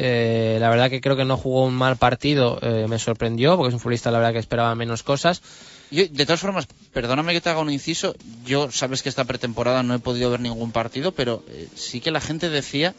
Eh, 0.00 0.58
la 0.60 0.70
verdad 0.70 0.90
que 0.90 1.00
creo 1.00 1.16
que 1.16 1.24
no 1.24 1.36
jugó 1.36 1.64
un 1.64 1.74
mal 1.74 1.96
partido. 1.96 2.58
eh, 2.62 2.86
me 2.88 2.98
sorprendió 2.98 3.56
porque 3.56 3.68
es 3.68 3.74
un 3.74 3.80
futbolista 3.80 4.12
la 4.12 4.18
verdad 4.18 4.32
que 4.32 4.38
esperaba 4.38 4.74
menos 4.74 5.02
cosas. 5.02 5.42
Yo, 5.90 6.06
de 6.06 6.26
todas 6.26 6.40
formas, 6.40 6.68
perdóname 6.92 7.32
que 7.32 7.40
te 7.40 7.48
haga 7.50 7.60
un 7.60 7.70
inciso. 7.70 8.14
Yo, 8.44 8.70
sabes 8.70 9.02
que 9.02 9.08
esta 9.08 9.24
pretemporada 9.24 9.82
no 9.82 9.94
he 9.94 9.98
podido 9.98 10.30
ver 10.30 10.40
ningún 10.40 10.70
partido, 10.70 11.12
pero 11.12 11.42
eh, 11.48 11.68
sí 11.74 12.00
que 12.00 12.10
la 12.10 12.20
gente 12.20 12.48
decía, 12.50 12.94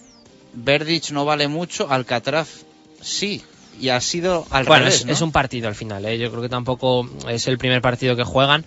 Verdich 0.53 1.11
no 1.11 1.23
vale 1.23 1.47
mucho, 1.47 1.89
Alcatraz 1.89 2.65
sí. 3.01 3.43
Y 3.79 3.89
ha 3.89 4.01
sido 4.01 4.45
al 4.49 4.65
bueno, 4.65 4.85
revés, 4.85 5.01
es, 5.01 5.05
¿no? 5.05 5.13
es 5.13 5.21
un 5.21 5.31
partido 5.31 5.69
al 5.69 5.75
final. 5.75 6.03
¿eh? 6.05 6.17
Yo 6.17 6.29
creo 6.31 6.41
que 6.41 6.49
tampoco 6.49 7.07
es 7.29 7.47
el 7.47 7.57
primer 7.57 7.81
partido 7.81 8.15
que 8.17 8.23
juegan. 8.23 8.65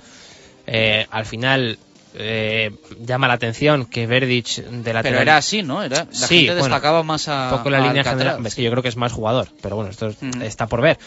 Eh, 0.67 1.07
al 1.11 1.25
final 1.27 1.79
eh, 2.15 2.71
llama 3.01 3.27
la 3.29 3.35
atención 3.35 3.87
que 3.87 4.07
Verdic 4.07 4.65
de 4.65 4.93
la 4.93 5.03
Pero 5.03 5.19
era 5.21 5.37
así, 5.39 5.63
¿no? 5.63 5.83
Era, 5.83 6.05
la 6.05 6.13
Sí, 6.13 6.37
gente 6.41 6.53
bueno, 6.53 6.65
destacaba 6.65 7.03
más 7.03 7.27
a, 7.29 7.51
un 7.53 7.59
poco 7.59 7.71
la 7.71 7.79
a 7.79 7.81
línea 7.81 8.01
Alcatraz. 8.03 8.19
general. 8.19 8.47
Es 8.47 8.55
que 8.55 8.63
yo 8.63 8.71
creo 8.71 8.83
que 8.83 8.89
es 8.91 8.97
más 8.97 9.13
jugador, 9.13 9.49
pero 9.63 9.77
bueno, 9.77 9.91
esto 9.91 10.13
está 10.43 10.67
por 10.67 10.81
ver. 10.83 10.99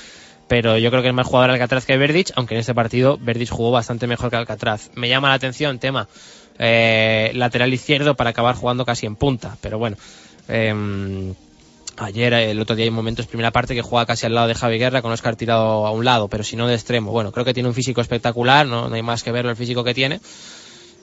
Pero 0.47 0.77
yo 0.77 0.91
creo 0.91 1.01
que 1.01 1.07
es 1.09 1.13
más 1.13 1.25
jugador 1.25 1.49
Alcatraz 1.51 1.85
que 1.85 1.97
Verdic, 1.97 2.31
aunque 2.35 2.53
en 2.53 2.59
este 2.59 2.75
partido 2.75 3.17
Verdic 3.19 3.49
jugó 3.49 3.71
bastante 3.71 4.05
mejor 4.07 4.29
que 4.29 4.35
Alcatraz. 4.35 4.91
Me 4.95 5.09
llama 5.09 5.29
la 5.29 5.35
atención, 5.35 5.79
tema, 5.79 6.07
eh, 6.59 7.31
lateral 7.33 7.73
izquierdo 7.73 8.15
para 8.15 8.29
acabar 8.31 8.55
jugando 8.55 8.85
casi 8.85 9.05
en 9.07 9.15
punta, 9.15 9.57
pero 9.61 9.77
bueno. 9.79 9.97
em, 10.47 11.33
ayer, 11.97 12.33
el 12.33 12.59
otro 12.59 12.75
día 12.75 12.85
hay 12.85 12.91
momentos, 12.91 13.27
primera 13.27 13.51
parte, 13.51 13.75
que 13.75 13.81
juega 13.81 14.05
casi 14.05 14.25
al 14.25 14.35
lado 14.35 14.47
de 14.47 14.55
Javi 14.55 14.77
Guerra 14.77 15.01
con 15.01 15.11
Oscar 15.11 15.35
tirado 15.35 15.85
a 15.85 15.91
un 15.91 16.05
lado, 16.05 16.27
pero 16.27 16.43
si 16.43 16.55
no 16.55 16.67
de 16.67 16.75
extremo. 16.75 17.11
Bueno, 17.11 17.31
creo 17.31 17.45
que 17.45 17.53
tiene 17.53 17.69
un 17.69 17.75
físico 17.75 18.01
espectacular, 18.01 18.65
no, 18.65 18.89
no 18.89 18.95
hay 18.95 19.03
más 19.03 19.23
que 19.23 19.31
verlo 19.31 19.51
el 19.51 19.57
físico 19.57 19.83
que 19.83 19.93
tiene. 19.93 20.19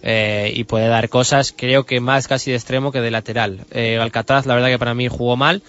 eh, 0.02 0.52
y 0.54 0.64
puede 0.64 0.88
dar 0.88 1.08
cosas, 1.08 1.54
creo 1.56 1.86
que 1.86 2.00
más 2.00 2.26
casi 2.26 2.50
de 2.50 2.56
extremo 2.56 2.90
que 2.90 3.00
de 3.00 3.10
lateral. 3.10 3.64
Eh, 3.70 3.98
Alcatraz, 3.98 4.46
la 4.46 4.54
verdad 4.54 4.68
que 4.68 4.78
para 4.78 4.94
mí 4.94 5.08
jugó 5.08 5.36
mal. 5.36 5.62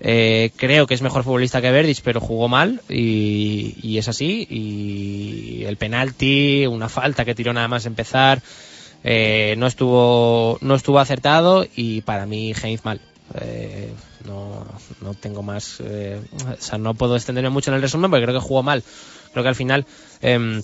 Eh, 0.00 0.52
creo 0.56 0.86
que 0.86 0.94
es 0.94 1.02
mejor 1.02 1.24
futbolista 1.24 1.60
que 1.60 1.72
Verdic, 1.72 2.00
pero 2.02 2.20
jugó 2.20 2.48
mal 2.48 2.80
y, 2.88 3.96
es 3.98 4.08
así. 4.08 4.46
Y 4.48 5.64
el 5.64 5.76
penalti, 5.76 6.66
una 6.66 6.88
falta 6.88 7.24
que 7.24 7.34
tiró 7.34 7.52
nada 7.52 7.68
más 7.68 7.86
empezar, 7.86 8.40
eh, 9.04 9.54
no 9.58 9.66
estuvo 9.66 10.58
no 10.60 10.74
estuvo 10.74 10.98
acertado 10.98 11.66
y 11.76 12.02
para 12.02 12.26
mí 12.26 12.52
Heinz 12.62 12.84
mal. 12.84 13.00
Eh, 13.40 13.92
no, 14.24 14.66
no 15.00 15.14
tengo 15.14 15.42
más, 15.42 15.80
eh, 15.80 16.20
o 16.58 16.62
sea, 16.62 16.78
no 16.78 16.94
puedo 16.94 17.16
extenderme 17.16 17.50
mucho 17.50 17.70
en 17.70 17.76
el 17.76 17.82
resumen 17.82 18.10
porque 18.10 18.24
creo 18.24 18.40
que 18.40 18.46
jugó 18.46 18.62
mal. 18.62 18.82
Creo 19.32 19.42
que 19.42 19.48
al 19.48 19.54
final 19.54 19.86
em, 20.20 20.62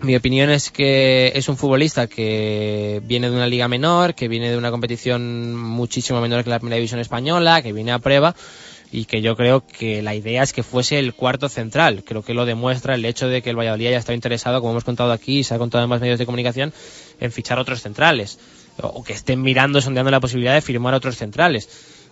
mi 0.00 0.14
opinión 0.14 0.50
es 0.50 0.70
que 0.70 1.32
es 1.34 1.48
un 1.48 1.56
futbolista 1.56 2.06
que 2.06 3.00
viene 3.04 3.30
de 3.30 3.36
una 3.36 3.46
liga 3.46 3.66
menor, 3.68 4.14
que 4.14 4.28
viene 4.28 4.50
de 4.50 4.58
una 4.58 4.70
competición 4.70 5.56
muchísimo 5.56 6.20
menor 6.20 6.44
que 6.44 6.50
la 6.50 6.58
primera 6.58 6.76
división 6.76 7.00
española, 7.00 7.62
que 7.62 7.72
viene 7.72 7.92
a 7.92 7.98
prueba 7.98 8.34
y 8.92 9.06
que 9.06 9.20
yo 9.20 9.36
creo 9.36 9.66
que 9.66 10.02
la 10.02 10.14
idea 10.14 10.42
es 10.42 10.52
que 10.52 10.62
fuese 10.62 10.98
el 10.98 11.14
cuarto 11.14 11.48
central. 11.48 12.04
Creo 12.04 12.22
que 12.22 12.34
lo 12.34 12.44
demuestra 12.44 12.94
el 12.94 13.04
hecho 13.04 13.28
de 13.28 13.42
que 13.42 13.50
el 13.50 13.56
Valladolid 13.58 13.88
haya 13.88 13.98
estado 13.98 14.14
interesado, 14.14 14.60
como 14.60 14.72
hemos 14.72 14.84
contado 14.84 15.12
aquí 15.12 15.38
y 15.38 15.44
se 15.44 15.54
ha 15.54 15.58
contado 15.58 15.82
en 15.84 15.90
más 15.90 16.00
medios 16.00 16.18
de 16.18 16.26
comunicación, 16.26 16.72
en 17.20 17.32
fichar 17.32 17.58
otros 17.58 17.82
centrales. 17.82 18.38
O 18.80 18.88
o 18.88 19.02
que 19.02 19.14
estén 19.14 19.40
mirando, 19.40 19.80
sondeando 19.80 20.10
la 20.10 20.20
posibilidad 20.20 20.54
de 20.54 20.60
firmar 20.60 20.94
otros 20.94 21.16
centrales. 21.16 21.68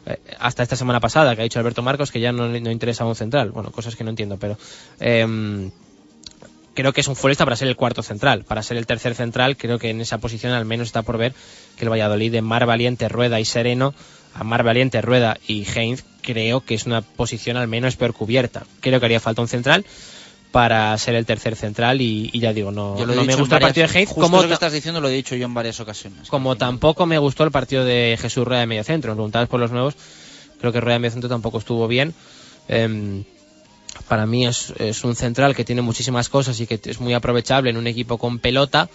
Eh, 0.07 0.19
hasta 0.39 0.63
esta 0.63 0.77
semana 0.77 1.01
pasada, 1.01 1.35
que 1.35 1.43
ha 1.43 1.45
dicho 1.45 1.59
Alberto 1.59 1.83
Marcos 1.83 2.11
que 2.11 2.21
ya 2.21 2.33
no, 2.33 2.55
interesa 2.57 3.05
un 3.05 3.17
central. 3.17 3.51
Bueno, 3.51 3.71
cosas 3.71 3.97
que 3.97 4.05
no 4.05 4.11
entiendo, 4.11 4.39
pero... 4.39 4.59
em, 5.01 5.71
creo 6.75 6.93
que 6.93 7.01
es 7.01 7.09
un 7.09 7.17
futbolista 7.17 7.45
para 7.45 7.57
ser 7.57 7.69
el 7.69 7.77
cuarto 7.77 8.03
central. 8.03 8.45
Para 8.45 8.63
ser 8.63 8.77
el 8.77 8.87
tercer 8.87 9.15
central, 9.15 9.57
creo 9.57 9.79
que 9.79 9.91
en 9.91 10.01
esa 10.01 10.19
posición 10.19 10.53
al 10.53 10.65
menos 10.65 10.89
está 10.89 11.03
por 11.03 11.19
ver 11.19 11.35
que 11.77 11.85
el 11.85 11.91
Valladolid 11.91 12.33
de 12.33 12.43
Mar 12.43 12.67
Valiente, 12.67 13.09
Rueda 13.09 13.41
y 13.41 13.45
Sereno, 13.45 13.95
a 14.35 14.43
Mar 14.45 14.65
Valiente, 14.65 15.01
Rueda 15.01 15.39
y 15.47 15.65
Heinz, 15.65 16.05
creo 16.23 16.61
que 16.61 16.75
es 16.75 16.87
una 16.87 17.03
posición 17.03 17.57
al 17.57 17.69
menos 17.69 17.97
peor 17.97 18.13
cubierta. 18.13 18.65
Creo 18.81 18.99
que 18.99 19.07
haría 19.07 19.21
falta 19.21 19.43
un 19.43 19.49
central 19.49 19.85
para 20.55 20.97
ser 20.99 21.17
el 21.17 21.27
tercer 21.27 21.57
central 21.57 22.01
y, 22.01 22.31
y 22.33 22.39
ya 22.39 22.53
digo, 22.53 22.71
no, 22.71 22.97
Yo 22.97 23.07
lo 23.07 23.13
he 23.13 23.17
no 23.17 23.25
me 23.25 23.33
en 23.33 23.39
gusta 23.41 23.57
el 23.57 23.63
varias- 23.63 23.69
partido 23.71 23.89
de 23.89 23.99
Heinz 23.99 24.13
como, 24.15 24.41
lo 24.41 24.47
que 24.47 24.55
estás 24.55 24.73
diciendo 24.73 25.01
lo 25.01 25.09
he 25.09 25.13
dicho 25.13 25.35
yo 25.35 25.47
en 25.47 25.53
varias 25.53 25.81
ocasiones. 25.81 26.29
como 26.29 26.55
tampoco 26.55 27.07
me 27.07 27.19
gustó 27.19 27.43
el 27.43 27.51
partido 27.51 27.85
de 27.85 28.17
Jesús 28.23 28.47
Rueda 28.47 28.61
de 28.61 28.67
medio 28.69 28.85
centro. 28.85 29.11
Me 29.11 29.17
preguntabas 29.17 29.49
por 29.49 29.59
los 29.59 29.73
nuevos, 29.73 29.95
creo 30.61 30.71
que 30.73 30.81
Rueda 30.81 30.93
de 30.95 30.99
medio 31.01 31.11
centro 31.11 31.29
tampoco 31.29 31.59
estuvo 31.59 31.89
bien. 31.89 32.15
Em, 32.69 33.25
para 34.07 34.27
mí 34.27 34.47
es, 34.47 34.73
es 34.79 35.03
un 35.03 35.17
central 35.17 35.57
que 35.57 35.65
tiene 35.65 35.83
muchísimas 35.83 36.29
cosas 36.29 36.61
y 36.61 36.69
que 36.69 36.79
es 36.85 37.01
muy 37.01 37.15
aprovechable 37.15 37.71
en 37.71 37.77
un 37.77 37.89
equipo 37.89 38.17
con 38.17 38.39
pelota, 38.39 38.89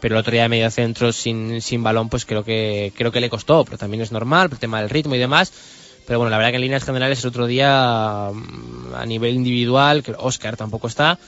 pero 0.00 0.16
el 0.16 0.20
otro 0.20 0.32
día 0.32 0.42
de 0.42 0.48
medio 0.50 0.70
centro 0.70 1.12
sin, 1.14 1.62
sin 1.62 1.82
balón 1.82 2.10
pues 2.10 2.26
creo 2.26 2.44
que 2.44 2.92
creo 2.94 3.10
que 3.10 3.20
le 3.22 3.30
costó, 3.30 3.64
pero 3.64 3.78
también 3.78 4.02
es 4.02 4.12
normal, 4.12 4.50
el 4.52 4.58
tema 4.58 4.80
del 4.80 4.90
ritmo 4.90 5.14
y 5.14 5.18
demás. 5.18 5.50
Pero 6.10 6.18
bueno, 6.18 6.30
la 6.30 6.38
verdad 6.38 6.50
que 6.50 6.56
en 6.56 6.62
líneas 6.62 6.82
generales 6.82 7.22
el 7.22 7.28
otro 7.28 7.46
día 7.46 8.32
mm, 8.32 8.94
a 8.96 9.06
nivel 9.06 9.36
individual, 9.36 10.02
que 10.02 10.12
Oscar 10.18 10.56
tampoco 10.56 10.88
está, 10.88 11.20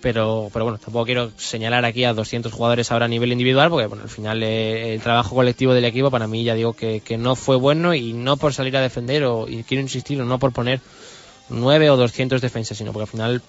pero, 0.00 0.50
pero 0.52 0.64
bueno, 0.64 0.78
tampoco 0.78 1.04
quiero 1.04 1.30
señalar 1.36 1.84
aquí 1.84 2.02
a 2.02 2.12
200 2.12 2.52
jugadores 2.52 2.90
ahora 2.90 3.04
a 3.04 3.08
nivel 3.08 3.30
individual, 3.30 3.70
porque 3.70 3.86
bueno, 3.86 4.02
al 4.02 4.08
final 4.08 4.42
eh, 4.42 4.94
el 4.94 5.00
trabajo 5.00 5.36
colectivo 5.36 5.72
del 5.72 5.84
equipo 5.84 6.10
para 6.10 6.26
mí 6.26 6.42
ya 6.42 6.54
digo 6.54 6.72
que, 6.72 7.00
no 7.16 7.36
fue 7.36 7.54
bueno 7.54 7.94
y 7.94 8.12
no 8.12 8.36
por 8.36 8.52
salir 8.52 8.76
a 8.76 8.80
defender, 8.80 9.22
o, 9.22 9.46
y 9.48 9.62
quiero 9.62 9.82
insistir, 9.82 10.18
no 10.18 10.38
por 10.40 10.50
poner 10.50 10.80
9 11.48 11.90
o 11.90 11.96
200 11.96 12.40
defensas, 12.40 12.76
sino 12.76 12.92
porque 12.92 13.04
al 13.04 13.10
final 13.10 13.42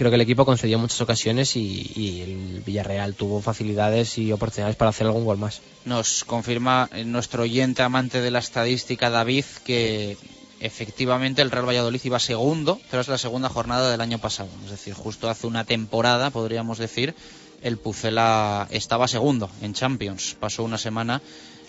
creo 0.00 0.10
que 0.10 0.14
el 0.14 0.22
equipo 0.22 0.46
concedió 0.46 0.78
muchas 0.78 1.02
ocasiones 1.02 1.56
y, 1.56 1.92
y, 1.94 2.22
el 2.22 2.62
Villarreal 2.64 3.12
tuvo 3.12 3.42
facilidades 3.42 4.16
y 4.16 4.32
oportunidades 4.32 4.74
para 4.74 4.88
hacer 4.88 5.06
algún 5.06 5.26
gol 5.26 5.36
más. 5.36 5.60
Nos 5.84 6.24
confirma 6.24 6.88
nuestro 7.04 7.42
oyente 7.42 7.82
amante 7.82 8.22
de 8.22 8.30
la 8.30 8.38
estadística, 8.38 9.10
David, 9.10 9.44
que 9.62 10.16
efectivamente 10.58 11.42
el 11.42 11.50
Real 11.50 11.68
Valladolid 11.68 12.00
iba 12.02 12.18
segundo, 12.18 12.80
es 12.90 13.08
la 13.08 13.18
segunda 13.18 13.50
jornada 13.50 13.90
del 13.90 14.00
año 14.00 14.18
pasado. 14.18 14.48
Es 14.64 14.70
decir, 14.70 14.94
justo 14.94 15.28
hace 15.28 15.46
una 15.46 15.66
temporada, 15.66 16.30
podríamos 16.30 16.78
decir, 16.78 17.14
el 17.62 17.76
Pucela 17.76 18.68
estaba 18.70 19.06
segundo 19.06 19.50
en 19.60 19.74
Champions. 19.74 20.34
Pasó 20.40 20.64
una 20.64 20.78
semana 20.78 21.20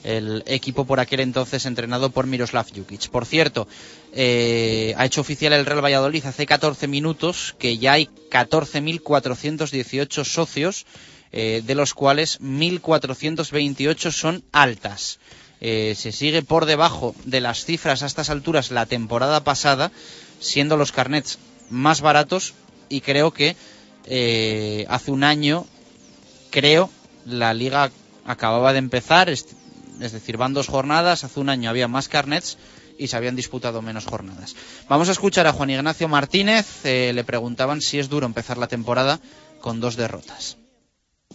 el 0.03 0.43
equipo 0.47 0.85
por 0.85 0.99
aquel 0.99 1.19
entonces 1.19 1.65
entrenado 1.65 2.09
por 2.09 2.27
Miroslav 2.27 2.67
Jukic. 2.73 3.09
Por 3.09 3.25
cierto, 3.25 3.67
eh, 4.13 4.93
ha 4.97 5.05
hecho 5.05 5.21
oficial 5.21 5.53
el 5.53 5.65
Real 5.65 5.83
Valladolid 5.83 6.25
hace 6.25 6.45
14 6.45 6.87
minutos 6.87 7.55
que 7.59 7.77
ya 7.77 7.93
hay 7.93 8.09
14.418 8.29 10.23
socios, 10.23 10.85
eh, 11.31 11.61
de 11.65 11.75
los 11.75 11.93
cuales 11.93 12.39
1.428 12.41 14.11
son 14.11 14.43
altas. 14.51 15.19
Eh, 15.63 15.93
se 15.95 16.11
sigue 16.11 16.41
por 16.41 16.65
debajo 16.65 17.15
de 17.25 17.39
las 17.39 17.65
cifras 17.65 18.01
a 18.01 18.07
estas 18.07 18.31
alturas 18.31 18.71
la 18.71 18.87
temporada 18.87 19.43
pasada, 19.43 19.91
siendo 20.39 20.75
los 20.75 20.91
carnets 20.91 21.37
más 21.69 22.01
baratos 22.01 22.55
y 22.89 23.01
creo 23.01 23.31
que 23.31 23.55
hace 24.89 25.11
un 25.11 25.23
año, 25.23 25.67
creo, 26.49 26.89
la 27.25 27.53
liga 27.53 27.91
acababa 28.25 28.73
de 28.73 28.79
empezar, 28.79 29.29
es 30.03 30.11
decir, 30.11 30.37
van 30.37 30.53
dos 30.53 30.67
jornadas, 30.67 31.23
hace 31.23 31.39
un 31.39 31.49
año 31.49 31.69
había 31.69 31.87
más 31.87 32.07
carnets 32.07 32.57
y 32.97 33.07
se 33.07 33.15
habían 33.15 33.35
disputado 33.35 33.81
menos 33.81 34.05
jornadas. 34.05 34.55
Vamos 34.87 35.09
a 35.09 35.11
escuchar 35.11 35.47
a 35.47 35.53
Juan 35.53 35.69
Ignacio 35.69 36.07
Martínez, 36.07 36.85
eh, 36.85 37.11
le 37.13 37.23
preguntaban 37.23 37.81
si 37.81 37.99
es 37.99 38.09
duro 38.09 38.25
empezar 38.25 38.57
la 38.57 38.67
temporada 38.67 39.19
con 39.59 39.79
dos 39.79 39.95
derrotas. 39.95 40.57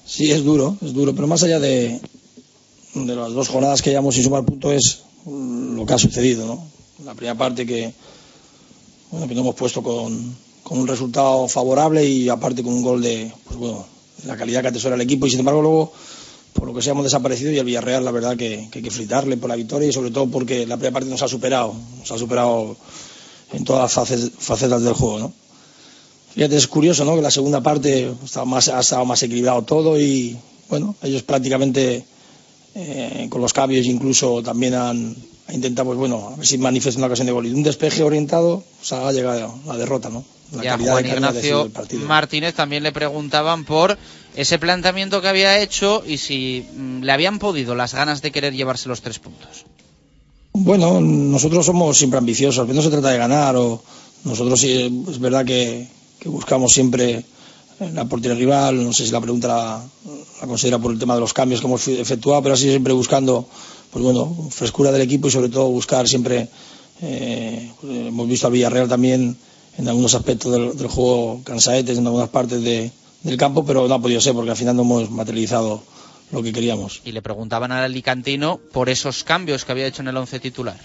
Sí, 0.05 0.31
es 0.31 0.45
duro, 0.45 0.77
es 0.83 0.93
duro, 0.93 1.15
pero 1.15 1.27
más 1.27 1.43
allá 1.43 1.59
de, 1.59 2.01
de 2.95 3.17
las 3.17 3.33
dos 3.33 3.49
jornadas 3.49 3.83
que 3.83 3.91
llevamos 3.91 4.15
sin 4.15 4.25
sumar 4.25 4.45
punto 4.45 4.73
es 4.73 5.03
lo 5.27 5.85
que 5.85 5.95
ha 5.95 5.99
sucedido, 5.99 6.47
¿no? 6.47 6.67
La 7.05 7.15
primera 7.15 7.37
parte 7.37 7.67
que, 7.67 7.93
bueno, 9.11 9.27
que 9.27 9.35
nos 9.35 9.43
hemos 9.43 9.55
puesto 9.57 9.83
con, 9.83 10.37
con 10.63 10.79
un 10.79 10.87
resultado 10.87 11.49
favorable 11.49 12.05
y 12.05 12.29
aparte 12.29 12.63
con 12.63 12.75
un 12.75 12.83
gol 12.83 13.03
de, 13.03 13.33
pues 13.45 13.57
bueno, 13.57 13.87
la 14.25 14.37
calidad 14.37 14.63
que 14.63 14.69
atesora 14.69 14.95
el 14.95 15.01
equipo 15.01 15.27
y 15.27 15.31
sin 15.31 15.41
embargo 15.41 15.63
luego 15.63 15.93
por 16.57 16.69
lo 16.69 16.75
que 16.75 16.83
se 16.83 16.91
hemos 16.91 17.05
desaparecido 17.05 17.53
y 17.53 17.59
el 17.59 17.65
Villarreal 17.65 18.05
la 18.05 18.11
verdad 18.11 18.37
que, 18.37 18.69
hay 18.73 18.83
que 18.83 18.91
fritarle 18.91 19.37
por 19.37 19.49
la 19.49 19.57
victoria 19.57 19.89
y 19.89 19.93
sobre 19.93 20.11
todo 20.11 20.27
porque 20.27 20.67
la 20.67 20.77
primera 20.77 20.95
parte 20.95 21.09
nos 21.09 21.23
ha 21.23 21.29
superado, 21.29 21.75
nos 21.99 22.11
ha 22.11 22.19
superado 22.19 22.77
en 23.53 23.65
todas 23.65 23.97
las 23.97 24.31
facetas 24.39 24.83
del 24.83 24.95
juego, 24.95 25.19
¿no? 25.19 25.33
Fíjate, 26.35 26.57
es 26.57 26.67
curioso, 26.67 27.05
¿no? 27.07 27.17
Que 27.17 27.23
la 27.23 27.31
segunda 27.31 27.63
parte 27.63 28.13
más, 28.45 28.69
ha 28.69 28.81
estado 28.81 29.07
más 29.07 29.23
equilibrado 29.23 29.63
todo 29.63 29.99
y, 29.99 30.37
bueno, 30.69 30.95
ellos 31.03 31.23
prácticamente 31.23 32.05
eh, 32.75 33.27
con 33.31 33.41
los 33.41 33.55
cambios 33.55 33.87
incluso 33.87 34.43
también 34.43 34.75
han, 34.75 35.17
intentado, 35.51 35.87
pues 35.87 35.99
bueno, 35.99 36.33
a 36.35 36.37
ver 36.37 36.47
si 36.47 36.59
manifiesta 36.59 36.99
una 36.99 37.07
ocasión 37.07 37.27
de 37.27 37.33
gol. 37.33 37.47
Y 37.47 37.53
un 37.53 37.63
despeje 37.63 38.03
orientado, 38.03 38.57
o 38.57 38.85
sea, 38.85 39.09
ha 39.09 39.13
llegado 39.13 39.55
la 39.67 39.79
derrota, 39.79 40.11
¿no? 40.11 40.25
La 40.53 40.77
Juan 40.77 41.07
Ignacio 41.07 41.71
Martínez 42.07 42.55
también 42.55 42.83
le 42.83 42.93
preguntaban 42.93 43.65
por 43.65 43.97
ese 44.37 44.59
planteamiento 44.59 45.21
que 45.21 45.29
había 45.29 45.61
hecho 45.61 46.03
y 46.07 46.19
si 46.19 46.65
mm, 46.77 47.03
le 47.03 47.13
habían 47.13 47.39
podido 47.39 47.75
las 47.75 47.95
ganas 47.95 48.23
de 48.23 48.31
querer 48.31 48.55
llevarse 48.55 48.89
los 48.89 49.01
tres 49.01 49.19
puntos. 49.19 49.65
Bueno, 50.53 51.01
nosotros 51.01 51.67
somos 51.67 51.97
siempre 51.99 52.19
ambiciosos, 52.19 52.69
no 52.69 52.83
se 52.83 52.91
trata 52.91 53.11
de 53.11 53.19
ganar 53.19 53.57
o 53.57 53.83
nosotros 54.25 54.61
sí 54.61 55.05
es 55.09 55.19
verdad 55.19 55.45
que, 55.45 55.89
buscamos 56.25 56.73
siempre 56.73 57.25
la 57.79 58.05
portería 58.07 58.37
rival, 58.37 58.83
no 58.83 58.93
sé 58.93 59.07
si 59.07 59.13
la 59.13 59.21
pregunta 59.21 59.49
la, 59.49 59.85
considera 60.47 60.79
por 60.79 60.93
el 60.93 60.99
tema 60.99 61.15
de 61.15 61.21
los 61.21 61.33
cambios 61.33 61.61
que 61.61 61.67
hemos 61.67 61.87
efectuado, 61.87 62.43
pero 62.43 62.55
así 62.55 62.69
siempre 62.69 62.93
buscando, 62.93 63.47
pues 63.91 64.03
bueno, 64.03 64.35
frescura 64.51 64.91
del 64.91 65.03
equipo 65.03 65.29
y 65.29 65.31
sobre 65.31 65.51
todo 65.51 65.69
buscar 65.69 66.09
siempre, 66.09 66.49
eh, 67.01 67.71
hemos 67.85 68.27
visto 68.27 68.49
al 68.49 68.55
Villarreal 68.55 68.89
también 68.89 69.37
en 69.79 69.89
algunos 69.89 70.15
aspectos 70.15 70.51
del, 70.53 70.77
del 70.77 70.89
juego 70.89 71.43
cansaetes 71.45 71.99
en 71.99 72.07
algunas 72.07 72.31
partes 72.31 72.61
de, 72.63 72.91
del 73.23 73.37
campo, 73.37 73.65
pero 73.65 73.89
no 73.89 73.95
ha 73.95 74.01
podido 74.01 74.21
ser 74.21 74.35
porque 74.35 74.51
al 74.51 74.57
final 74.57 74.77
no 74.77 74.83
hemos 74.83 75.11
materializado 75.11 75.83
lo 76.31 76.43
que 76.43 76.53
queríamos. 76.53 77.03
Y 77.05 77.13
le 77.13 77.23
preguntaban 77.23 77.73
al 77.73 77.85
Alicantino 77.85 78.61
por 78.73 78.89
esos 78.89 79.25
cambios 79.25 79.65
que 79.65 79.73
había 79.73 79.87
hecho 79.87 80.03
en 80.03 80.09
el 80.09 80.17
once 80.17 80.41
titular. 80.41 80.79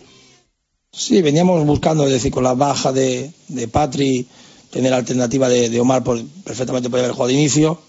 Sí, 0.92 1.22
veníamos 1.22 1.66
buscando, 1.66 2.06
es 2.06 2.12
decir, 2.12 2.32
con 2.32 2.44
la 2.44 2.54
baja 2.54 2.92
de, 2.92 3.32
de 3.48 3.68
Patri, 3.68 4.28
tener 4.72 4.94
alternativa 4.94 5.48
de, 5.48 5.80
Omar, 5.80 6.04
por, 6.04 6.22
perfectamente 6.44 6.90
podía 6.90 7.06
haber 7.06 7.14
jugado 7.14 7.30
de 7.30 7.34
inicio, 7.36 7.80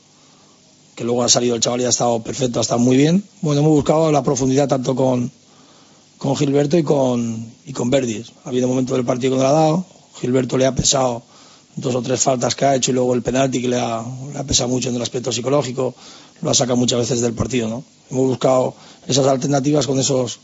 que 0.94 1.04
luego 1.04 1.22
ha 1.22 1.28
salido 1.28 1.54
el 1.54 1.60
chaval 1.60 1.80
y 1.80 1.84
ha 1.84 1.88
estado 1.88 2.22
perfecto, 2.22 2.58
ha 2.58 2.62
estado 2.62 2.80
muy 2.80 2.96
bien. 2.96 3.24
Bueno, 3.40 3.60
hemos 3.60 3.72
buscado 3.72 4.12
la 4.12 4.22
profundidad 4.22 4.68
tanto 4.68 4.94
con, 4.94 5.32
con 6.18 6.36
Gilberto 6.36 6.78
y 6.78 6.84
con, 6.84 7.52
y 7.66 7.72
con 7.72 7.90
Verdis. 7.90 8.32
Ha 8.44 8.50
habido 8.50 8.68
momentos 8.68 8.96
del 8.96 9.06
partido 9.06 9.32
que 9.32 9.36
no 9.38 9.42
le 9.42 9.48
ha 9.48 9.52
dado, 9.52 9.86
Gilberto 10.20 10.56
le 10.56 10.66
ha 10.66 10.74
pesado 10.74 11.22
dos 11.76 11.94
o 11.94 12.02
tres 12.02 12.20
faltas 12.20 12.54
que 12.54 12.64
ha 12.64 12.74
hecho 12.74 12.90
y 12.90 12.94
luego 12.94 13.14
el 13.14 13.22
penalti 13.22 13.62
que 13.62 13.68
le 13.68 13.80
ha, 13.80 14.04
pesado 14.46 14.68
mucho 14.68 14.88
en 14.88 14.96
el 14.96 15.02
aspecto 15.02 15.32
psicológico, 15.32 15.94
lo 16.40 16.50
ha 16.50 16.54
sacado 16.54 16.76
muchas 16.76 16.98
veces 17.00 17.20
del 17.20 17.34
partido. 17.34 17.68
¿no? 17.68 17.84
Hemos 18.10 18.28
buscado 18.28 18.74
esas 19.06 19.26
alternativas 19.26 19.86
con 19.86 19.98
esos 19.98 20.40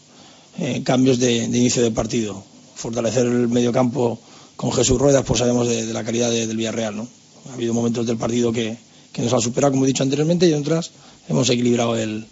eh, 0.58 0.82
cambios 0.84 1.18
de, 1.18 1.44
inicio 1.44 1.82
del 1.82 1.92
partido. 1.92 2.42
Fortalecer 2.74 3.26
el 3.26 3.48
medio 3.48 3.72
campo 3.72 4.18
con 4.56 4.72
Jesús 4.72 4.98
Ruedas, 4.98 5.24
pues 5.26 5.40
sabemos 5.40 5.68
de, 5.68 5.92
la 5.92 6.04
calidad 6.04 6.30
del 6.30 6.56
Villarreal. 6.56 6.96
¿no? 6.96 7.08
Ha 7.50 7.54
habido 7.54 7.74
momentos 7.74 8.06
del 8.06 8.16
partido 8.16 8.52
que, 8.52 8.76
nos 9.18 9.32
han 9.32 9.40
superado, 9.40 9.72
como 9.72 9.84
he 9.84 9.88
dicho 9.88 10.04
anteriormente, 10.04 10.48
y 10.48 10.52
otras 10.52 10.92
hemos 11.28 11.50
equilibrado 11.50 11.96
el, 11.96 12.24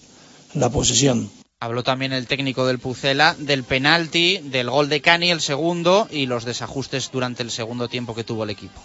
la 0.55 0.71
posesión. 0.71 1.29
Habló 1.59 1.83
también 1.83 2.13
el 2.13 2.27
técnico 2.27 2.67
del 2.67 2.79
Pucela 2.79 3.35
del 3.39 3.65
penalti, 3.65 4.39
del 4.45 4.69
gol 4.69 4.91
de 4.91 5.01
Cani, 5.01 5.31
el 5.31 5.41
segundo, 5.41 6.07
y 6.11 6.27
los 6.27 6.45
desajustes 6.45 7.11
durante 7.11 7.43
el 7.43 7.51
segundo 7.51 7.89
tiempo 7.89 8.15
que 8.15 8.25
tuvo 8.25 8.45
el 8.45 8.51
equipo. 8.51 8.79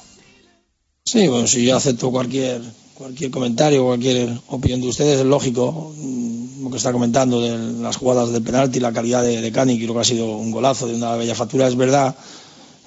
Sí, 1.04 1.28
bueno, 1.28 1.48
si 1.48 1.66
yo 1.66 1.76
acepto 1.76 2.12
cualquier, 2.12 2.62
cualquier 2.94 3.30
comentario, 3.30 3.84
cualquier 3.84 4.30
opinión 4.48 4.80
de 4.80 4.88
ustedes, 4.88 5.20
es 5.20 5.26
lógico 5.26 5.94
mm, 5.98 6.64
lo 6.64 6.72
que 6.72 6.78
está 6.78 6.94
comentando 6.94 7.42
de 7.42 7.82
las 7.82 7.98
jugadas 7.98 8.32
del 8.32 8.42
penalti, 8.42 8.80
la 8.80 8.94
calidad 8.94 9.22
de, 9.22 9.52
Cani, 9.52 9.78
que 9.78 9.84
creo 9.84 9.96
que 9.96 10.02
ha 10.02 10.06
sido 10.06 10.38
un 10.38 10.52
golazo 10.52 10.88
de 10.88 10.96
una 10.96 11.18
bella 11.18 11.36
factura. 11.36 11.68
Es 11.68 11.76
verdad 11.76 12.16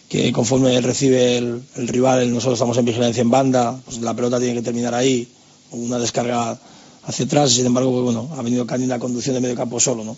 que 0.08 0.32
conforme 0.32 0.80
recibe 0.80 1.36
el, 1.36 1.62
el 1.76 1.88
rival, 1.88 2.32
nosotros 2.32 2.54
estamos 2.54 2.78
en 2.78 2.86
vigilancia 2.86 3.20
en 3.20 3.30
banda, 3.30 3.78
pues 3.84 3.98
la 3.98 4.14
pelota 4.14 4.38
tiene 4.38 4.54
que 4.54 4.62
terminar 4.62 4.94
ahí, 4.94 5.28
una 5.72 5.98
descarga 5.98 6.58
hacia 7.06 7.24
atrás, 7.24 7.52
sin 7.52 7.66
embargo, 7.66 7.90
pues 7.90 8.04
bueno, 8.04 8.28
ha 8.36 8.42
venido 8.42 8.66
Cani 8.66 8.84
en 8.84 8.90
la 8.90 8.98
conducción 8.98 9.34
de 9.34 9.40
medio 9.40 9.56
campo 9.56 9.78
solo, 9.80 10.04
¿no? 10.04 10.16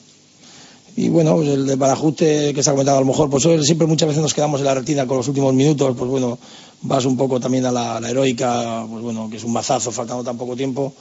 Y 0.97 1.11
bueno, 1.11 1.37
pues 1.37 1.49
el 1.49 1.67
de 1.67 1.77
Barajuste 1.77 2.55
que 2.55 2.63
se 2.63 2.71
ha 2.71 2.73
comentado 2.73 2.97
a 2.97 3.01
lo 3.01 3.07
mejor, 3.07 3.29
pues 3.29 3.43
siempre 3.43 3.87
muchas 3.87 4.09
veces 4.09 4.23
nos 4.23 4.33
quedamos 4.33 4.61
en 4.61 4.67
la 4.67 4.75
retina 4.75 5.07
con 5.07 5.19
los 5.19 5.29
últimos 5.29 5.53
minutos, 5.53 5.95
pues 5.97 6.11
bueno, 6.11 6.39
vas 6.83 7.05
un 7.05 7.19
poco 7.19 7.39
también 7.39 7.67
a 7.67 7.73
la, 7.73 7.99
heroica, 8.09 8.87
pues 8.89 9.03
bueno, 9.03 9.29
que 9.29 9.37
es 9.37 9.45
un 9.45 9.53
mazazo 9.53 9.91
faltando 9.93 10.25
tan 10.25 10.39
poco 10.39 10.57
tiempo, 10.57 10.95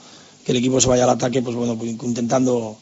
que 0.44 0.52
el 0.52 0.58
equipo 0.58 0.80
se 0.82 0.88
vaya 0.88 1.04
al 1.04 1.10
ataque, 1.10 1.40
pues 1.40 1.56
bueno, 1.56 1.76
pues 1.78 1.90
intentando 1.90 2.76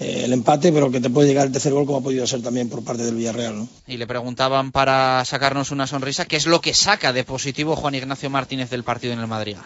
eh, 0.00 0.22
el 0.24 0.32
empate, 0.32 0.72
pero 0.72 0.90
que 0.90 1.00
te 1.00 1.08
puede 1.08 1.28
llegar 1.28 1.46
el 1.46 1.52
tercer 1.52 1.72
gol 1.72 1.86
como 1.86 1.98
ha 1.98 2.02
podido 2.02 2.26
ser 2.26 2.42
también 2.42 2.68
por 2.68 2.82
parte 2.82 3.04
del 3.04 3.14
Villarreal. 3.14 3.58
¿no? 3.58 3.68
Y 3.86 3.96
le 3.96 4.08
preguntaban 4.08 4.72
para 4.72 5.24
sacarnos 5.24 5.70
una 5.70 5.86
sonrisa, 5.86 6.24
¿qué 6.24 6.34
es 6.34 6.46
lo 6.46 6.60
que 6.60 6.74
saca 6.74 7.12
de 7.12 7.22
positivo 7.22 7.76
Juan 7.76 7.94
Ignacio 7.94 8.28
Martínez 8.28 8.70
del 8.70 8.82
partido 8.82 9.12
en 9.12 9.20
el 9.20 9.28
Madrid? 9.28 9.56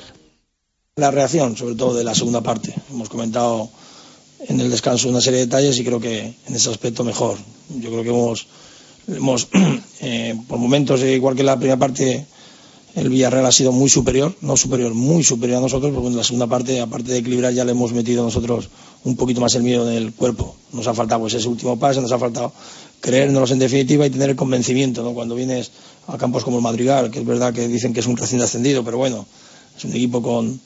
La 1.00 1.10
reacción, 1.10 1.56
sobre 1.56 1.76
todo 1.76 1.94
de 1.94 2.04
la 2.04 2.14
segunda 2.14 2.42
parte. 2.42 2.74
Hemos 2.90 3.08
comentado 3.08 3.70
en 4.46 4.60
el 4.60 4.70
descanso 4.70 5.08
una 5.08 5.22
serie 5.22 5.38
de 5.38 5.46
detalles 5.46 5.78
y 5.78 5.84
creo 5.84 5.98
que 5.98 6.34
en 6.46 6.54
ese 6.54 6.68
aspecto 6.68 7.04
mejor. 7.04 7.38
Yo 7.70 7.88
creo 7.88 8.02
que 8.02 8.10
hemos, 8.10 8.46
hemos 9.08 9.48
eh, 10.02 10.38
por 10.46 10.58
momentos, 10.58 11.00
igual 11.00 11.36
que 11.36 11.42
la 11.42 11.56
primera 11.56 11.78
parte, 11.78 12.26
el 12.96 13.08
Villarreal 13.08 13.46
ha 13.46 13.50
sido 13.50 13.72
muy 13.72 13.88
superior, 13.88 14.36
no 14.42 14.58
superior, 14.58 14.92
muy 14.92 15.24
superior 15.24 15.56
a 15.56 15.60
nosotros, 15.62 15.90
porque 15.94 16.08
en 16.08 16.16
la 16.16 16.24
segunda 16.24 16.48
parte, 16.48 16.78
aparte 16.82 17.12
de 17.12 17.18
equilibrar, 17.18 17.54
ya 17.54 17.64
le 17.64 17.70
hemos 17.70 17.94
metido 17.94 18.22
nosotros 18.22 18.68
un 19.04 19.16
poquito 19.16 19.40
más 19.40 19.54
el 19.54 19.62
miedo 19.62 19.86
del 19.86 20.12
cuerpo. 20.12 20.54
Nos 20.72 20.86
ha 20.86 20.92
faltado 20.92 21.22
pues, 21.22 21.32
ese 21.32 21.48
último 21.48 21.78
paso, 21.78 22.02
nos 22.02 22.12
ha 22.12 22.18
faltado 22.18 22.52
creérnoslos 23.00 23.52
en 23.52 23.60
definitiva 23.60 24.04
y 24.04 24.10
tener 24.10 24.28
el 24.28 24.36
convencimiento, 24.36 25.02
¿no? 25.02 25.14
Cuando 25.14 25.34
vienes 25.34 25.70
a 26.08 26.18
campos 26.18 26.44
como 26.44 26.58
el 26.58 26.62
Madrigal, 26.62 27.10
que 27.10 27.20
es 27.20 27.24
verdad 27.24 27.54
que 27.54 27.68
dicen 27.68 27.94
que 27.94 28.00
es 28.00 28.06
un 28.06 28.18
recién 28.18 28.42
ascendido, 28.42 28.84
pero 28.84 28.98
bueno, 28.98 29.24
es 29.78 29.84
un 29.86 29.92
equipo 29.92 30.20
con, 30.20 30.60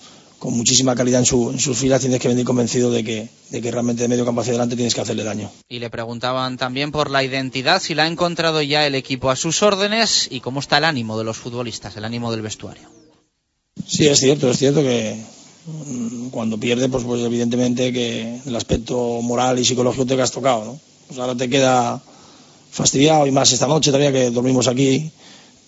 con 0.44 0.58
muchísima 0.58 0.94
calidad 0.94 1.20
en, 1.20 1.24
su, 1.24 1.52
en 1.52 1.58
sus 1.58 1.78
filas, 1.78 2.02
tienes 2.02 2.20
que 2.20 2.28
venir 2.28 2.44
convencido 2.44 2.90
de 2.90 3.02
que, 3.02 3.30
de 3.48 3.62
que 3.62 3.70
realmente 3.70 4.02
de 4.02 4.08
medio 4.08 4.26
campo 4.26 4.42
hacia 4.42 4.50
adelante 4.50 4.76
tienes 4.76 4.94
que 4.94 5.00
hacerle 5.00 5.24
daño. 5.24 5.50
Y 5.70 5.78
le 5.78 5.88
preguntaban 5.88 6.58
también 6.58 6.92
por 6.92 7.10
la 7.10 7.24
identidad, 7.24 7.80
si 7.80 7.94
la 7.94 8.02
ha 8.02 8.06
encontrado 8.06 8.60
ya 8.60 8.86
el 8.86 8.94
equipo 8.94 9.30
a 9.30 9.36
sus 9.36 9.62
órdenes 9.62 10.28
y 10.30 10.40
cómo 10.40 10.60
está 10.60 10.76
el 10.76 10.84
ánimo 10.84 11.16
de 11.16 11.24
los 11.24 11.38
futbolistas, 11.38 11.96
el 11.96 12.04
ánimo 12.04 12.30
del 12.30 12.42
vestuario. 12.42 12.90
Sí, 13.86 14.06
es 14.06 14.20
cierto, 14.20 14.50
es 14.50 14.58
cierto 14.58 14.82
que 14.82 15.16
mm, 15.64 16.28
cuando 16.28 16.60
pierde, 16.60 16.90
pues, 16.90 17.04
pues 17.04 17.22
evidentemente 17.22 17.90
que 17.90 18.40
el 18.44 18.54
aspecto 18.54 19.22
moral 19.22 19.58
y 19.58 19.64
psicológico 19.64 20.04
te 20.04 20.20
has 20.20 20.30
tocado, 20.30 20.66
¿no? 20.66 20.80
Pues 21.08 21.18
ahora 21.18 21.34
te 21.34 21.48
queda 21.48 22.02
fastidiado 22.70 23.26
y 23.26 23.30
más 23.30 23.50
esta 23.50 23.66
noche 23.66 23.90
todavía 23.90 24.12
que 24.12 24.30
dormimos 24.30 24.68
aquí 24.68 25.10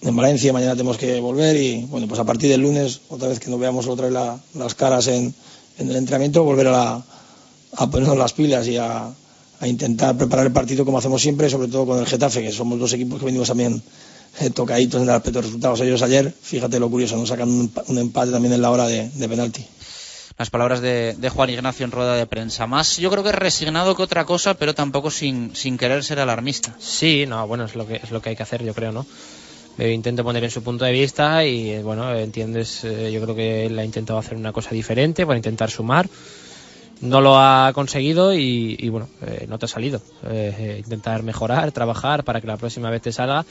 en 0.03 0.17
Valencia, 0.17 0.53
mañana 0.53 0.73
tenemos 0.73 0.99
que 0.99 1.21
volver 1.21 1.57
y 1.57 1.85
bueno, 1.87 2.07
pues 2.07 2.21
a 2.21 2.25
partir 2.25 2.51
del 2.51 2.61
lunes, 2.61 3.01
otra 3.09 3.29
vez 3.29 3.41
que 3.41 3.51
nos 3.51 3.59
veamos 3.59 3.87
otra 3.87 4.09
vez 4.09 4.15
las 4.55 4.75
caras 4.75 5.07
en, 5.09 5.35
en, 5.79 5.91
el 5.91 5.97
entrenamiento, 5.97 6.45
volver 6.45 6.69
a, 6.69 7.03
a 7.77 7.91
ponernos 7.91 8.17
las 8.17 8.33
pilas 8.33 8.67
y 8.69 8.77
a, 8.77 9.11
a, 9.61 9.69
intentar 9.69 10.17
preparar 10.17 10.47
el 10.47 10.53
partido 10.53 10.85
como 10.85 10.99
hacemos 10.99 11.23
siempre, 11.23 11.49
sobre 11.49 11.69
todo 11.69 11.87
con 11.87 11.99
el 11.99 12.07
Getafe, 12.07 12.43
que 12.43 12.53
somos 12.53 12.79
dos 12.79 12.93
equipos 12.93 13.19
que 13.19 13.27
venimos 13.27 13.49
también 13.49 13.83
eh, 14.41 14.51
tocaditos 14.51 15.03
en 15.03 15.09
el 15.09 15.15
aspecto 15.15 15.41
de 15.41 15.47
resultados. 15.47 15.81
Ellos 15.81 16.03
ayer, 16.03 16.33
fíjate 16.41 16.79
lo 16.79 16.91
curioso, 16.91 17.17
nos 17.17 17.29
sacan 17.29 17.49
un, 17.49 17.73
un 17.89 17.99
empate 17.99 18.33
también 18.33 18.53
en 18.53 18.63
la 18.63 18.71
hora 18.71 18.87
de, 18.87 19.09
de 19.09 19.29
penalti 19.29 19.67
las 20.39 20.51
palabras 20.51 20.81
de, 20.81 21.15
de, 21.17 21.31
Juan 21.31 21.49
Ignacio 21.49 21.85
en 21.85 21.93
rueda 21.93 22.15
de 22.15 22.27
prensa. 22.27 22.67
Más 22.67 22.99
yo 22.99 23.11
creo 23.11 23.25
que 23.25 23.33
resignado 23.33 23.97
que 23.97 24.03
otra 24.03 24.27
cosa, 24.27 24.55
pero 24.55 24.75
tampoco 24.75 25.11
sin, 25.11 25.57
sin 25.57 25.79
querer 25.79 26.05
ser 26.05 26.21
alarmista. 26.21 26.77
Sí, 26.79 27.25
no, 27.27 27.47
bueno, 27.47 27.65
es 27.65 27.75
lo 27.75 27.87
que 27.87 27.97
es 27.97 28.11
lo 28.11 28.21
que 28.21 28.31
hay 28.31 28.37
que 28.37 28.43
hacer, 28.43 28.63
yo 28.63 28.75
creo, 28.75 28.93
¿no? 28.93 29.07
Intento 29.79 30.25
poner 30.25 30.43
en 30.43 30.51
su 30.51 30.63
punto 30.63 30.87
de 30.87 30.93
vista 30.93 31.45
y 31.45 31.71
eh, 31.71 31.83
bueno, 31.83 32.15
entiendes, 32.15 32.83
eh, 32.85 33.13
yo 33.13 33.21
creo 33.21 33.35
que 33.35 33.67
él 33.67 33.79
ha 33.79 33.85
intentado 33.85 34.19
hacer 34.19 34.39
una 34.39 34.51
cosa 34.51 34.71
diferente 34.71 35.27
para 35.27 35.37
intentar 35.37 35.71
sumar. 35.71 36.09
No 37.03 37.21
lo 37.21 37.39
ha 37.39 37.71
conseguido 37.75 38.33
y, 38.33 38.89
bueno, 38.89 39.07
eh, 39.21 39.45
no 39.51 39.59
te 39.59 39.67
ha 39.67 39.69
salido. 39.69 40.01
Intentar 40.79 41.23
mejorar, 41.23 41.71
trabajar 41.71 42.25
para 42.25 42.41
que 42.41 42.47
la 42.47 42.57
próxima 42.57 42.89
vez 42.89 43.03
te 43.03 43.13
salga 43.13 43.45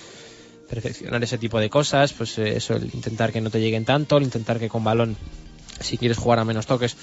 perfeccionar 0.67 1.23
ese 1.23 1.37
tipo 1.37 1.59
de 1.59 1.69
cosas, 1.69 2.11
pues 2.13 2.39
eso, 2.39 2.75
el 2.75 2.85
intentar 2.85 3.31
que 3.31 3.41
no 3.41 3.51
te 3.51 3.59
lleguen 3.59 3.85
tanto, 3.85 4.17
el 4.17 4.23
intentar 4.23 4.57
que 4.57 4.67
con 4.67 4.83
balón 4.83 5.15
si 5.79 5.99
quieres 5.99 6.17
jugar 6.17 6.39
a 6.39 6.43
menos 6.43 6.65
toques, 6.65 6.97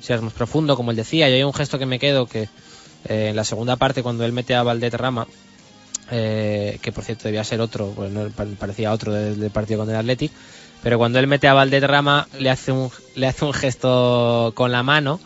seas 0.00 0.20
más 0.20 0.34
profundo, 0.34 0.76
como 0.76 0.90
él 0.90 0.98
decía. 0.98 1.30
Y 1.30 1.32
hay 1.32 1.42
un 1.44 1.54
gesto 1.54 1.78
que 1.78 1.86
me 1.86 1.98
quedo 1.98 2.26
que 2.26 2.50
en 3.08 3.34
la 3.34 3.44
segunda 3.44 3.76
parte, 3.76 4.02
cuando 4.02 4.26
él 4.26 4.32
mete 4.32 4.54
a 4.54 4.62
Valdeterrama, 4.62 5.26
eh, 6.10 6.78
que 6.82 6.92
por 6.92 7.04
cierto 7.04 7.24
debía 7.24 7.44
ser 7.44 7.60
otro, 7.60 7.92
pues 7.94 8.10
no, 8.10 8.28
parecía 8.58 8.92
otro 8.92 9.12
del, 9.12 9.50
partido 9.50 9.80
con 9.80 9.90
el 9.90 9.96
Athletic, 9.96 10.32
pero 10.82 10.98
cuando 10.98 11.18
él 11.18 11.26
mete 11.26 11.48
a 11.48 11.54
Valdeterrama 11.54 12.28
le 12.38 12.50
hace 12.50 12.72
un, 12.72 12.90
le 13.14 13.26
hace 13.26 13.44
un 13.44 13.52
gesto 13.52 14.52
con 14.54 14.72
la 14.72 14.82
mano. 14.82 15.20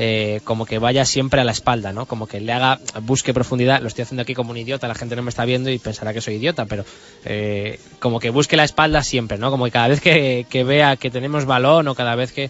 Eh, 0.00 0.42
como 0.44 0.64
que 0.64 0.78
vaya 0.78 1.04
siempre 1.04 1.40
a 1.40 1.44
la 1.44 1.50
espalda, 1.50 1.92
¿no? 1.92 2.06
Como 2.06 2.28
que 2.28 2.38
le 2.40 2.52
haga, 2.52 2.78
busque 3.02 3.34
profundidad. 3.34 3.80
Lo 3.82 3.88
estoy 3.88 4.02
haciendo 4.02 4.22
aquí 4.22 4.32
como 4.32 4.52
un 4.52 4.56
idiota, 4.56 4.86
la 4.86 4.94
gente 4.94 5.16
no 5.16 5.24
me 5.24 5.30
está 5.30 5.44
viendo 5.44 5.70
y 5.70 5.80
pensará 5.80 6.14
que 6.14 6.20
soy 6.20 6.34
idiota, 6.34 6.66
pero 6.66 6.84
eh, 7.24 7.80
como 7.98 8.20
que 8.20 8.30
busque 8.30 8.56
la 8.56 8.62
espalda 8.62 9.02
siempre, 9.02 9.38
¿no? 9.38 9.50
Como 9.50 9.64
que 9.64 9.72
cada 9.72 9.88
vez 9.88 10.00
que 10.00 10.64
vea 10.64 10.94
que 10.94 11.10
tenemos 11.10 11.46
balón 11.46 11.88
o 11.88 11.96
cada 11.96 12.14
vez 12.14 12.30
que 12.30 12.48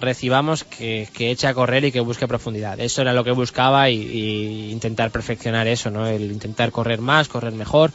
recibamos, 0.00 0.64
que, 0.64 1.08
que, 1.12 1.30
eche 1.30 1.46
a 1.46 1.54
correr 1.54 1.84
y 1.84 1.92
que 1.92 2.00
busque 2.00 2.28
profundidad. 2.28 2.78
Eso 2.80 3.02
era 3.02 3.12
lo 3.12 3.24
que 3.24 3.32
buscaba 3.32 3.90
y, 3.90 4.70
intentar 4.70 5.10
perfeccionar 5.10 5.66
eso, 5.66 5.90
¿no? 5.90 6.06
El 6.06 6.30
intentar 6.30 6.72
correr 6.72 7.00
más, 7.00 7.28
correr 7.28 7.52
mejor. 7.52 7.92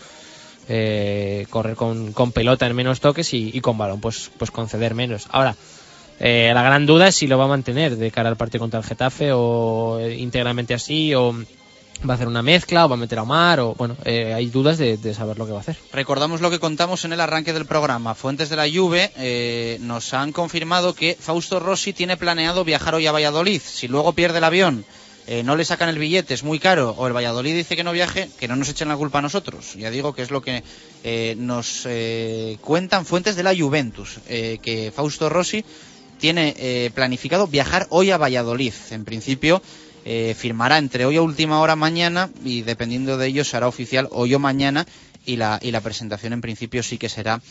Eh, 0.69 1.45
correr 1.49 1.75
con, 1.75 2.13
con, 2.13 2.31
pelota 2.31 2.65
en 2.65 2.73
menos 2.73 3.01
toques 3.01 3.33
y, 3.33 3.51
y 3.53 3.59
con 3.59 3.77
balón, 3.77 3.99
pues, 3.99 4.31
pues 4.37 4.49
conceder 4.49 4.95
menos. 4.95 5.27
Ahora, 5.29 5.57
eh, 6.19 6.51
la 6.53 6.63
gran 6.63 6.85
duda 6.85 7.07
es 7.07 7.15
si 7.15 7.27
lo 7.27 7.37
va 7.37 7.45
a 7.45 7.49
mantener 7.49 7.97
de 7.97 8.11
cara 8.11 8.29
al 8.29 8.37
partido 8.37 8.61
contra 8.61 8.79
el 8.79 8.85
Getafe 8.85 9.31
o 9.33 9.99
íntegramente 10.09 10.73
así 10.73 11.13
o 11.13 11.35
va 12.07 12.13
a 12.13 12.15
hacer 12.15 12.27
una 12.27 12.41
mezcla 12.41 12.85
o 12.85 12.89
va 12.89 12.95
a 12.95 12.97
meter 12.97 13.19
a 13.19 13.23
Omar 13.23 13.59
o 13.59 13.75
bueno, 13.75 13.95
eh, 14.05 14.33
hay 14.33 14.47
dudas 14.47 14.77
de, 14.77 14.97
de, 14.97 15.13
saber 15.13 15.37
lo 15.37 15.45
que 15.45 15.51
va 15.51 15.59
a 15.59 15.61
hacer. 15.61 15.77
Recordamos 15.91 16.41
lo 16.41 16.49
que 16.49 16.59
contamos 16.59 17.05
en 17.05 17.13
el 17.13 17.21
arranque 17.21 17.53
del 17.53 17.65
programa. 17.65 18.15
Fuentes 18.15 18.49
de 18.49 18.55
la 18.55 18.69
Juve 18.69 19.11
eh, 19.17 19.77
nos 19.81 20.13
han 20.13 20.31
confirmado 20.31 20.93
que 20.93 21.17
Fausto 21.19 21.59
Rossi 21.59 21.93
tiene 21.93 22.17
planeado 22.17 22.63
viajar 22.63 22.95
hoy 22.95 23.07
a 23.07 23.11
Valladolid. 23.11 23.61
Si 23.63 23.87
luego 23.87 24.13
pierde 24.13 24.39
el 24.39 24.43
avión, 24.43 24.85
eh, 25.27 25.43
no 25.43 25.55
le 25.55 25.63
sacan 25.63 25.89
el 25.89 25.99
billete, 25.99 26.33
es 26.33 26.43
muy 26.43 26.59
caro, 26.59 26.91
o 26.97 27.07
el 27.07 27.15
Valladolid 27.15 27.55
dice 27.55 27.75
que 27.75 27.83
no 27.83 27.93
viaje, 27.93 28.29
que 28.37 28.47
no 28.47 28.55
nos 28.55 28.69
echen 28.69 28.89
la 28.89 28.97
culpa 28.97 29.19
a 29.19 29.21
nosotros. 29.21 29.75
Ya 29.75 29.89
digo 29.89 30.13
que 30.13 30.21
es 30.21 30.31
lo 30.31 30.41
que 30.41 30.63
eh, 31.03 31.35
nos 31.37 31.87
cuentan 32.61 33.05
fuentes 33.05 33.35
de 33.35 33.43
la 33.43 33.55
Juventus, 33.55 34.19
que 34.27 34.91
Fausto 34.93 35.29
Rossi 35.29 35.63
tiene 36.19 36.91
planificado 36.93 37.47
viajar 37.47 37.87
hoy 37.89 38.11
a 38.11 38.17
Valladolid. 38.17 38.73
En 38.91 39.05
principio 39.05 39.61
eh, 40.05 40.35
firmará 40.37 40.77
entre 40.77 41.05
hoy 41.05 41.17
a 41.17 41.21
última 41.21 41.59
hora 41.59 41.75
mañana 41.75 42.29
y 42.43 42.61
dependiendo 42.61 43.17
de 43.17 43.27
ello 43.27 43.43
será 43.43 43.67
oficial 43.67 44.07
hoy 44.11 44.33
o 44.33 44.39
mañana 44.39 44.85
y 45.25 45.37
la, 45.37 45.59
y 45.61 45.71
la 45.71 45.81
presentación 45.81 46.33
en 46.33 46.41
principio 46.41 46.83
sí 46.83 46.97
que 46.97 47.09
será 47.09 47.41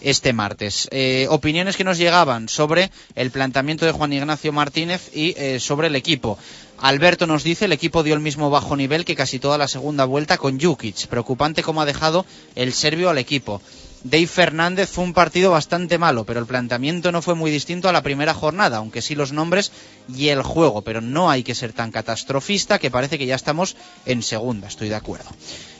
este 0.00 0.32
martes. 0.32 0.88
Eh, 0.90 1.26
opiniones 1.30 1.76
que 1.76 1.84
nos 1.84 1.98
llegaban 1.98 2.48
sobre 2.48 2.90
el 3.14 3.30
planteamiento 3.30 3.86
de 3.86 3.92
Juan 3.92 4.12
Ignacio 4.12 4.52
Martínez 4.52 5.10
y 5.14 5.34
eh, 5.36 5.60
sobre 5.60 5.86
el 5.86 5.96
equipo. 5.96 6.38
Alberto 6.78 7.26
nos 7.26 7.44
dice 7.44 7.66
el 7.66 7.72
equipo 7.72 8.02
dio 8.02 8.14
el 8.14 8.20
mismo 8.20 8.50
bajo 8.50 8.76
nivel 8.76 9.04
que 9.04 9.14
casi 9.14 9.38
toda 9.38 9.56
la 9.56 9.68
segunda 9.68 10.04
vuelta 10.04 10.36
con 10.36 10.60
Jukic. 10.60 11.06
Preocupante 11.06 11.62
cómo 11.62 11.80
ha 11.80 11.86
dejado 11.86 12.26
el 12.56 12.72
serbio 12.72 13.08
al 13.08 13.18
equipo. 13.18 13.62
Dave 14.04 14.26
Fernández 14.26 14.90
fue 14.90 15.04
un 15.04 15.14
partido 15.14 15.52
bastante 15.52 15.96
malo, 15.96 16.24
pero 16.24 16.40
el 16.40 16.46
planteamiento 16.46 17.12
no 17.12 17.22
fue 17.22 17.34
muy 17.34 17.50
distinto 17.50 17.88
a 17.88 17.92
la 17.92 18.02
primera 18.02 18.34
jornada, 18.34 18.78
aunque 18.78 19.00
sí 19.00 19.14
los 19.14 19.32
nombres 19.32 19.70
y 20.12 20.28
el 20.28 20.42
juego, 20.42 20.82
pero 20.82 21.00
no 21.00 21.30
hay 21.30 21.44
que 21.44 21.54
ser 21.54 21.72
tan 21.72 21.92
catastrofista 21.92 22.78
que 22.78 22.90
parece 22.90 23.16
que 23.16 23.26
ya 23.26 23.36
estamos 23.36 23.76
en 24.04 24.22
segunda, 24.22 24.66
estoy 24.66 24.88
de 24.88 24.96
acuerdo. 24.96 25.30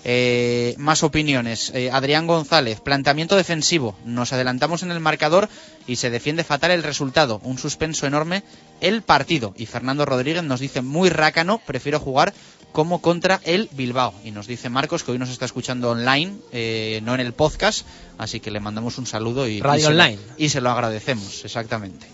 Eh, 0.04 0.74
más 0.78 1.04
opiniones. 1.04 1.70
Eh, 1.74 1.90
Adrián 1.92 2.26
González, 2.26 2.80
planteamiento 2.80 3.36
defensivo. 3.36 3.96
Nos 4.04 4.32
adelantamos 4.32 4.82
en 4.82 4.90
el 4.90 4.98
marcador 4.98 5.48
y 5.86 5.96
se 5.96 6.10
defiende 6.10 6.42
fatal 6.42 6.72
el 6.72 6.82
resultado. 6.82 7.40
Un 7.44 7.58
suspenso 7.58 8.06
enorme 8.06 8.42
el 8.80 9.02
partido. 9.02 9.54
Y 9.56 9.66
Fernando 9.66 10.04
Rodríguez 10.04 10.42
nos 10.42 10.60
dice 10.60 10.82
muy 10.82 11.08
rácano, 11.08 11.60
prefiero 11.64 12.00
jugar 12.00 12.34
como 12.72 13.00
contra 13.00 13.40
el 13.44 13.68
Bilbao. 13.72 14.14
Y 14.24 14.30
nos 14.30 14.46
dice 14.46 14.68
Marcos 14.68 15.04
que 15.04 15.12
hoy 15.12 15.18
nos 15.18 15.30
está 15.30 15.44
escuchando 15.44 15.90
online, 15.90 16.34
eh, 16.52 17.00
no 17.04 17.14
en 17.14 17.20
el 17.20 17.32
podcast, 17.32 17.86
así 18.18 18.40
que 18.40 18.50
le 18.50 18.60
mandamos 18.60 18.98
un 18.98 19.06
saludo 19.06 19.46
y, 19.46 19.60
Radio 19.60 19.78
y, 19.78 19.82
se, 19.82 19.88
online. 19.88 20.16
Lo, 20.16 20.34
y 20.38 20.48
se 20.48 20.60
lo 20.60 20.70
agradecemos, 20.70 21.44
exactamente. 21.44 22.06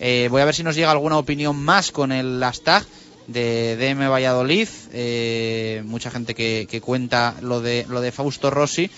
Eh, 0.00 0.28
voy 0.30 0.42
a 0.42 0.44
ver 0.44 0.54
si 0.54 0.62
nos 0.62 0.76
llega 0.76 0.90
alguna 0.90 1.18
opinión 1.18 1.56
más 1.56 1.90
con 1.90 2.12
el 2.12 2.40
hashtag 2.40 2.84
de 3.26 3.76
DM 3.76 4.08
Valladolid, 4.08 4.68
eh, 4.92 5.82
mucha 5.86 6.10
gente 6.10 6.34
que, 6.34 6.66
que, 6.70 6.80
cuenta 6.80 7.36
lo 7.40 7.60
de, 7.60 7.86
lo 7.88 8.00
de 8.00 8.12
Fausto 8.12 8.50
Rossi. 8.50 8.90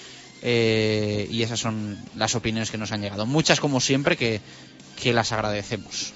Eh, 0.42 1.26
y 1.30 1.42
esas 1.42 1.58
son 1.58 1.98
las 2.14 2.34
opiniones 2.34 2.70
que 2.70 2.78
nos 2.78 2.92
han 2.92 3.00
llegado. 3.00 3.26
Muchas, 3.26 3.58
como 3.58 3.80
siempre, 3.80 4.16
que, 4.16 4.40
que 5.00 5.12
las 5.12 5.32
agradecemos. 5.32 6.12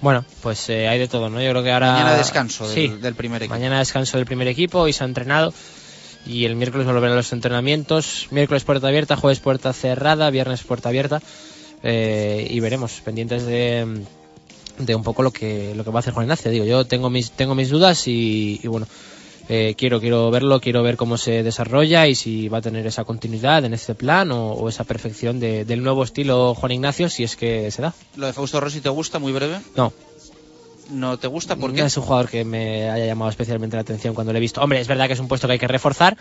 Bueno, 0.00 0.24
pues 0.42 0.68
eh, 0.70 0.88
hay 0.88 0.98
de 0.98 1.08
todo, 1.08 1.28
¿no? 1.28 1.42
Yo 1.42 1.50
creo 1.50 1.62
que 1.62 1.72
ahora. 1.72 1.92
Mañana 1.92 2.14
descanso 2.14 2.66
del, 2.66 2.74
sí, 2.74 2.88
del, 2.88 3.14
primer 3.14 3.42
equipo. 3.42 3.54
Mañana 3.54 3.78
descanso 3.78 4.16
del 4.16 4.26
primer 4.26 4.48
equipo 4.48 4.88
y 4.88 4.92
se 4.92 5.04
ha 5.04 5.06
entrenado. 5.06 5.52
Y 6.26 6.44
el 6.44 6.56
miércoles 6.56 6.86
volverán 6.86 7.16
los 7.16 7.32
entrenamientos. 7.32 8.28
Miércoles 8.30 8.64
puerta 8.64 8.88
abierta, 8.88 9.16
jueves 9.16 9.40
puerta 9.40 9.72
cerrada, 9.72 10.30
viernes 10.30 10.62
puerta 10.62 10.88
abierta. 10.88 11.20
Eh, 11.82 12.46
y 12.50 12.60
veremos, 12.60 13.00
pendientes 13.04 13.44
de, 13.46 14.04
de 14.78 14.94
un 14.94 15.02
poco 15.02 15.22
lo 15.22 15.30
que, 15.30 15.74
lo 15.74 15.84
que 15.84 15.90
va 15.90 15.98
a 15.98 16.00
hacer 16.00 16.14
Juan 16.14 16.24
Ignacio. 16.24 16.50
Digo, 16.50 16.64
yo 16.64 16.86
tengo 16.86 17.10
mis, 17.10 17.30
tengo 17.32 17.54
mis 17.54 17.70
dudas 17.70 18.06
y, 18.08 18.60
y 18.62 18.68
bueno. 18.68 18.86
Eh, 19.52 19.74
quiero, 19.76 19.98
quiero 19.98 20.30
verlo, 20.30 20.60
quiero 20.60 20.84
ver 20.84 20.96
cómo 20.96 21.18
se 21.18 21.42
desarrolla 21.42 22.06
y 22.06 22.14
si 22.14 22.48
va 22.48 22.58
a 22.58 22.62
tener 22.62 22.86
esa 22.86 23.02
continuidad 23.02 23.64
en 23.64 23.74
este 23.74 23.96
plan 23.96 24.30
o, 24.30 24.52
o 24.52 24.68
esa 24.68 24.84
perfección 24.84 25.40
de, 25.40 25.64
del 25.64 25.82
nuevo 25.82 26.04
estilo 26.04 26.54
Juan 26.54 26.70
Ignacio, 26.70 27.08
si 27.08 27.24
es 27.24 27.34
que 27.34 27.68
se 27.72 27.82
da. 27.82 27.92
¿Lo 28.14 28.26
de 28.28 28.32
Fausto 28.32 28.60
Rossi 28.60 28.80
te 28.80 28.90
gusta, 28.90 29.18
muy 29.18 29.32
breve? 29.32 29.58
No. 29.74 29.92
¿No 30.90 31.18
te 31.18 31.26
gusta? 31.26 31.56
¿Por 31.56 31.72
qué? 31.72 31.80
No 31.80 31.86
es 31.88 31.96
un 31.96 32.04
jugador 32.04 32.28
que 32.28 32.44
me 32.44 32.88
haya 32.90 33.06
llamado 33.06 33.28
especialmente 33.28 33.74
la 33.74 33.82
atención 33.82 34.14
cuando 34.14 34.32
lo 34.32 34.38
he 34.38 34.40
visto. 34.40 34.60
Hombre, 34.60 34.80
es 34.80 34.86
verdad 34.86 35.08
que 35.08 35.14
es 35.14 35.20
un 35.20 35.26
puesto 35.26 35.48
que 35.48 35.54
hay 35.54 35.58
que 35.58 35.66
reforzar, 35.66 36.16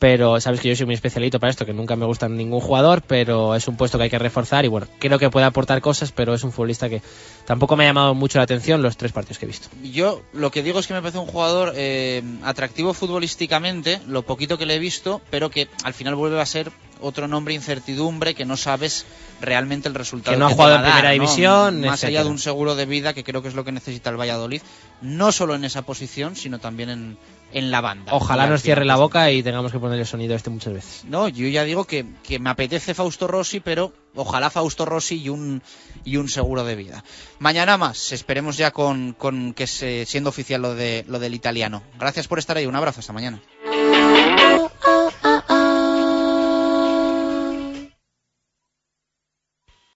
pero 0.00 0.40
sabes 0.40 0.60
que 0.60 0.70
yo 0.70 0.74
soy 0.74 0.86
muy 0.86 0.94
especialito 0.94 1.38
para 1.38 1.50
esto, 1.50 1.66
que 1.66 1.74
nunca 1.74 1.94
me 1.94 2.06
gusta 2.06 2.26
ningún 2.26 2.60
jugador, 2.60 3.02
pero 3.02 3.54
es 3.54 3.68
un 3.68 3.76
puesto 3.76 3.98
que 3.98 4.04
hay 4.04 4.10
que 4.10 4.18
reforzar 4.18 4.64
y 4.64 4.68
bueno, 4.68 4.88
creo 4.98 5.18
que 5.18 5.28
puede 5.28 5.44
aportar 5.44 5.82
cosas, 5.82 6.10
pero 6.10 6.32
es 6.32 6.42
un 6.42 6.52
futbolista 6.52 6.88
que 6.88 7.02
tampoco 7.44 7.76
me 7.76 7.84
ha 7.84 7.88
llamado 7.88 8.14
mucho 8.14 8.38
la 8.38 8.44
atención 8.44 8.80
los 8.80 8.96
tres 8.96 9.12
partidos 9.12 9.38
que 9.38 9.44
he 9.44 9.48
visto. 9.48 9.68
Yo 9.82 10.22
lo 10.32 10.50
que 10.50 10.62
digo 10.62 10.80
es 10.80 10.86
que 10.86 10.94
me 10.94 11.02
parece 11.02 11.18
un 11.18 11.26
jugador 11.26 11.74
eh, 11.76 12.22
atractivo 12.42 12.94
futbolísticamente, 12.94 14.00
lo 14.06 14.22
poquito 14.22 14.56
que 14.56 14.64
le 14.64 14.76
he 14.76 14.78
visto, 14.78 15.20
pero 15.28 15.50
que 15.50 15.68
al 15.84 15.92
final 15.92 16.14
vuelve 16.14 16.40
a 16.40 16.46
ser 16.46 16.72
otro 17.02 17.28
nombre 17.28 17.52
incertidumbre 17.52 18.34
que 18.34 18.46
no 18.46 18.56
sabes 18.56 19.04
realmente 19.40 19.88
el 19.88 19.94
resultado 19.94 20.34
que 20.34 20.38
no 20.38 20.46
ha 20.46 20.48
que 20.48 20.54
jugado 20.54 20.76
te 20.76 20.82
va 20.82 20.86
en 20.86 20.92
primera 20.92 21.10
división 21.12 21.80
más 21.80 21.94
etcétera. 21.94 22.20
allá 22.20 22.24
de 22.24 22.30
un 22.30 22.38
seguro 22.38 22.74
de 22.74 22.84
vida 22.84 23.14
que 23.14 23.24
creo 23.24 23.40
que 23.40 23.48
es 23.48 23.54
lo 23.54 23.64
que 23.64 23.72
necesita 23.72 24.10
el 24.10 24.20
Valladolid 24.20 24.60
no 25.00 25.32
solo 25.32 25.54
en 25.54 25.64
esa 25.64 25.80
posición 25.80 26.36
sino 26.36 26.58
también 26.58 26.90
en, 26.90 27.18
en 27.52 27.70
la 27.70 27.80
banda. 27.80 28.14
Ojalá 28.14 28.46
nos 28.46 28.62
cierre 28.62 28.84
la 28.84 28.96
boca 28.96 29.30
y 29.30 29.42
tengamos 29.42 29.72
que 29.72 29.78
poner 29.78 29.98
el 29.98 30.06
sonido 30.06 30.34
este 30.34 30.50
muchas 30.50 30.72
veces. 30.72 31.04
No 31.04 31.28
yo 31.28 31.46
ya 31.48 31.64
digo 31.64 31.84
que, 31.84 32.06
que 32.22 32.38
me 32.38 32.50
apetece 32.50 32.94
Fausto 32.94 33.26
Rossi 33.26 33.60
pero 33.60 33.92
ojalá 34.14 34.50
Fausto 34.50 34.84
Rossi 34.84 35.22
y 35.22 35.28
un 35.28 35.62
y 36.04 36.16
un 36.16 36.28
seguro 36.28 36.64
de 36.64 36.76
vida. 36.76 37.04
Mañana 37.38 37.76
más 37.76 38.12
esperemos 38.12 38.56
ya 38.56 38.70
con, 38.70 39.12
con 39.12 39.54
que 39.54 39.66
se, 39.66 40.06
siendo 40.06 40.30
oficial 40.30 40.62
lo 40.62 40.74
de 40.74 41.04
lo 41.08 41.18
del 41.18 41.34
italiano. 41.34 41.82
Gracias 41.98 42.28
por 42.28 42.38
estar 42.38 42.56
ahí 42.56 42.66
un 42.66 42.76
abrazo 42.76 43.00
hasta 43.00 43.12
mañana 43.12 43.40